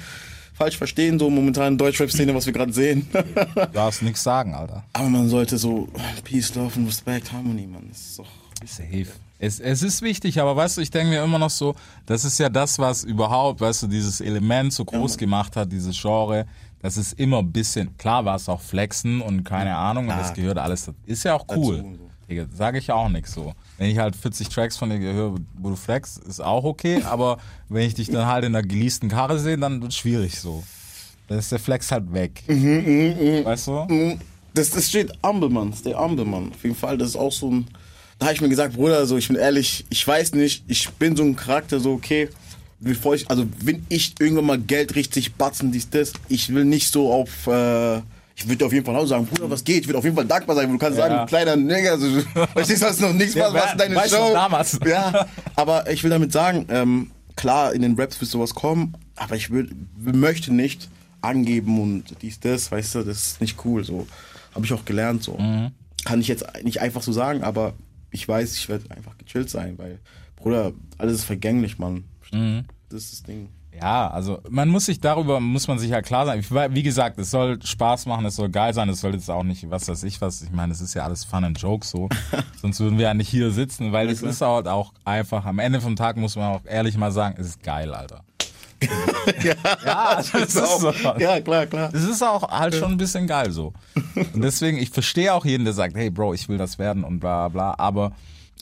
falsch 0.54 0.78
verstehen, 0.78 1.18
so 1.18 1.30
momentan 1.30 1.74
in 1.74 1.78
Deutschrap-Szene, 1.80 2.36
was 2.36 2.46
wir 2.46 2.54
gerade 2.54 2.72
sehen. 2.74 3.08
Du 3.12 3.66
darfst 3.74 4.04
nichts 4.04 4.22
sagen, 4.22 4.54
Alter. 4.54 4.84
Aber 4.94 5.10
man 5.10 5.28
sollte 5.30 5.58
so 5.58 5.88
Peace, 6.24 6.54
Love 6.54 6.78
und 6.80 6.86
Respect, 6.88 7.32
Harmony, 7.32 7.66
man. 7.66 7.88
Das 7.90 8.00
ist 8.00 8.20
doch. 8.20 8.28
Safe. 8.66 9.08
Es, 9.42 9.60
es 9.60 9.82
ist 9.82 10.04
wichtig, 10.04 10.40
aber 10.40 10.56
weißt 10.56 10.78
du, 10.78 10.82
ich 10.82 10.92
denke 10.92 11.10
mir 11.10 11.24
immer 11.24 11.40
noch 11.40 11.50
so, 11.50 11.74
das 12.06 12.26
ist 12.26 12.38
ja 12.38 12.48
das, 12.48 12.78
was 12.78 13.04
überhaupt, 13.04 13.60
weißt 13.60 13.84
du, 13.84 13.88
dieses 13.88 14.22
Element 14.22 14.72
so 14.72 14.86
groß 14.86 15.18
gemacht 15.18 15.56
hat, 15.56 15.72
dieses 15.72 16.00
Genre, 16.00 16.46
das 16.80 16.96
ist 16.96 17.14
immer 17.20 17.40
ein 17.40 17.52
bisschen, 17.52 17.98
klar 17.98 18.24
war 18.24 18.36
es 18.36 18.48
auch 18.48 18.62
Flexen 18.62 19.20
und 19.20 19.44
keine 19.44 19.76
Ahnung, 19.76 20.10
und 20.10 20.16
das 20.16 20.34
gehört 20.34 20.60
alles, 20.60 20.86
das 20.86 20.96
ist 21.08 21.24
ja 21.24 21.34
auch 21.34 21.46
cool. 21.56 21.98
Digga, 22.30 22.46
sage 22.54 22.78
ich 22.78 22.92
auch 22.92 23.10
nichts 23.10 23.34
so. 23.34 23.54
Wenn 23.80 23.90
ich 23.90 23.98
halt 23.98 24.16
40 24.16 24.48
Tracks 24.48 24.78
von 24.78 24.92
dir 24.92 25.00
höre, 25.00 25.34
wo 25.58 25.70
du 25.72 25.76
flex, 25.76 26.18
ist 26.18 26.40
auch 26.40 26.64
okay, 26.64 27.02
aber 27.10 27.40
wenn 27.68 27.88
ich 27.88 27.96
dich 27.96 28.12
dann 28.12 28.28
halt 28.28 28.46
in 28.46 28.56
einer 28.56 28.66
geleasten 28.66 29.10
Karre 29.10 29.40
sehe, 29.40 29.58
dann 29.58 29.82
wird 29.82 29.96
schwierig 29.96 30.40
so. 30.40 30.64
Dann 31.28 31.40
ist 31.40 31.52
der 31.52 31.60
Flex 31.60 31.92
halt 31.92 32.14
weg. 32.14 32.44
Weißt 32.48 33.68
du? 33.68 34.20
Das, 34.54 34.70
das 34.70 34.88
steht 34.88 35.12
Humble, 35.26 35.50
Mann. 35.50 35.74
Stay 35.74 35.96
Humble, 35.96 36.26
Mann. 36.26 36.52
Auf 36.54 36.64
jeden 36.64 36.76
Fall, 36.76 36.98
das 37.00 37.10
ist 37.10 37.16
auch 37.16 37.32
so 37.32 37.50
ein. 37.50 37.68
Da 38.22 38.28
habe 38.28 38.36
ich 38.36 38.42
mir 38.42 38.50
gesagt, 38.50 38.76
Bruder, 38.76 39.08
so, 39.08 39.18
ich 39.18 39.30
bin 39.30 39.36
ehrlich, 39.36 39.84
ich 39.90 40.08
weiß 40.08 40.34
nicht, 40.34 40.64
ich 40.68 40.88
bin 40.92 41.16
so 41.16 41.24
ein 41.24 41.36
Charakter, 41.36 41.80
so, 41.80 41.94
okay, 41.94 42.30
bevor 42.80 43.16
ich, 43.16 43.28
also, 43.32 43.48
wenn 43.64 43.84
ich 43.90 44.14
irgendwann 44.20 44.46
mal 44.46 44.60
Geld 44.60 44.94
richtig 44.94 45.34
batzen, 45.34 45.72
dies, 45.72 45.90
das, 45.90 46.14
ich 46.30 46.54
will 46.54 46.64
nicht 46.64 46.92
so 46.94 47.12
auf, 47.12 47.48
äh, 47.48 47.98
ich 48.36 48.48
würde 48.48 48.64
auf 48.68 48.74
jeden 48.74 48.86
Fall 48.86 48.96
auch 48.96 49.08
sagen, 49.08 49.26
Bruder, 49.26 49.50
was 49.50 49.64
geht? 49.64 49.82
Ich 49.82 49.88
würde 49.88 49.98
auf 49.98 50.04
jeden 50.04 50.16
Fall 50.16 50.28
dankbar 50.28 50.56
sein, 50.56 50.72
du 50.72 50.78
kannst 50.78 51.00
Ja. 51.00 51.08
sagen, 51.08 51.26
kleiner 51.28 51.56
Nigger, 51.56 51.94
also, 51.94 52.22
verstehst 52.54 52.82
du, 52.84 52.86
was 52.86 53.00
noch 53.00 53.12
nichts 53.12 53.34
Ja, 53.34 53.52
was, 53.52 53.64
was 53.72 53.78
deine 53.78 53.96
weißt 53.96 54.14
Show? 54.14 54.30
damals. 54.34 54.80
Ja, 54.86 55.26
aber 55.56 55.90
ich 55.90 56.04
will 56.04 56.12
damit 56.12 56.32
sagen, 56.32 56.68
ähm, 56.70 57.10
klar, 57.36 57.74
in 57.74 57.82
den 57.82 58.00
Raps 58.00 58.22
wird 58.22 58.30
sowas 58.30 58.54
kommen, 58.54 58.94
aber 59.16 59.36
ich 59.36 59.50
würd, 59.50 59.72
möchte 59.98 60.54
nicht 60.54 60.90
angeben 61.22 61.82
und 61.82 62.04
dies, 62.22 62.40
das, 62.40 62.72
weißt 62.72 62.94
du, 62.94 63.02
das 63.02 63.18
ist 63.18 63.42
nicht 63.42 63.58
cool, 63.66 63.84
so. 63.84 64.06
Habe 64.54 64.64
ich 64.64 64.74
auch 64.74 64.86
gelernt, 64.86 65.24
so. 65.24 65.40
Kann 66.06 66.22
ich 66.22 66.28
jetzt 66.28 66.46
nicht 66.64 66.82
einfach 66.82 67.02
so 67.02 67.12
sagen, 67.14 67.42
aber 67.42 67.74
ich 68.12 68.28
weiß, 68.28 68.56
ich 68.56 68.70
werde 68.70 68.92
einfach 68.92 69.18
gechillt 69.18 69.50
sein, 69.50 69.78
weil, 69.78 70.00
Bruder, 70.36 70.74
alles 70.98 71.16
ist 71.20 71.24
vergänglich, 71.26 71.80
Mann. 71.80 72.04
Das 72.90 73.04
ist 73.04 73.14
das 73.14 73.24
Ding. 73.24 73.50
Ja, 73.74 74.10
also 74.10 74.40
man 74.50 74.68
muss 74.68 74.86
sich 74.86 75.00
darüber, 75.00 75.40
muss 75.40 75.68
man 75.68 75.80
sich 75.80 75.90
ja 75.90 76.02
klar 76.02 76.26
sein. 76.26 76.44
Wie 76.74 76.84
gesagt, 76.84 77.18
es 77.18 77.32
soll 77.32 77.62
Spaß 77.64 78.06
machen, 78.06 78.26
es 78.26 78.36
soll 78.36 78.50
geil 78.50 78.74
sein, 78.74 78.90
es 78.90 79.00
soll 79.00 79.14
jetzt 79.14 79.30
auch 79.32 79.44
nicht, 79.44 79.70
was 79.70 79.88
weiß 79.88 80.04
ich 80.04 80.20
was, 80.20 80.42
ich 80.42 80.52
meine, 80.52 80.74
es 80.74 80.82
ist 80.82 80.94
ja 80.94 81.06
alles 81.06 81.24
Fun 81.24 81.46
and 81.46 81.60
Joke 81.60 81.86
so. 81.86 82.10
Sonst 82.62 82.80
würden 82.82 82.98
wir 82.98 83.06
ja 83.06 83.14
nicht 83.14 83.30
hier 83.30 83.52
sitzen, 83.52 83.94
weil 83.94 84.10
es 84.10 84.22
ist 84.22 84.42
halt 84.42 84.68
auch 84.68 84.94
einfach, 85.06 85.46
am 85.46 85.60
Ende 85.60 85.80
vom 85.80 85.96
Tag 85.96 86.18
muss 86.18 86.36
man 86.36 86.56
auch 86.56 86.66
ehrlich 86.66 86.98
mal 86.98 87.12
sagen, 87.12 87.36
es 87.40 87.48
ist 87.48 87.64
geil, 87.64 87.94
Alter. 87.94 88.26
ja, 89.44 90.16
das 90.16 90.34
ist 90.34 90.54
so. 90.54 90.92
Ja, 91.20 91.40
klar, 91.42 91.66
klar. 91.68 91.90
Es 91.94 92.04
ist 92.04 92.24
auch 92.24 92.50
halt 92.50 92.74
schon 92.76 92.92
ein 92.94 92.98
bisschen 92.98 93.28
geil 93.28 93.52
so. 93.52 93.74
Und 94.34 94.42
deswegen, 94.42 94.78
ich 94.78 94.90
verstehe 94.90 95.34
auch 95.34 95.46
jeden, 95.46 95.64
der 95.66 95.74
sagt, 95.74 95.96
hey 95.96 96.10
Bro, 96.10 96.34
ich 96.34 96.50
will 96.50 96.58
das 96.58 96.80
werden 96.80 97.04
und 97.04 97.20
bla 97.20 97.48
bla, 97.50 97.76
aber 97.78 98.14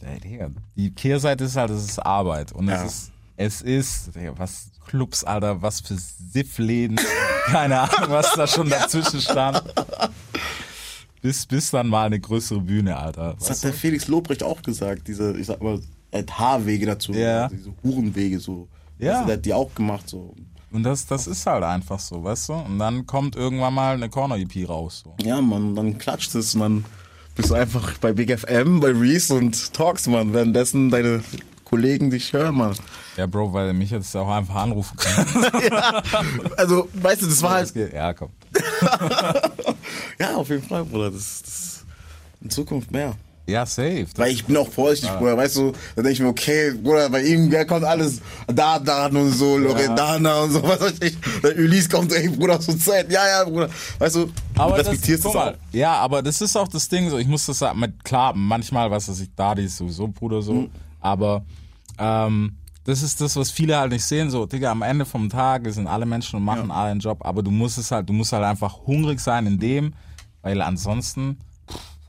ey, 0.01 0.19
Digga, 0.19 0.49
die 0.75 0.91
Kehrseite 0.93 1.45
ist 1.45 1.55
halt, 1.55 1.71
es 1.71 1.83
ist 1.85 1.99
Arbeit. 1.99 2.51
Und 2.51 2.67
Ja. 2.67 2.83
es 2.83 2.93
ist, 2.93 3.11
es 3.37 3.61
ist, 3.61 4.15
Digga, 4.15 4.33
was 4.37 4.71
Clubs, 4.87 5.23
Alter, 5.23 5.61
was 5.61 5.81
für 5.81 5.95
Siffläden, 5.95 6.99
keine 7.45 7.79
Ahnung, 7.81 8.09
was 8.09 8.33
da 8.33 8.47
schon 8.47 8.69
dazwischen 8.69 9.21
stand. 9.21 9.61
Bis, 11.21 11.45
bis 11.45 11.71
dann 11.71 11.87
mal 11.87 12.05
eine 12.05 12.19
größere 12.19 12.61
Bühne, 12.61 12.95
Alter. 12.97 13.35
Das 13.39 13.49
hat 13.49 13.63
der 13.63 13.73
Felix 13.73 14.07
Lobrecht 14.07 14.41
auch 14.41 14.61
gesagt, 14.61 15.07
diese, 15.07 15.37
ich 15.37 15.47
sag 15.47 15.61
mal, 15.61 15.79
H-Wege 16.13 16.85
dazu, 16.85 17.11
Ja. 17.13 17.49
diese 17.49 17.71
Hurenwege 17.83 18.39
so. 18.39 18.67
Ja. 18.99 19.13
Also, 19.13 19.25
der 19.25 19.37
hat 19.37 19.45
die 19.45 19.53
auch 19.53 19.73
gemacht, 19.73 20.07
so. 20.07 20.35
Und 20.71 20.83
das, 20.83 21.07
das 21.07 21.25
ist 21.25 21.45
halt 21.45 21.63
einfach 21.63 21.99
so, 21.99 22.23
weißt 22.23 22.49
du? 22.49 22.53
Und 22.53 22.77
dann 22.77 23.07
kommt 23.07 23.35
irgendwann 23.35 23.73
mal 23.73 23.95
eine 23.95 24.09
Corner-EP 24.09 24.69
raus. 24.69 25.03
So. 25.03 25.15
Ja, 25.25 25.41
man, 25.41 25.75
dann 25.75 25.97
klatscht 25.97 26.35
es, 26.35 26.53
man. 26.53 26.85
Bist 27.35 27.49
du 27.49 27.55
einfach 27.55 27.97
bei 27.99 28.13
Big 28.13 28.37
FM, 28.37 28.79
bei 28.79 28.91
Reese 28.91 29.33
und 29.33 29.73
talks, 29.73 30.07
man. 30.07 30.33
Währenddessen 30.33 30.91
deine 30.91 31.23
Kollegen 31.63 32.11
dich 32.11 32.33
hören, 32.33 32.55
man. 32.55 32.75
Ja, 33.17 33.25
Bro, 33.25 33.53
weil 33.53 33.73
mich 33.73 33.91
jetzt 33.91 34.15
auch 34.15 34.29
einfach 34.29 34.55
anrufen 34.55 34.97
kann. 34.97 35.25
ja, 35.71 36.03
also, 36.57 36.87
weißt 36.93 37.21
du, 37.21 37.27
das 37.27 37.41
war 37.41 37.51
halt. 37.51 37.73
Ja, 37.75 38.13
komm. 38.13 38.29
Ja, 40.19 40.35
auf 40.35 40.49
jeden 40.49 40.63
Fall, 40.63 40.83
Bruder. 40.83 41.11
Das, 41.11 41.41
das 41.41 41.85
in 42.41 42.49
Zukunft 42.49 42.91
mehr. 42.91 43.15
Ja, 43.49 43.65
safe. 43.65 44.05
Weil 44.15 44.31
ich 44.31 44.45
bin 44.45 44.55
auch 44.57 44.69
vorsichtig, 44.69 45.09
Bruder, 45.17 45.35
weißt 45.37 45.55
du, 45.57 45.71
da 45.95 46.01
denke 46.01 46.11
ich 46.11 46.19
mir, 46.19 46.27
okay, 46.29 46.71
Bruder, 46.71 47.09
bei 47.09 47.23
ihm 47.23 47.51
wer 47.51 47.65
kommt 47.65 47.83
alles 47.83 48.21
Dardan 48.47 49.15
und 49.15 49.31
so, 49.31 49.57
Loredana 49.57 50.41
und 50.43 50.51
so, 50.51 50.63
was 50.67 50.79
weiß 50.81 50.93
ich. 51.01 51.17
Der 51.43 51.55
Ulysse 51.57 51.89
kommt, 51.89 52.13
ey, 52.13 52.29
Bruder, 52.29 52.59
zur 52.59 52.77
Zeit. 52.77 53.11
Ja, 53.11 53.27
ja, 53.27 53.43
Bruder. 53.43 53.69
Weißt 53.97 54.15
du, 54.15 54.29
du 54.55 54.61
respektierst 54.61 55.25
das, 55.25 55.33
das, 55.33 55.41
auch. 55.41 55.53
Ja, 55.71 55.93
aber 55.93 56.21
das 56.21 56.41
ist 56.41 56.55
auch 56.55 56.67
das 56.67 56.87
Ding, 56.87 57.09
so 57.09 57.17
ich 57.17 57.27
muss 57.27 57.45
das 57.45 57.59
sagen, 57.59 57.79
mit, 57.79 58.03
klar, 58.03 58.33
manchmal, 58.35 58.89
was 58.91 59.09
weiß 59.09 59.19
ich, 59.21 59.29
Dadi 59.35 59.65
ist 59.65 59.77
sowieso 59.77 60.07
Bruder 60.07 60.41
so, 60.41 60.53
Mhm. 60.53 60.69
aber 61.01 61.43
ähm, 61.97 62.55
das 62.85 63.03
ist 63.03 63.21
das, 63.21 63.35
was 63.35 63.51
viele 63.51 63.77
halt 63.77 63.91
nicht 63.91 64.03
sehen, 64.05 64.29
so, 64.31 64.45
Digga, 64.45 64.71
am 64.71 64.81
Ende 64.81 65.05
vom 65.05 65.29
Tag 65.29 65.67
sind 65.71 65.85
alle 65.87 66.05
Menschen 66.05 66.37
und 66.37 66.43
machen 66.43 66.71
alle 66.71 66.91
einen 66.91 66.99
Job, 67.01 67.19
aber 67.21 67.43
du 67.43 67.51
musst 67.51 67.77
es 67.77 67.91
halt, 67.91 68.09
du 68.09 68.13
musst 68.13 68.31
halt 68.31 68.43
einfach 68.43 68.79
hungrig 68.87 69.19
sein 69.19 69.45
in 69.45 69.59
dem, 69.59 69.93
weil 70.41 70.61
ansonsten, 70.61 71.37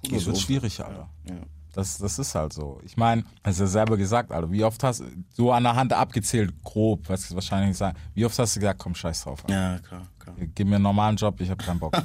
pff, 0.04 0.12
das 0.12 0.26
wird 0.26 0.38
schwierig, 0.38 0.80
Alter. 0.82 1.08
Ja. 1.28 1.34
Das, 1.72 1.98
das 1.98 2.18
ist 2.18 2.34
halt 2.34 2.52
so. 2.52 2.80
Ich 2.84 2.96
meine, 2.96 3.24
hast 3.44 3.60
du 3.60 3.64
ja 3.64 3.68
selber 3.68 3.96
gesagt, 3.96 4.32
Alter, 4.32 4.50
wie 4.50 4.64
oft 4.64 4.82
hast 4.82 5.00
du 5.00 5.04
so 5.32 5.52
an 5.52 5.62
der 5.62 5.76
Hand 5.76 5.92
abgezählt, 5.92 6.52
grob, 6.64 7.08
was 7.08 7.26
ich 7.28 7.34
wahrscheinlich 7.34 7.76
sagen, 7.76 7.96
wie 8.14 8.24
oft 8.24 8.36
hast 8.38 8.56
du 8.56 8.60
gesagt, 8.60 8.80
komm, 8.80 8.94
scheiß 8.94 9.22
drauf, 9.22 9.44
Alter. 9.44 9.54
ja, 9.54 9.78
klar, 9.78 10.06
klar. 10.18 10.36
Gib 10.54 10.66
mir 10.66 10.76
einen 10.76 10.82
normalen 10.82 11.16
Job, 11.16 11.40
ich 11.40 11.50
hab 11.50 11.58
keinen 11.58 11.78
Bock. 11.78 11.96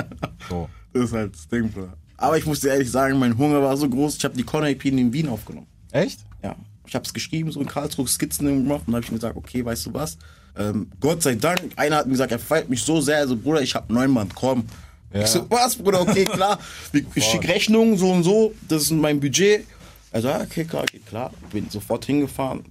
so. 0.48 0.68
Das 0.92 1.04
ist 1.04 1.12
halt 1.12 1.34
das 1.34 1.48
Ding, 1.48 1.70
Bruder. 1.70 1.94
Aber 2.16 2.38
ich 2.38 2.46
muss 2.46 2.60
dir 2.60 2.68
ehrlich 2.68 2.90
sagen, 2.90 3.18
mein 3.18 3.36
Hunger 3.36 3.62
war 3.62 3.76
so 3.76 3.88
groß, 3.88 4.16
ich 4.16 4.24
habe 4.24 4.36
die 4.36 4.44
Corner 4.44 4.68
EP 4.68 4.84
in 4.84 5.12
Wien 5.12 5.28
aufgenommen. 5.28 5.66
Echt? 5.90 6.20
Ja. 6.42 6.54
Ich 6.86 6.94
habe 6.94 7.04
es 7.04 7.14
geschrieben, 7.14 7.50
so 7.50 7.60
in 7.60 7.66
Karlsruhe 7.66 8.06
Skizzen 8.06 8.46
gemacht 8.46 8.82
und 8.86 8.88
dann 8.88 8.96
habe 8.96 9.04
ich 9.04 9.10
mir 9.10 9.18
gesagt, 9.18 9.36
okay, 9.36 9.64
weißt 9.64 9.86
du 9.86 9.94
was? 9.94 10.18
Ähm, 10.56 10.90
Gott 11.00 11.22
sei 11.22 11.34
Dank, 11.34 11.60
einer 11.76 11.96
hat 11.96 12.06
mir 12.06 12.12
gesagt, 12.12 12.30
er 12.30 12.38
feiert 12.38 12.68
mich 12.68 12.82
so 12.82 13.00
sehr, 13.00 13.18
also 13.18 13.36
Bruder, 13.36 13.62
ich 13.62 13.74
hab 13.74 13.90
neun 13.90 14.10
Mann, 14.10 14.28
komm. 14.34 14.64
Ja. 15.14 15.20
Ich 15.20 15.28
so, 15.28 15.46
was, 15.48 15.76
Bruder, 15.76 16.00
okay, 16.00 16.24
klar. 16.24 16.58
Ich, 17.14 17.24
schicke 17.24 17.48
Rechnungen, 17.48 17.96
so 17.96 18.10
und 18.10 18.24
so, 18.24 18.52
das 18.68 18.82
ist 18.82 18.90
mein 18.90 19.20
Budget. 19.20 19.64
Also, 20.10 20.28
ja, 20.28 20.40
okay, 20.40 20.64
klar, 20.64 20.84
geht 20.86 21.06
klar. 21.06 21.30
Bin 21.52 21.70
sofort 21.70 22.04
hingefahren, 22.04 22.64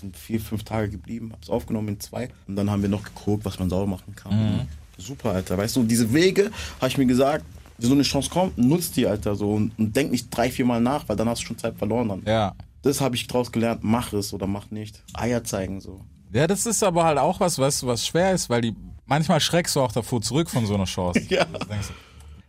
sind 0.00 0.16
vier, 0.16 0.40
fünf 0.40 0.64
Tage 0.64 0.90
geblieben, 0.90 1.30
hab's 1.32 1.48
aufgenommen 1.48 1.88
in 1.88 2.00
zwei. 2.00 2.30
Und 2.46 2.56
dann 2.56 2.70
haben 2.70 2.82
wir 2.82 2.88
noch 2.88 3.04
geguckt, 3.04 3.44
was 3.44 3.58
man 3.58 3.70
sauber 3.70 3.86
machen 3.86 4.14
kann. 4.16 4.68
Super, 4.96 5.30
Alter. 5.30 5.56
Weißt 5.56 5.76
du, 5.76 5.84
diese 5.84 6.12
Wege, 6.12 6.50
habe 6.80 6.88
ich 6.88 6.98
mir 6.98 7.06
gesagt, 7.06 7.44
wenn 7.78 7.88
so 7.88 7.94
eine 7.94 8.02
Chance 8.02 8.28
kommt, 8.28 8.58
nutzt 8.58 8.96
die, 8.96 9.06
Alter, 9.06 9.36
so. 9.36 9.52
Und, 9.52 9.78
und 9.78 9.94
denk 9.94 10.10
nicht 10.10 10.28
drei, 10.30 10.50
vier 10.50 10.64
Mal 10.64 10.80
nach, 10.80 11.08
weil 11.08 11.16
dann 11.16 11.28
hast 11.28 11.42
du 11.42 11.46
schon 11.46 11.58
Zeit 11.58 11.76
verloren. 11.76 12.08
Dann. 12.08 12.22
Ja. 12.26 12.54
Das 12.82 13.00
habe 13.00 13.14
ich 13.14 13.26
draus 13.28 13.52
gelernt, 13.52 13.80
mach 13.82 14.12
es 14.12 14.32
oder 14.32 14.48
mach 14.48 14.70
nicht. 14.70 15.02
Eier 15.14 15.44
zeigen 15.44 15.80
so. 15.80 16.00
Ja, 16.32 16.46
das 16.46 16.66
ist 16.66 16.82
aber 16.82 17.04
halt 17.04 17.18
auch 17.18 17.40
was, 17.40 17.56
du, 17.56 17.62
was 17.62 18.06
schwer 18.06 18.32
ist, 18.32 18.50
weil 18.50 18.60
die 18.60 18.74
manchmal 19.08 19.40
schreckst 19.40 19.74
du 19.74 19.80
auch 19.80 19.92
davor 19.92 20.22
zurück 20.22 20.48
von 20.48 20.66
so 20.66 20.74
einer 20.74 20.84
Chance. 20.84 21.20
Ja. 21.28 21.46
Also 21.52 21.66
denkst 21.66 21.88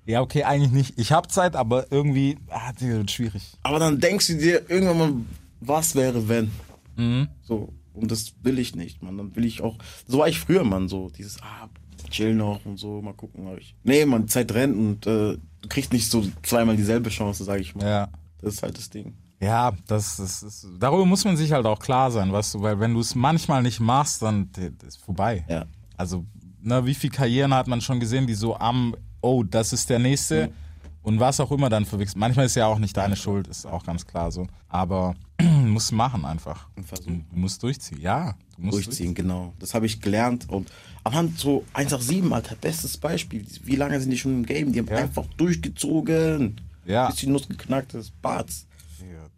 ja, 0.05 0.21
okay, 0.21 0.43
eigentlich 0.43 0.71
nicht. 0.71 0.93
Ich 0.97 1.11
hab 1.11 1.31
Zeit, 1.31 1.55
aber 1.55 1.91
irgendwie, 1.91 2.37
ah, 2.49 2.71
das 2.73 2.81
wird 2.81 3.11
schwierig. 3.11 3.43
Aber 3.61 3.77
dann 3.77 3.99
denkst 3.99 4.25
du 4.27 4.37
dir 4.37 4.67
irgendwann 4.67 4.97
mal, 4.97 5.13
was 5.59 5.93
wäre 5.93 6.27
wenn? 6.27 6.51
So, 7.43 7.73
und 7.93 8.11
das 8.11 8.33
will 8.41 8.59
ich 8.59 8.75
nicht, 8.75 9.01
man. 9.01 9.17
Dann 9.17 9.35
will 9.35 9.45
ich 9.45 9.61
auch, 9.61 9.77
so 10.07 10.19
war 10.19 10.27
ich 10.27 10.39
früher, 10.39 10.63
man, 10.63 10.89
so 10.89 11.09
dieses, 11.09 11.41
ah, 11.41 11.69
chill 12.09 12.33
noch 12.33 12.65
und 12.65 12.77
so, 12.77 13.01
mal 13.01 13.13
gucken. 13.13 13.47
Aber 13.47 13.57
ich, 13.57 13.75
nee, 13.83 14.05
man, 14.05 14.27
Zeit 14.27 14.51
rennt 14.53 14.75
und 14.75 15.07
äh, 15.07 15.37
du 15.61 15.69
kriegst 15.69 15.93
nicht 15.93 16.09
so 16.09 16.25
zweimal 16.43 16.75
dieselbe 16.75 17.09
Chance, 17.09 17.43
sage 17.43 17.61
ich 17.61 17.75
mal. 17.75 17.85
Ja. 17.85 18.09
Das 18.41 18.55
ist 18.55 18.63
halt 18.63 18.77
das 18.77 18.89
Ding. 18.89 19.13
Ja, 19.41 19.71
das, 19.87 20.17
das 20.17 20.43
ist, 20.43 20.67
darüber 20.79 21.05
muss 21.05 21.23
man 21.23 21.37
sich 21.37 21.51
halt 21.51 21.65
auch 21.65 21.79
klar 21.79 22.11
sein, 22.11 22.31
weißt 22.31 22.55
du, 22.55 22.61
weil 22.61 22.79
wenn 22.79 22.93
du 22.93 22.99
es 22.99 23.15
manchmal 23.15 23.63
nicht 23.63 23.79
machst, 23.79 24.21
dann 24.21 24.49
ist 24.85 24.97
vorbei. 24.97 25.45
Ja. 25.47 25.65
Also, 25.95 26.25
ne, 26.61 26.85
wie 26.85 26.93
viele 26.93 27.11
Karrieren 27.13 27.53
hat 27.53 27.67
man 27.67 27.81
schon 27.81 27.99
gesehen, 27.99 28.27
die 28.27 28.35
so 28.35 28.55
am, 28.57 28.95
oh, 29.21 29.43
das 29.43 29.73
ist 29.73 29.89
der 29.89 29.99
nächste 29.99 30.51
und 31.01 31.19
was 31.19 31.39
auch 31.39 31.51
immer 31.51 31.69
dann 31.69 31.85
verwechselt. 31.85 32.17
Manchmal 32.17 32.45
ist 32.45 32.55
ja 32.55 32.65
auch 32.67 32.79
nicht 32.79 32.95
deine 32.95 33.15
Schuld, 33.15 33.47
ist 33.47 33.65
auch 33.65 33.83
ganz 33.83 34.05
klar 34.05 34.31
so. 34.31 34.47
Aber 34.67 35.15
musst 35.41 35.91
machen 35.91 36.25
einfach. 36.25 36.67
Und 36.75 36.85
versuchen. 36.85 37.25
Du 37.31 37.39
musst 37.39 37.63
durchziehen, 37.63 37.99
ja. 38.01 38.35
Du 38.57 38.63
musst 38.65 38.85
Durchziehen, 38.87 39.13
genau. 39.15 39.53
Das 39.59 39.73
habe 39.73 39.85
ich 39.85 40.01
gelernt. 40.01 40.49
Und 40.49 40.69
anhand 41.03 41.39
so 41.39 41.63
187, 41.73 42.31
Alter, 42.33 42.55
bestes 42.55 42.97
Beispiel. 42.97 43.45
Wie 43.63 43.75
lange 43.75 43.99
sind 44.01 44.11
die 44.11 44.17
schon 44.17 44.33
im 44.33 44.45
Game? 44.45 44.73
Die 44.73 44.79
haben 44.79 44.87
Ja. 44.87 44.97
einfach 44.97 45.25
durchgezogen. 45.37 46.59
Ja. 46.85 47.07
Bis 47.07 47.17
die 47.17 47.27
Nuss 47.27 47.47
geknackt 47.47 47.93
ist. 47.93 48.19
Barts. 48.21 48.65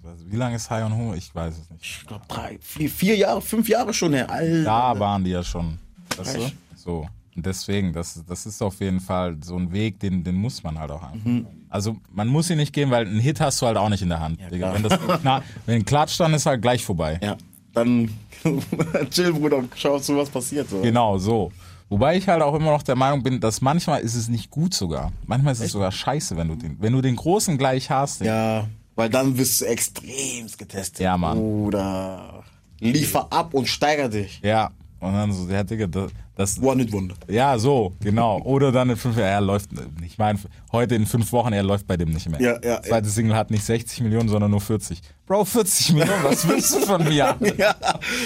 Also 0.03 0.25
Wie 0.31 0.35
lange 0.35 0.55
ist 0.55 0.69
High 0.69 0.83
on 0.85 0.97
Ho? 0.97 1.13
Ich 1.13 1.33
weiß 1.33 1.53
es 1.55 1.69
nicht. 1.69 1.83
Ich 2.01 2.07
glaube 2.07 2.25
drei, 2.27 2.57
vier, 2.59 2.89
vier 2.89 3.15
Jahre, 3.15 3.39
fünf 3.41 3.69
Jahre 3.69 3.93
schon 3.93 4.13
her. 4.13 4.29
Alter. 4.31 4.63
Da 4.63 4.99
waren 4.99 5.23
die 5.23 5.29
ja 5.29 5.43
schon. 5.43 5.77
Weißt 6.17 6.37
du? 6.37 6.51
Echt? 6.81 6.85
So. 6.85 7.07
Und 7.35 7.45
deswegen, 7.45 7.93
das, 7.93 8.23
das 8.27 8.45
ist 8.45 8.61
auf 8.61 8.79
jeden 8.81 8.99
Fall 8.99 9.37
so 9.41 9.55
ein 9.55 9.71
Weg, 9.71 9.99
den, 9.99 10.23
den 10.23 10.35
muss 10.35 10.63
man 10.63 10.77
halt 10.77 10.91
auch 10.91 11.03
einfach. 11.03 11.25
Mhm. 11.25 11.47
Also 11.69 11.95
man 12.11 12.27
muss 12.27 12.49
ihn 12.49 12.57
nicht 12.57 12.73
gehen, 12.73 12.91
weil 12.91 13.07
einen 13.07 13.21
Hit 13.21 13.39
hast 13.39 13.61
du 13.61 13.67
halt 13.67 13.77
auch 13.77 13.87
nicht 13.87 14.01
in 14.01 14.09
der 14.09 14.19
Hand. 14.19 14.37
Klar. 14.49 14.73
Wenn, 14.73 14.83
das, 14.83 14.99
na, 15.23 15.41
wenn 15.65 15.75
ein 15.75 15.85
Klatsch, 15.85 16.19
dann 16.19 16.33
ist 16.33 16.45
halt 16.45 16.61
gleich 16.61 16.83
vorbei. 16.83 17.19
Ja. 17.23 17.37
Dann 17.73 18.09
chill, 19.11 19.31
Bruder, 19.31 19.63
schau 19.75 19.97
zu, 19.99 20.17
was 20.17 20.29
passiert. 20.29 20.69
So. 20.69 20.81
Genau, 20.81 21.17
so. 21.17 21.51
Wobei 21.87 22.17
ich 22.17 22.27
halt 22.27 22.41
auch 22.41 22.53
immer 22.53 22.71
noch 22.71 22.83
der 22.83 22.95
Meinung 22.95 23.23
bin, 23.23 23.39
dass 23.39 23.61
manchmal 23.61 24.01
ist 24.01 24.15
es 24.15 24.27
nicht 24.27 24.49
gut 24.49 24.73
sogar. 24.73 25.11
Manchmal 25.25 25.53
ist 25.53 25.61
es 25.61 25.71
sogar 25.71 25.91
scheiße, 25.91 26.35
wenn 26.35 26.49
du 26.49 26.55
den, 26.55 26.77
wenn 26.81 26.93
du 26.93 27.01
den 27.01 27.15
Großen 27.15 27.57
gleich 27.57 27.89
hast. 27.89 28.21
Ja, 28.21 28.67
weil 28.95 29.09
dann 29.09 29.37
wirst 29.37 29.61
du 29.61 29.65
extremst 29.65 30.57
getestet. 30.57 30.99
Ja, 30.99 31.17
Mann. 31.17 31.37
Bruder. 31.37 32.43
Liefer 32.79 33.31
ab 33.31 33.53
und 33.53 33.67
steiger 33.67 34.09
dich. 34.09 34.41
Ja. 34.43 34.71
Und 35.01 35.13
dann 35.13 35.33
so, 35.33 35.49
ja, 35.51 35.63
Digga, 35.63 35.87
das, 35.87 36.11
das 36.35 36.61
One 36.61 36.83
Hit 36.83 36.91
Wunder. 36.93 37.15
ja, 37.27 37.57
so, 37.57 37.91
genau. 38.01 38.39
Oder 38.43 38.71
dann 38.71 38.89
in 38.91 38.95
fünf 38.97 39.17
Jahren, 39.17 39.29
er 39.31 39.41
läuft, 39.41 39.69
ich 40.05 40.17
meine, 40.19 40.37
heute 40.71 40.93
in 40.95 41.07
fünf 41.07 41.31
Wochen, 41.31 41.51
er 41.53 41.63
läuft 41.63 41.87
bei 41.87 41.97
dem 41.97 42.11
nicht 42.11 42.29
mehr. 42.29 42.39
Ja, 42.39 42.59
ja, 42.63 42.81
Zweite 42.83 43.09
Single 43.09 43.35
hat 43.35 43.49
nicht 43.49 43.63
60 43.65 44.01
Millionen, 44.01 44.29
sondern 44.29 44.51
nur 44.51 44.61
40. 44.61 45.01
Bro, 45.25 45.45
40 45.45 45.93
Millionen, 45.93 46.23
was 46.23 46.47
willst 46.47 46.73
du 46.75 46.79
von 46.81 47.03
mir? 47.03 47.35
Ja, 47.57 47.75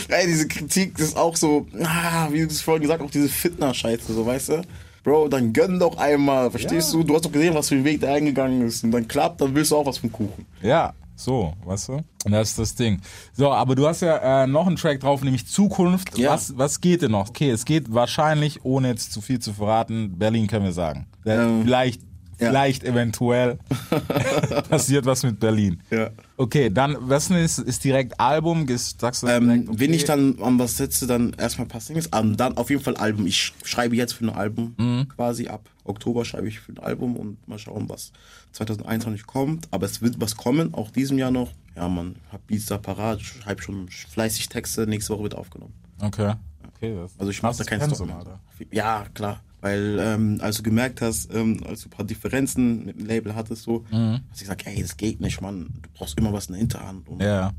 ey, 0.10 0.28
diese 0.28 0.48
Kritik 0.50 1.00
ist 1.00 1.16
auch 1.18 1.36
so, 1.38 1.66
ah, 1.82 2.28
wie 2.32 2.42
du 2.42 2.48
es 2.48 2.60
vorhin 2.62 2.82
gesagt 2.82 3.00
hast, 3.02 3.08
auch 3.08 3.12
diese 3.12 3.30
Fitner-Scheiße, 3.30 4.14
so, 4.14 4.26
weißt 4.26 4.50
du? 4.50 4.62
Bro, 5.06 5.30
dann 5.30 5.54
gönn 5.54 5.80
doch 5.80 5.98
einmal, 5.98 6.50
verstehst 6.52 6.92
Ja. 6.94 7.00
du? 7.00 7.06
Du 7.06 7.14
hast 7.16 7.24
doch 7.26 7.32
gesehen, 7.32 7.54
was 7.54 7.70
für 7.70 7.76
ein 7.76 7.84
Weg 7.86 8.02
der 8.02 8.16
eingegangen 8.16 8.68
ist. 8.68 8.84
Und 8.84 8.92
dann 8.92 9.08
klappt, 9.08 9.40
dann 9.40 9.54
willst 9.56 9.72
du 9.72 9.78
auch 9.78 9.86
was 9.86 10.00
vom 10.00 10.12
Kuchen. 10.12 10.46
Ja, 10.64 10.94
so, 11.16 11.54
weißt 11.66 11.90
du? 11.90 11.94
Und 12.26 12.32
das 12.32 12.50
ist 12.50 12.60
das 12.60 12.76
Ding. 12.76 13.02
So, 13.34 13.52
aber 13.52 13.76
du 13.76 13.88
hast 13.88 14.02
ja 14.02 14.44
äh, 14.44 14.48
noch 14.48 14.68
einen 14.68 14.76
Track 14.76 15.00
drauf, 15.00 15.24
nämlich 15.24 15.48
Zukunft. 15.48 16.18
Ja. 16.18 16.32
Was, 16.32 16.58
was 16.58 16.82
geht 16.82 17.02
denn 17.02 17.12
noch? 17.12 17.30
Okay, 17.30 17.50
es 17.52 17.66
geht 17.66 17.94
wahrscheinlich, 17.94 18.66
ohne 18.66 18.90
jetzt 18.90 19.14
zu 19.14 19.22
viel 19.22 19.40
zu 19.40 19.54
verraten, 19.54 20.18
Berlin 20.18 20.48
können 20.48 20.66
wir 20.66 20.74
sagen. 20.74 21.08
Äh, 21.26 21.36
Ähm, 21.38 21.62
vielleicht, 21.64 22.02
ja. 22.40 22.48
vielleicht 22.50 22.84
eventuell 22.84 23.60
passiert 24.70 25.06
was 25.06 25.24
mit 25.24 25.40
Berlin. 25.40 25.82
Ja. 25.90 26.10
Okay, 26.38 26.70
dann, 26.70 26.98
was 27.00 27.30
ist, 27.30 27.60
ist 27.60 27.84
direkt 27.84 28.20
Album? 28.20 28.68
Ist- 28.68 29.00
Sagst 29.00 29.24
du 29.24 29.28
Ähm, 29.28 29.46
direkt, 29.48 29.70
okay. 29.70 29.80
Wenn 29.80 29.94
ich 29.94 30.04
dann 30.06 30.42
an 30.42 30.60
was 30.60 30.78
setze, 30.78 31.08
dann 31.08 31.34
erstmal 31.38 31.68
paar 31.68 31.82
Singles, 31.82 32.10
ähm, 32.14 32.36
dann 32.36 32.58
auf 32.58 32.70
jeden 32.70 32.82
Fall 32.84 32.98
Album. 32.98 33.26
Ich 33.26 33.54
schreibe 33.64 33.96
jetzt 33.96 34.14
für 34.14 34.26
ein 34.26 34.30
Album 34.30 34.76
Mhm. 34.78 35.08
quasi 35.16 35.48
ab. 35.48 35.70
Oktober 35.84 36.26
schreibe 36.26 36.48
ich 36.48 36.60
für 36.60 36.72
ein 36.74 36.80
Album 36.80 37.16
und 37.16 37.48
mal 37.48 37.60
schauen, 37.60 37.88
was 37.88 38.12
2021 38.56 39.26
kommt. 39.28 39.68
Aber 39.72 39.86
es 39.86 40.02
wird 40.02 40.20
was 40.20 40.36
kommen, 40.36 40.74
auch 40.74 40.92
diesem 40.92 41.18
Jahr 41.18 41.32
noch. 41.32 41.52
Ja, 41.76 41.88
man, 41.90 42.16
hab 42.32 42.46
Beats 42.48 42.66
da 42.68 42.78
parat, 42.78 43.22
schreibe 43.22 43.62
schon 43.62 43.90
fleißig 43.90 44.48
Texte, 44.50 44.88
nächste 44.88 45.14
Woche 45.14 45.24
wird 45.24 45.36
aufgenommen. 45.36 45.74
Okay. 46.00 46.34
Okay, 46.76 46.96
das 46.96 47.12
Also 47.18 47.32
ich 47.32 47.42
mache 47.42 47.52
da 47.58 47.64
krasses 47.64 47.68
keinen 47.68 47.80
Pensum, 47.90 48.08
Stop. 48.10 48.18
Alter. 48.20 48.40
Ja, 48.72 49.06
klar. 49.14 49.42
Weil, 49.62 49.98
ähm, 50.00 50.38
als 50.42 50.58
du 50.58 50.64
gemerkt 50.64 51.02
hast, 51.02 51.34
ähm, 51.34 51.62
als 51.68 51.82
du 51.82 51.88
ein 51.88 51.92
paar 51.92 52.06
Differenzen 52.06 52.86
mit 52.86 53.00
dem 53.00 53.06
Label 53.08 53.34
hattest, 53.36 53.64
so, 53.64 53.84
Mhm. 53.92 54.20
hast 54.30 54.40
du 54.42 54.44
gesagt, 54.46 54.68
ey, 54.68 54.82
das 54.82 54.96
geht 54.96 55.20
nicht, 55.20 55.42
Mann. 55.42 55.70
Du 55.82 55.90
brauchst 55.94 56.18
immer 56.18 56.32
was 56.32 56.46
in 56.48 56.54
der 56.54 56.60
Hinterhand. 56.60 57.08
Und 57.10 57.22
Ja. 57.22 57.52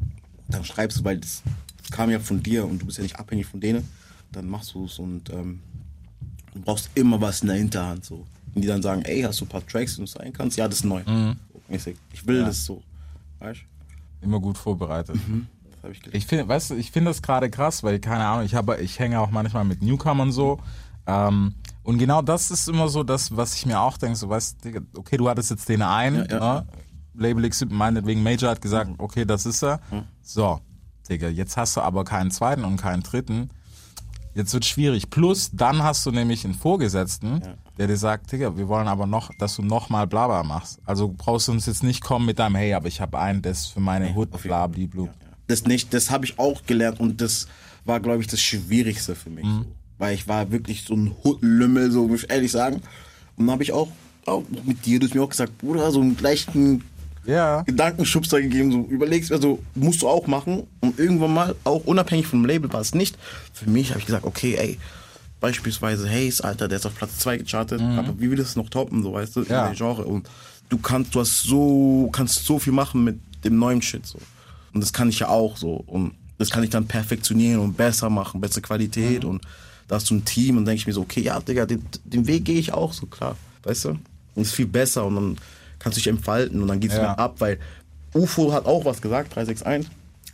dann 0.49 0.65
schreibst 0.65 0.99
du, 1.01 1.05
weil 1.05 1.19
das, 1.19 1.43
das 1.79 1.91
kam 1.91 2.11
ja 2.11 2.21
von 2.21 2.43
dir 2.43 2.65
und 2.67 2.81
du 2.81 2.87
bist 2.87 2.99
ja 2.99 3.03
nicht 3.03 3.19
abhängig 3.19 3.47
von 3.47 3.61
denen. 3.61 3.87
Dann 4.33 4.47
machst 4.49 4.75
du 4.75 4.85
es 4.87 4.99
und 4.99 5.31
ähm, 5.31 5.61
du 6.55 6.61
brauchst 6.61 6.91
immer 6.95 7.21
was 7.21 7.41
in 7.43 7.49
der 7.49 7.57
Hinterhand. 7.57 8.05
So. 8.05 8.25
Und 8.57 8.63
die 8.63 8.69
dann 8.69 8.81
sagen, 8.83 9.03
ey, 9.03 9.21
hast 9.23 9.41
du 9.41 9.45
ein 9.45 9.49
paar 9.49 9.65
Tracks, 9.67 9.95
die 9.95 10.01
du 10.01 10.07
sein 10.07 10.33
kannst? 10.33 10.57
Ja, 10.57 10.67
das 10.67 10.79
ist 10.79 10.85
neu. 10.85 11.03
Mäßig. 11.69 11.97
Ich 12.13 12.27
will 12.27 12.37
Mhm. 12.37 12.41
Ja. 12.41 12.47
das 12.49 12.65
so. 12.65 12.83
Weißt 13.39 13.61
du? 13.61 14.25
Immer 14.27 14.41
gut 14.41 14.57
vorbereitet. 14.59 15.17
Das 15.17 15.83
habe 15.83 15.93
ich. 15.93 16.15
Ich 16.15 16.27
finde, 16.27 16.49
weißt 16.49 16.71
du, 16.71 16.75
ich 16.75 16.91
finde 16.91 17.11
das 17.11 17.21
gerade 17.23 17.51
krass, 17.51 17.83
weil 17.85 18.01
keine 18.01 18.25
Ahnung, 18.27 18.47
ich 18.47 18.55
habe, 18.55 18.79
ich 18.81 18.99
hänge 18.99 19.21
auch 19.21 19.31
manchmal 19.31 19.65
mit 19.65 19.83
Newcomern 19.83 20.33
so. 20.33 20.59
Ähm, 21.07 21.55
und 21.83 21.99
genau 21.99 22.23
das 22.23 22.51
ist 22.51 22.67
immer 22.69 22.89
so 22.89 23.05
das, 23.05 23.37
was 23.37 23.55
ich 23.55 23.67
mir 23.67 23.79
auch 23.81 23.97
denke, 23.99 24.17
so 24.17 24.29
weißt 24.29 24.65
Digga, 24.65 24.81
okay, 24.97 25.19
du 25.19 25.29
hattest 25.29 25.51
jetzt 25.51 25.69
den 25.69 25.83
einen, 25.83 26.25
Ja, 26.31 26.39
ja. 26.39 26.55
ne? 26.63 26.67
Label 27.15 27.45
X, 27.45 27.65
meinetwegen 27.69 28.23
Major 28.23 28.51
hat 28.51 28.61
gesagt, 28.63 28.91
okay, 28.99 29.25
das 29.25 29.47
ist 29.47 29.63
er. 29.63 29.81
So, 30.23 30.61
Digga, 31.09 31.29
jetzt 31.29 31.57
hast 31.57 31.77
du 31.77 31.83
aber 31.83 32.05
keinen 32.05 32.31
zweiten 32.31 32.65
und 32.65 32.79
keinen 32.79 33.03
dritten. 33.03 33.51
Jetzt 34.35 34.53
wird 34.53 34.65
schwierig. 34.65 35.09
Plus, 35.11 35.51
dann 35.53 35.83
hast 35.83 36.05
du 36.07 36.11
nämlich 36.11 36.45
einen 36.45 36.55
Vorgesetzten, 36.55 37.41
der 37.79 37.87
dir 37.87 37.97
sagt, 37.97 38.33
Digga, 38.33 38.57
wir 38.57 38.69
wollen 38.69 38.89
aber 38.89 39.07
noch, 39.07 39.31
dass 39.39 39.57
du 39.57 39.63
nochmal 39.63 40.07
Blabla 40.07 40.43
machst. 40.43 40.79
Also 40.85 41.13
brauchst 41.17 41.49
du 41.49 41.53
uns 41.53 41.67
jetzt 41.67 41.83
nicht 41.83 42.03
kommen 42.03 42.27
mit 42.27 42.39
deinem, 42.39 42.55
hey, 42.57 42.75
aber 42.75 42.89
ich 42.89 43.01
habe 43.01 43.19
einen, 43.19 43.43
das 43.43 43.67
für 43.67 43.81
meine 43.81 44.15
Hood, 44.15 44.33
auf 44.33 44.43
jeden 44.45 44.49
bla, 44.49 44.61
Fall. 44.61 44.69
bli, 44.69 44.87
blu. 44.87 45.09
Das 45.47 45.65
nicht, 45.65 45.93
das 45.95 46.11
habe 46.11 46.25
ich 46.25 46.39
auch 46.39 46.65
gelernt 46.67 46.99
und 47.01 47.21
das 47.21 47.47
war, 47.85 48.01
glaube 48.01 48.21
ich, 48.21 48.27
das 48.27 48.41
Schwierigste 48.41 49.15
für 49.15 49.31
mich. 49.31 49.45
Mhm. 49.45 49.67
Weil 49.99 50.15
ich 50.15 50.27
war 50.27 50.51
wirklich 50.51 50.85
so 50.85 50.95
ein 50.95 51.15
Huttenlümmel, 51.23 51.91
so 51.91 52.09
muss 52.09 52.25
ich 52.25 52.31
ehrlich 52.31 52.51
sagen. 52.51 52.77
Und 53.37 53.47
dann 53.47 53.53
habe 53.53 53.63
ich 53.63 53.73
auch, 53.73 53.89
auch 54.27 54.43
mit 54.65 54.85
dir, 54.85 54.99
du 54.99 55.07
hast 55.07 55.15
mir 55.15 55.23
auch 55.23 55.29
gesagt, 55.31 55.57
Bruder, 55.59 55.91
so 55.91 56.01
einen 56.01 56.17
leichten 56.21 56.83
Ja. 57.27 57.63
Gedankenschubser 57.63 58.41
gegeben, 58.41 58.73
so 58.73 58.79
überlegst, 58.89 59.31
also 59.33 59.61
musst 59.75 60.03
du 60.03 60.09
auch 60.09 60.27
machen. 60.27 60.65
Und 60.81 60.99
irgendwann 60.99 61.33
mal, 61.35 61.55
auch 61.65 61.85
unabhängig 61.85 62.27
vom 62.27 62.45
Label 62.45 62.73
war 62.73 62.81
es 62.81 62.95
nicht. 62.95 63.17
Für 63.53 63.71
mich 63.71 63.91
habe 63.91 64.01
ich 64.01 64.07
gesagt, 64.07 64.25
okay, 64.25 64.57
ey, 64.57 64.79
beispielsweise 65.47 66.09
Haze, 66.11 66.43
Alter, 66.45 66.67
der 66.69 66.79
ist 66.79 66.87
auf 66.87 66.95
Platz 66.95 67.19
2 67.19 67.39
gechartet, 67.39 67.81
aber 67.81 68.19
wie 68.19 68.31
will 68.31 68.37
das 68.39 68.57
noch 68.57 68.69
toppen, 68.69 69.03
so 69.03 69.13
weißt 69.13 69.37
du, 69.37 69.41
Mhm. 69.41 69.47
Ja. 69.49 69.67
in 69.67 69.73
dem 69.73 69.77
Genre. 69.77 70.05
Und 70.05 70.29
du 70.69 70.79
kannst, 70.79 71.15
du 71.15 71.21
hast 71.21 71.43
so, 71.45 72.09
kannst 72.13 72.45
so 72.45 72.59
viel 72.59 72.73
machen 72.73 73.05
mit 73.05 73.19
dem 73.45 73.59
neuen 73.59 73.81
Shit 73.83 74.05
so. 74.07 74.19
Und 74.75 74.81
das 74.81 74.93
kann 74.93 75.09
ich 75.09 75.21
ja 75.21 75.29
auch 75.29 75.57
so. 75.57 75.75
Und 75.87 76.15
das 76.39 76.51
kann 76.51 76.63
ich 76.65 76.71
dann 76.71 76.87
perfektionieren 76.87 77.61
und 77.61 77.77
besser 77.77 78.11
machen, 78.11 78.41
bessere 78.41 78.63
Qualität 78.63 79.23
Mhm. 79.23 79.31
und 79.31 79.43
da 79.89 79.95
hast 79.97 80.11
du 80.11 80.15
ein 80.17 80.25
Team 80.25 80.57
und 80.59 80.65
denke 80.65 80.81
ich 80.81 80.87
mir 80.87 80.93
so, 80.93 81.03
okay, 81.03 81.21
ja, 81.21 81.39
Digga, 81.41 81.65
den, 81.65 81.85
den 82.05 82.27
Weg 82.27 82.45
gehe 82.45 82.59
ich 82.59 82.73
auch 82.73 82.93
so, 82.93 83.07
klar. 83.07 83.37
Weißt 83.63 83.85
du? 83.85 83.89
Und 83.91 84.01
es 84.43 84.49
ist 84.49 84.55
viel 84.55 84.67
besser 84.67 85.07
und 85.07 85.15
dann 85.15 85.37
kannst 85.79 85.97
du 85.97 86.01
dich 86.01 86.09
entfalten 86.09 86.61
und 86.61 86.67
dann 86.69 86.81
geht's 86.81 86.95
Ja. 86.95 87.03
mehr 87.03 87.19
ab, 87.19 87.37
weil 87.39 87.59
UFO 88.15 88.53
hat 88.53 88.67
auch 88.67 88.85
was 88.85 89.01
gesagt, 89.01 89.35
361. 89.37 89.89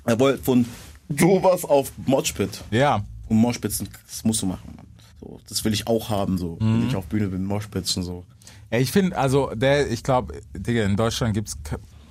Er 0.04 0.18
wollte 0.18 0.42
von 0.42 0.64
sowas 1.08 1.64
auf 1.64 1.92
Moshpit. 2.06 2.62
Ja. 2.70 3.04
Und 3.28 3.36
Moshpits, 3.36 3.78
das 3.78 4.24
musst 4.24 4.42
du 4.42 4.46
machen. 4.46 4.74
So, 5.22 5.38
das 5.48 5.64
will 5.64 5.72
ich 5.72 5.86
auch 5.86 6.10
haben, 6.10 6.36
so. 6.36 6.58
Mhm. 6.60 6.80
Wenn 6.80 6.88
ich 6.88 6.96
auf 6.96 7.06
Bühne 7.06 7.28
bin, 7.28 7.44
Moshpits 7.44 7.96
und 7.96 8.02
so. 8.02 8.24
Ja, 8.72 8.78
ich 8.78 8.90
finde, 8.90 9.16
also 9.16 9.52
der, 9.54 9.88
ich 9.90 10.02
glaube, 10.02 10.34
Digga, 10.56 10.82
in 10.84 10.96
Deutschland 10.96 11.32
gibt's, 11.34 11.56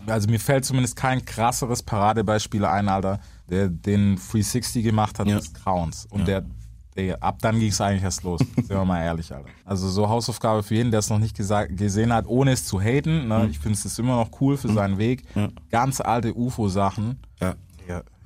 also 0.05 0.29
mir 0.29 0.39
fällt 0.39 0.63
zumindest 0.63 0.95
kein 0.95 1.25
krasseres 1.25 1.83
Paradebeispiel 1.83 2.63
ein, 2.63 2.87
Alter, 2.87 3.19
der 3.49 3.67
den 3.67 4.15
360 4.15 4.83
gemacht 4.83 5.19
hat 5.19 5.27
Ja. 5.27 5.35
des 5.37 5.53
Grauens. 5.53 6.07
Und 6.09 6.25
der, 6.27 6.45
Digga, 6.97 7.15
ab 7.15 7.39
dann 7.41 7.59
ging's 7.59 7.81
eigentlich 7.81 8.03
erst 8.03 8.23
los. 8.23 8.39
Sind 8.55 8.69
wir 8.69 8.85
mal 8.85 9.03
ehrlich, 9.03 9.33
Alter. 9.33 9.49
Also 9.65 9.89
so 9.89 10.07
Hausaufgabe 10.07 10.63
für 10.63 10.75
jeden, 10.75 10.91
der 10.91 11.01
es 11.01 11.09
noch 11.09 11.19
nicht 11.19 11.35
gesehen 11.35 12.13
hat, 12.13 12.27
ohne 12.27 12.51
es 12.53 12.65
zu 12.65 12.79
haten. 12.79 13.27
Ne? 13.27 13.47
Ich 13.51 13.59
finde 13.59 13.77
es 13.77 13.83
ist 13.85 13.99
immer 13.99 14.15
noch 14.15 14.29
cool 14.39 14.55
für 14.57 14.71
seinen 14.71 14.97
Weg. 14.97 15.23
Ganz 15.69 15.99
alte 15.99 16.33
UFO-Sachen. 16.33 17.19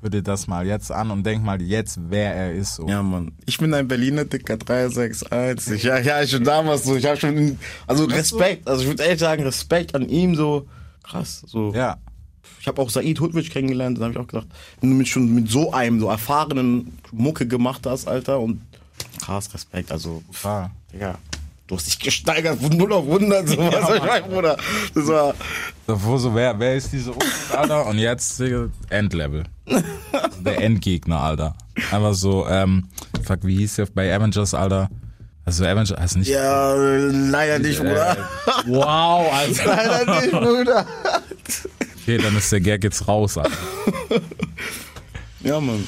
Ja. 0.06 0.12
Hör 0.12 0.12
dir 0.12 0.22
das 0.22 0.46
mal 0.46 0.68
jetzt 0.68 0.91
an 0.91 1.10
und 1.10 1.26
denk 1.26 1.44
mal 1.44 1.60
jetzt, 1.60 2.00
wer 2.10 2.36
er 2.36 2.54
ist. 2.54 2.76
So. 2.76 2.88
Ja, 2.88 3.02
Mann. 3.02 3.32
Ich 3.48 3.58
bin 3.58 3.74
ein 3.74 3.88
Berliner 3.88 4.26
Dicker 4.26 4.56
361. 4.58 5.74
Ich, 5.74 5.84
ja, 5.84 5.97
ja, 5.97 6.26
schon 6.28 6.43
damals 6.43 6.84
so. 6.84 6.95
Ich 6.95 7.06
habe 7.06 7.18
schon, 7.18 7.58
also 7.88 8.06
Respekt. 8.06 8.68
Also 8.68 8.84
ich 8.84 8.88
würde 8.88 9.03
ehrlich 9.03 9.20
sagen, 9.20 9.43
Respekt 9.43 9.95
an 9.95 10.08
ihm 10.08 10.36
so. 10.36 10.68
Krass. 11.03 11.41
So. 11.47 11.74
Ja. 11.74 11.97
Ich 12.60 12.68
habe 12.68 12.80
auch 12.82 12.89
Said 12.91 13.20
Hudwig 13.20 13.49
kennengelernt, 13.49 13.97
da 13.97 14.03
habe 14.03 14.14
ich 14.14 14.20
auch 14.20 14.28
gedacht, 14.28 14.47
wenn 14.80 14.91
du 14.91 14.95
mit 14.95 15.08
schon 15.08 15.34
mit 15.34 15.49
so 15.49 15.74
einem 15.74 15.99
so 15.99 16.10
erfahrenen 16.10 16.97
Mucke 17.12 17.47
gemacht 17.47 17.86
hast, 17.88 18.08
Alter, 18.08 18.39
und 18.39 18.62
krass 19.22 19.51
Respekt, 19.53 19.91
also, 19.91 20.24
War. 20.43 20.72
Digga, 20.93 21.18
du 21.68 21.76
hast 21.76 21.88
dich 21.88 21.99
gesteigert 21.99 22.59
von 22.61 22.76
0 22.76 22.93
auf 22.93 23.05
100, 23.05 23.47
so 23.47 23.57
was 23.57 23.88
soll 23.88 23.97
ich 23.97 24.03
meinen, 24.03 24.30
Bruder. 24.30 24.57
Das 24.93 25.07
war, 25.07 25.34
Davor 25.88 26.20
so, 26.20 26.34
wer, 26.34 26.57
wer 26.59 26.76
ist 26.76 26.91
diese 26.91 27.11
Unst, 27.11 27.53
Alter? 27.53 27.86
Und 27.86 27.97
jetzt, 27.99 28.41
Endlevel. 28.89 29.43
Der 30.39 30.61
Endgegner, 30.61 31.20
Alter. 31.20 31.55
Einfach 31.91 32.13
so, 32.13 32.47
ähm, 32.47 32.89
fuck, 33.24 33.39
wie 33.43 33.57
hieß 33.57 33.76
der 33.76 33.88
bei 33.88 34.13
Avengers, 34.13 34.53
Alter? 34.53 34.89
Also 35.45 35.63
Avenger 35.63 35.95
hast 35.99 36.16
du 36.16 36.20
nicht. 36.20 36.30
Ja, 36.30 36.74
leider 36.74 37.59
nicht, 37.59 37.78
Bruder. 37.78 38.18
Wow, 38.66 39.32
also. 39.32 39.63
Leider 39.66 40.22
nicht, 40.22 40.32
Bruder. 40.32 40.86
Okay, 42.01 42.18
dann 42.18 42.36
ist 42.36 42.51
der 42.51 42.61
Gag 42.61 42.84
jetzt 42.84 43.07
raus. 43.07 43.38
Alter. 43.38 43.55
Ja, 45.41 45.59
Mann. 45.59 45.88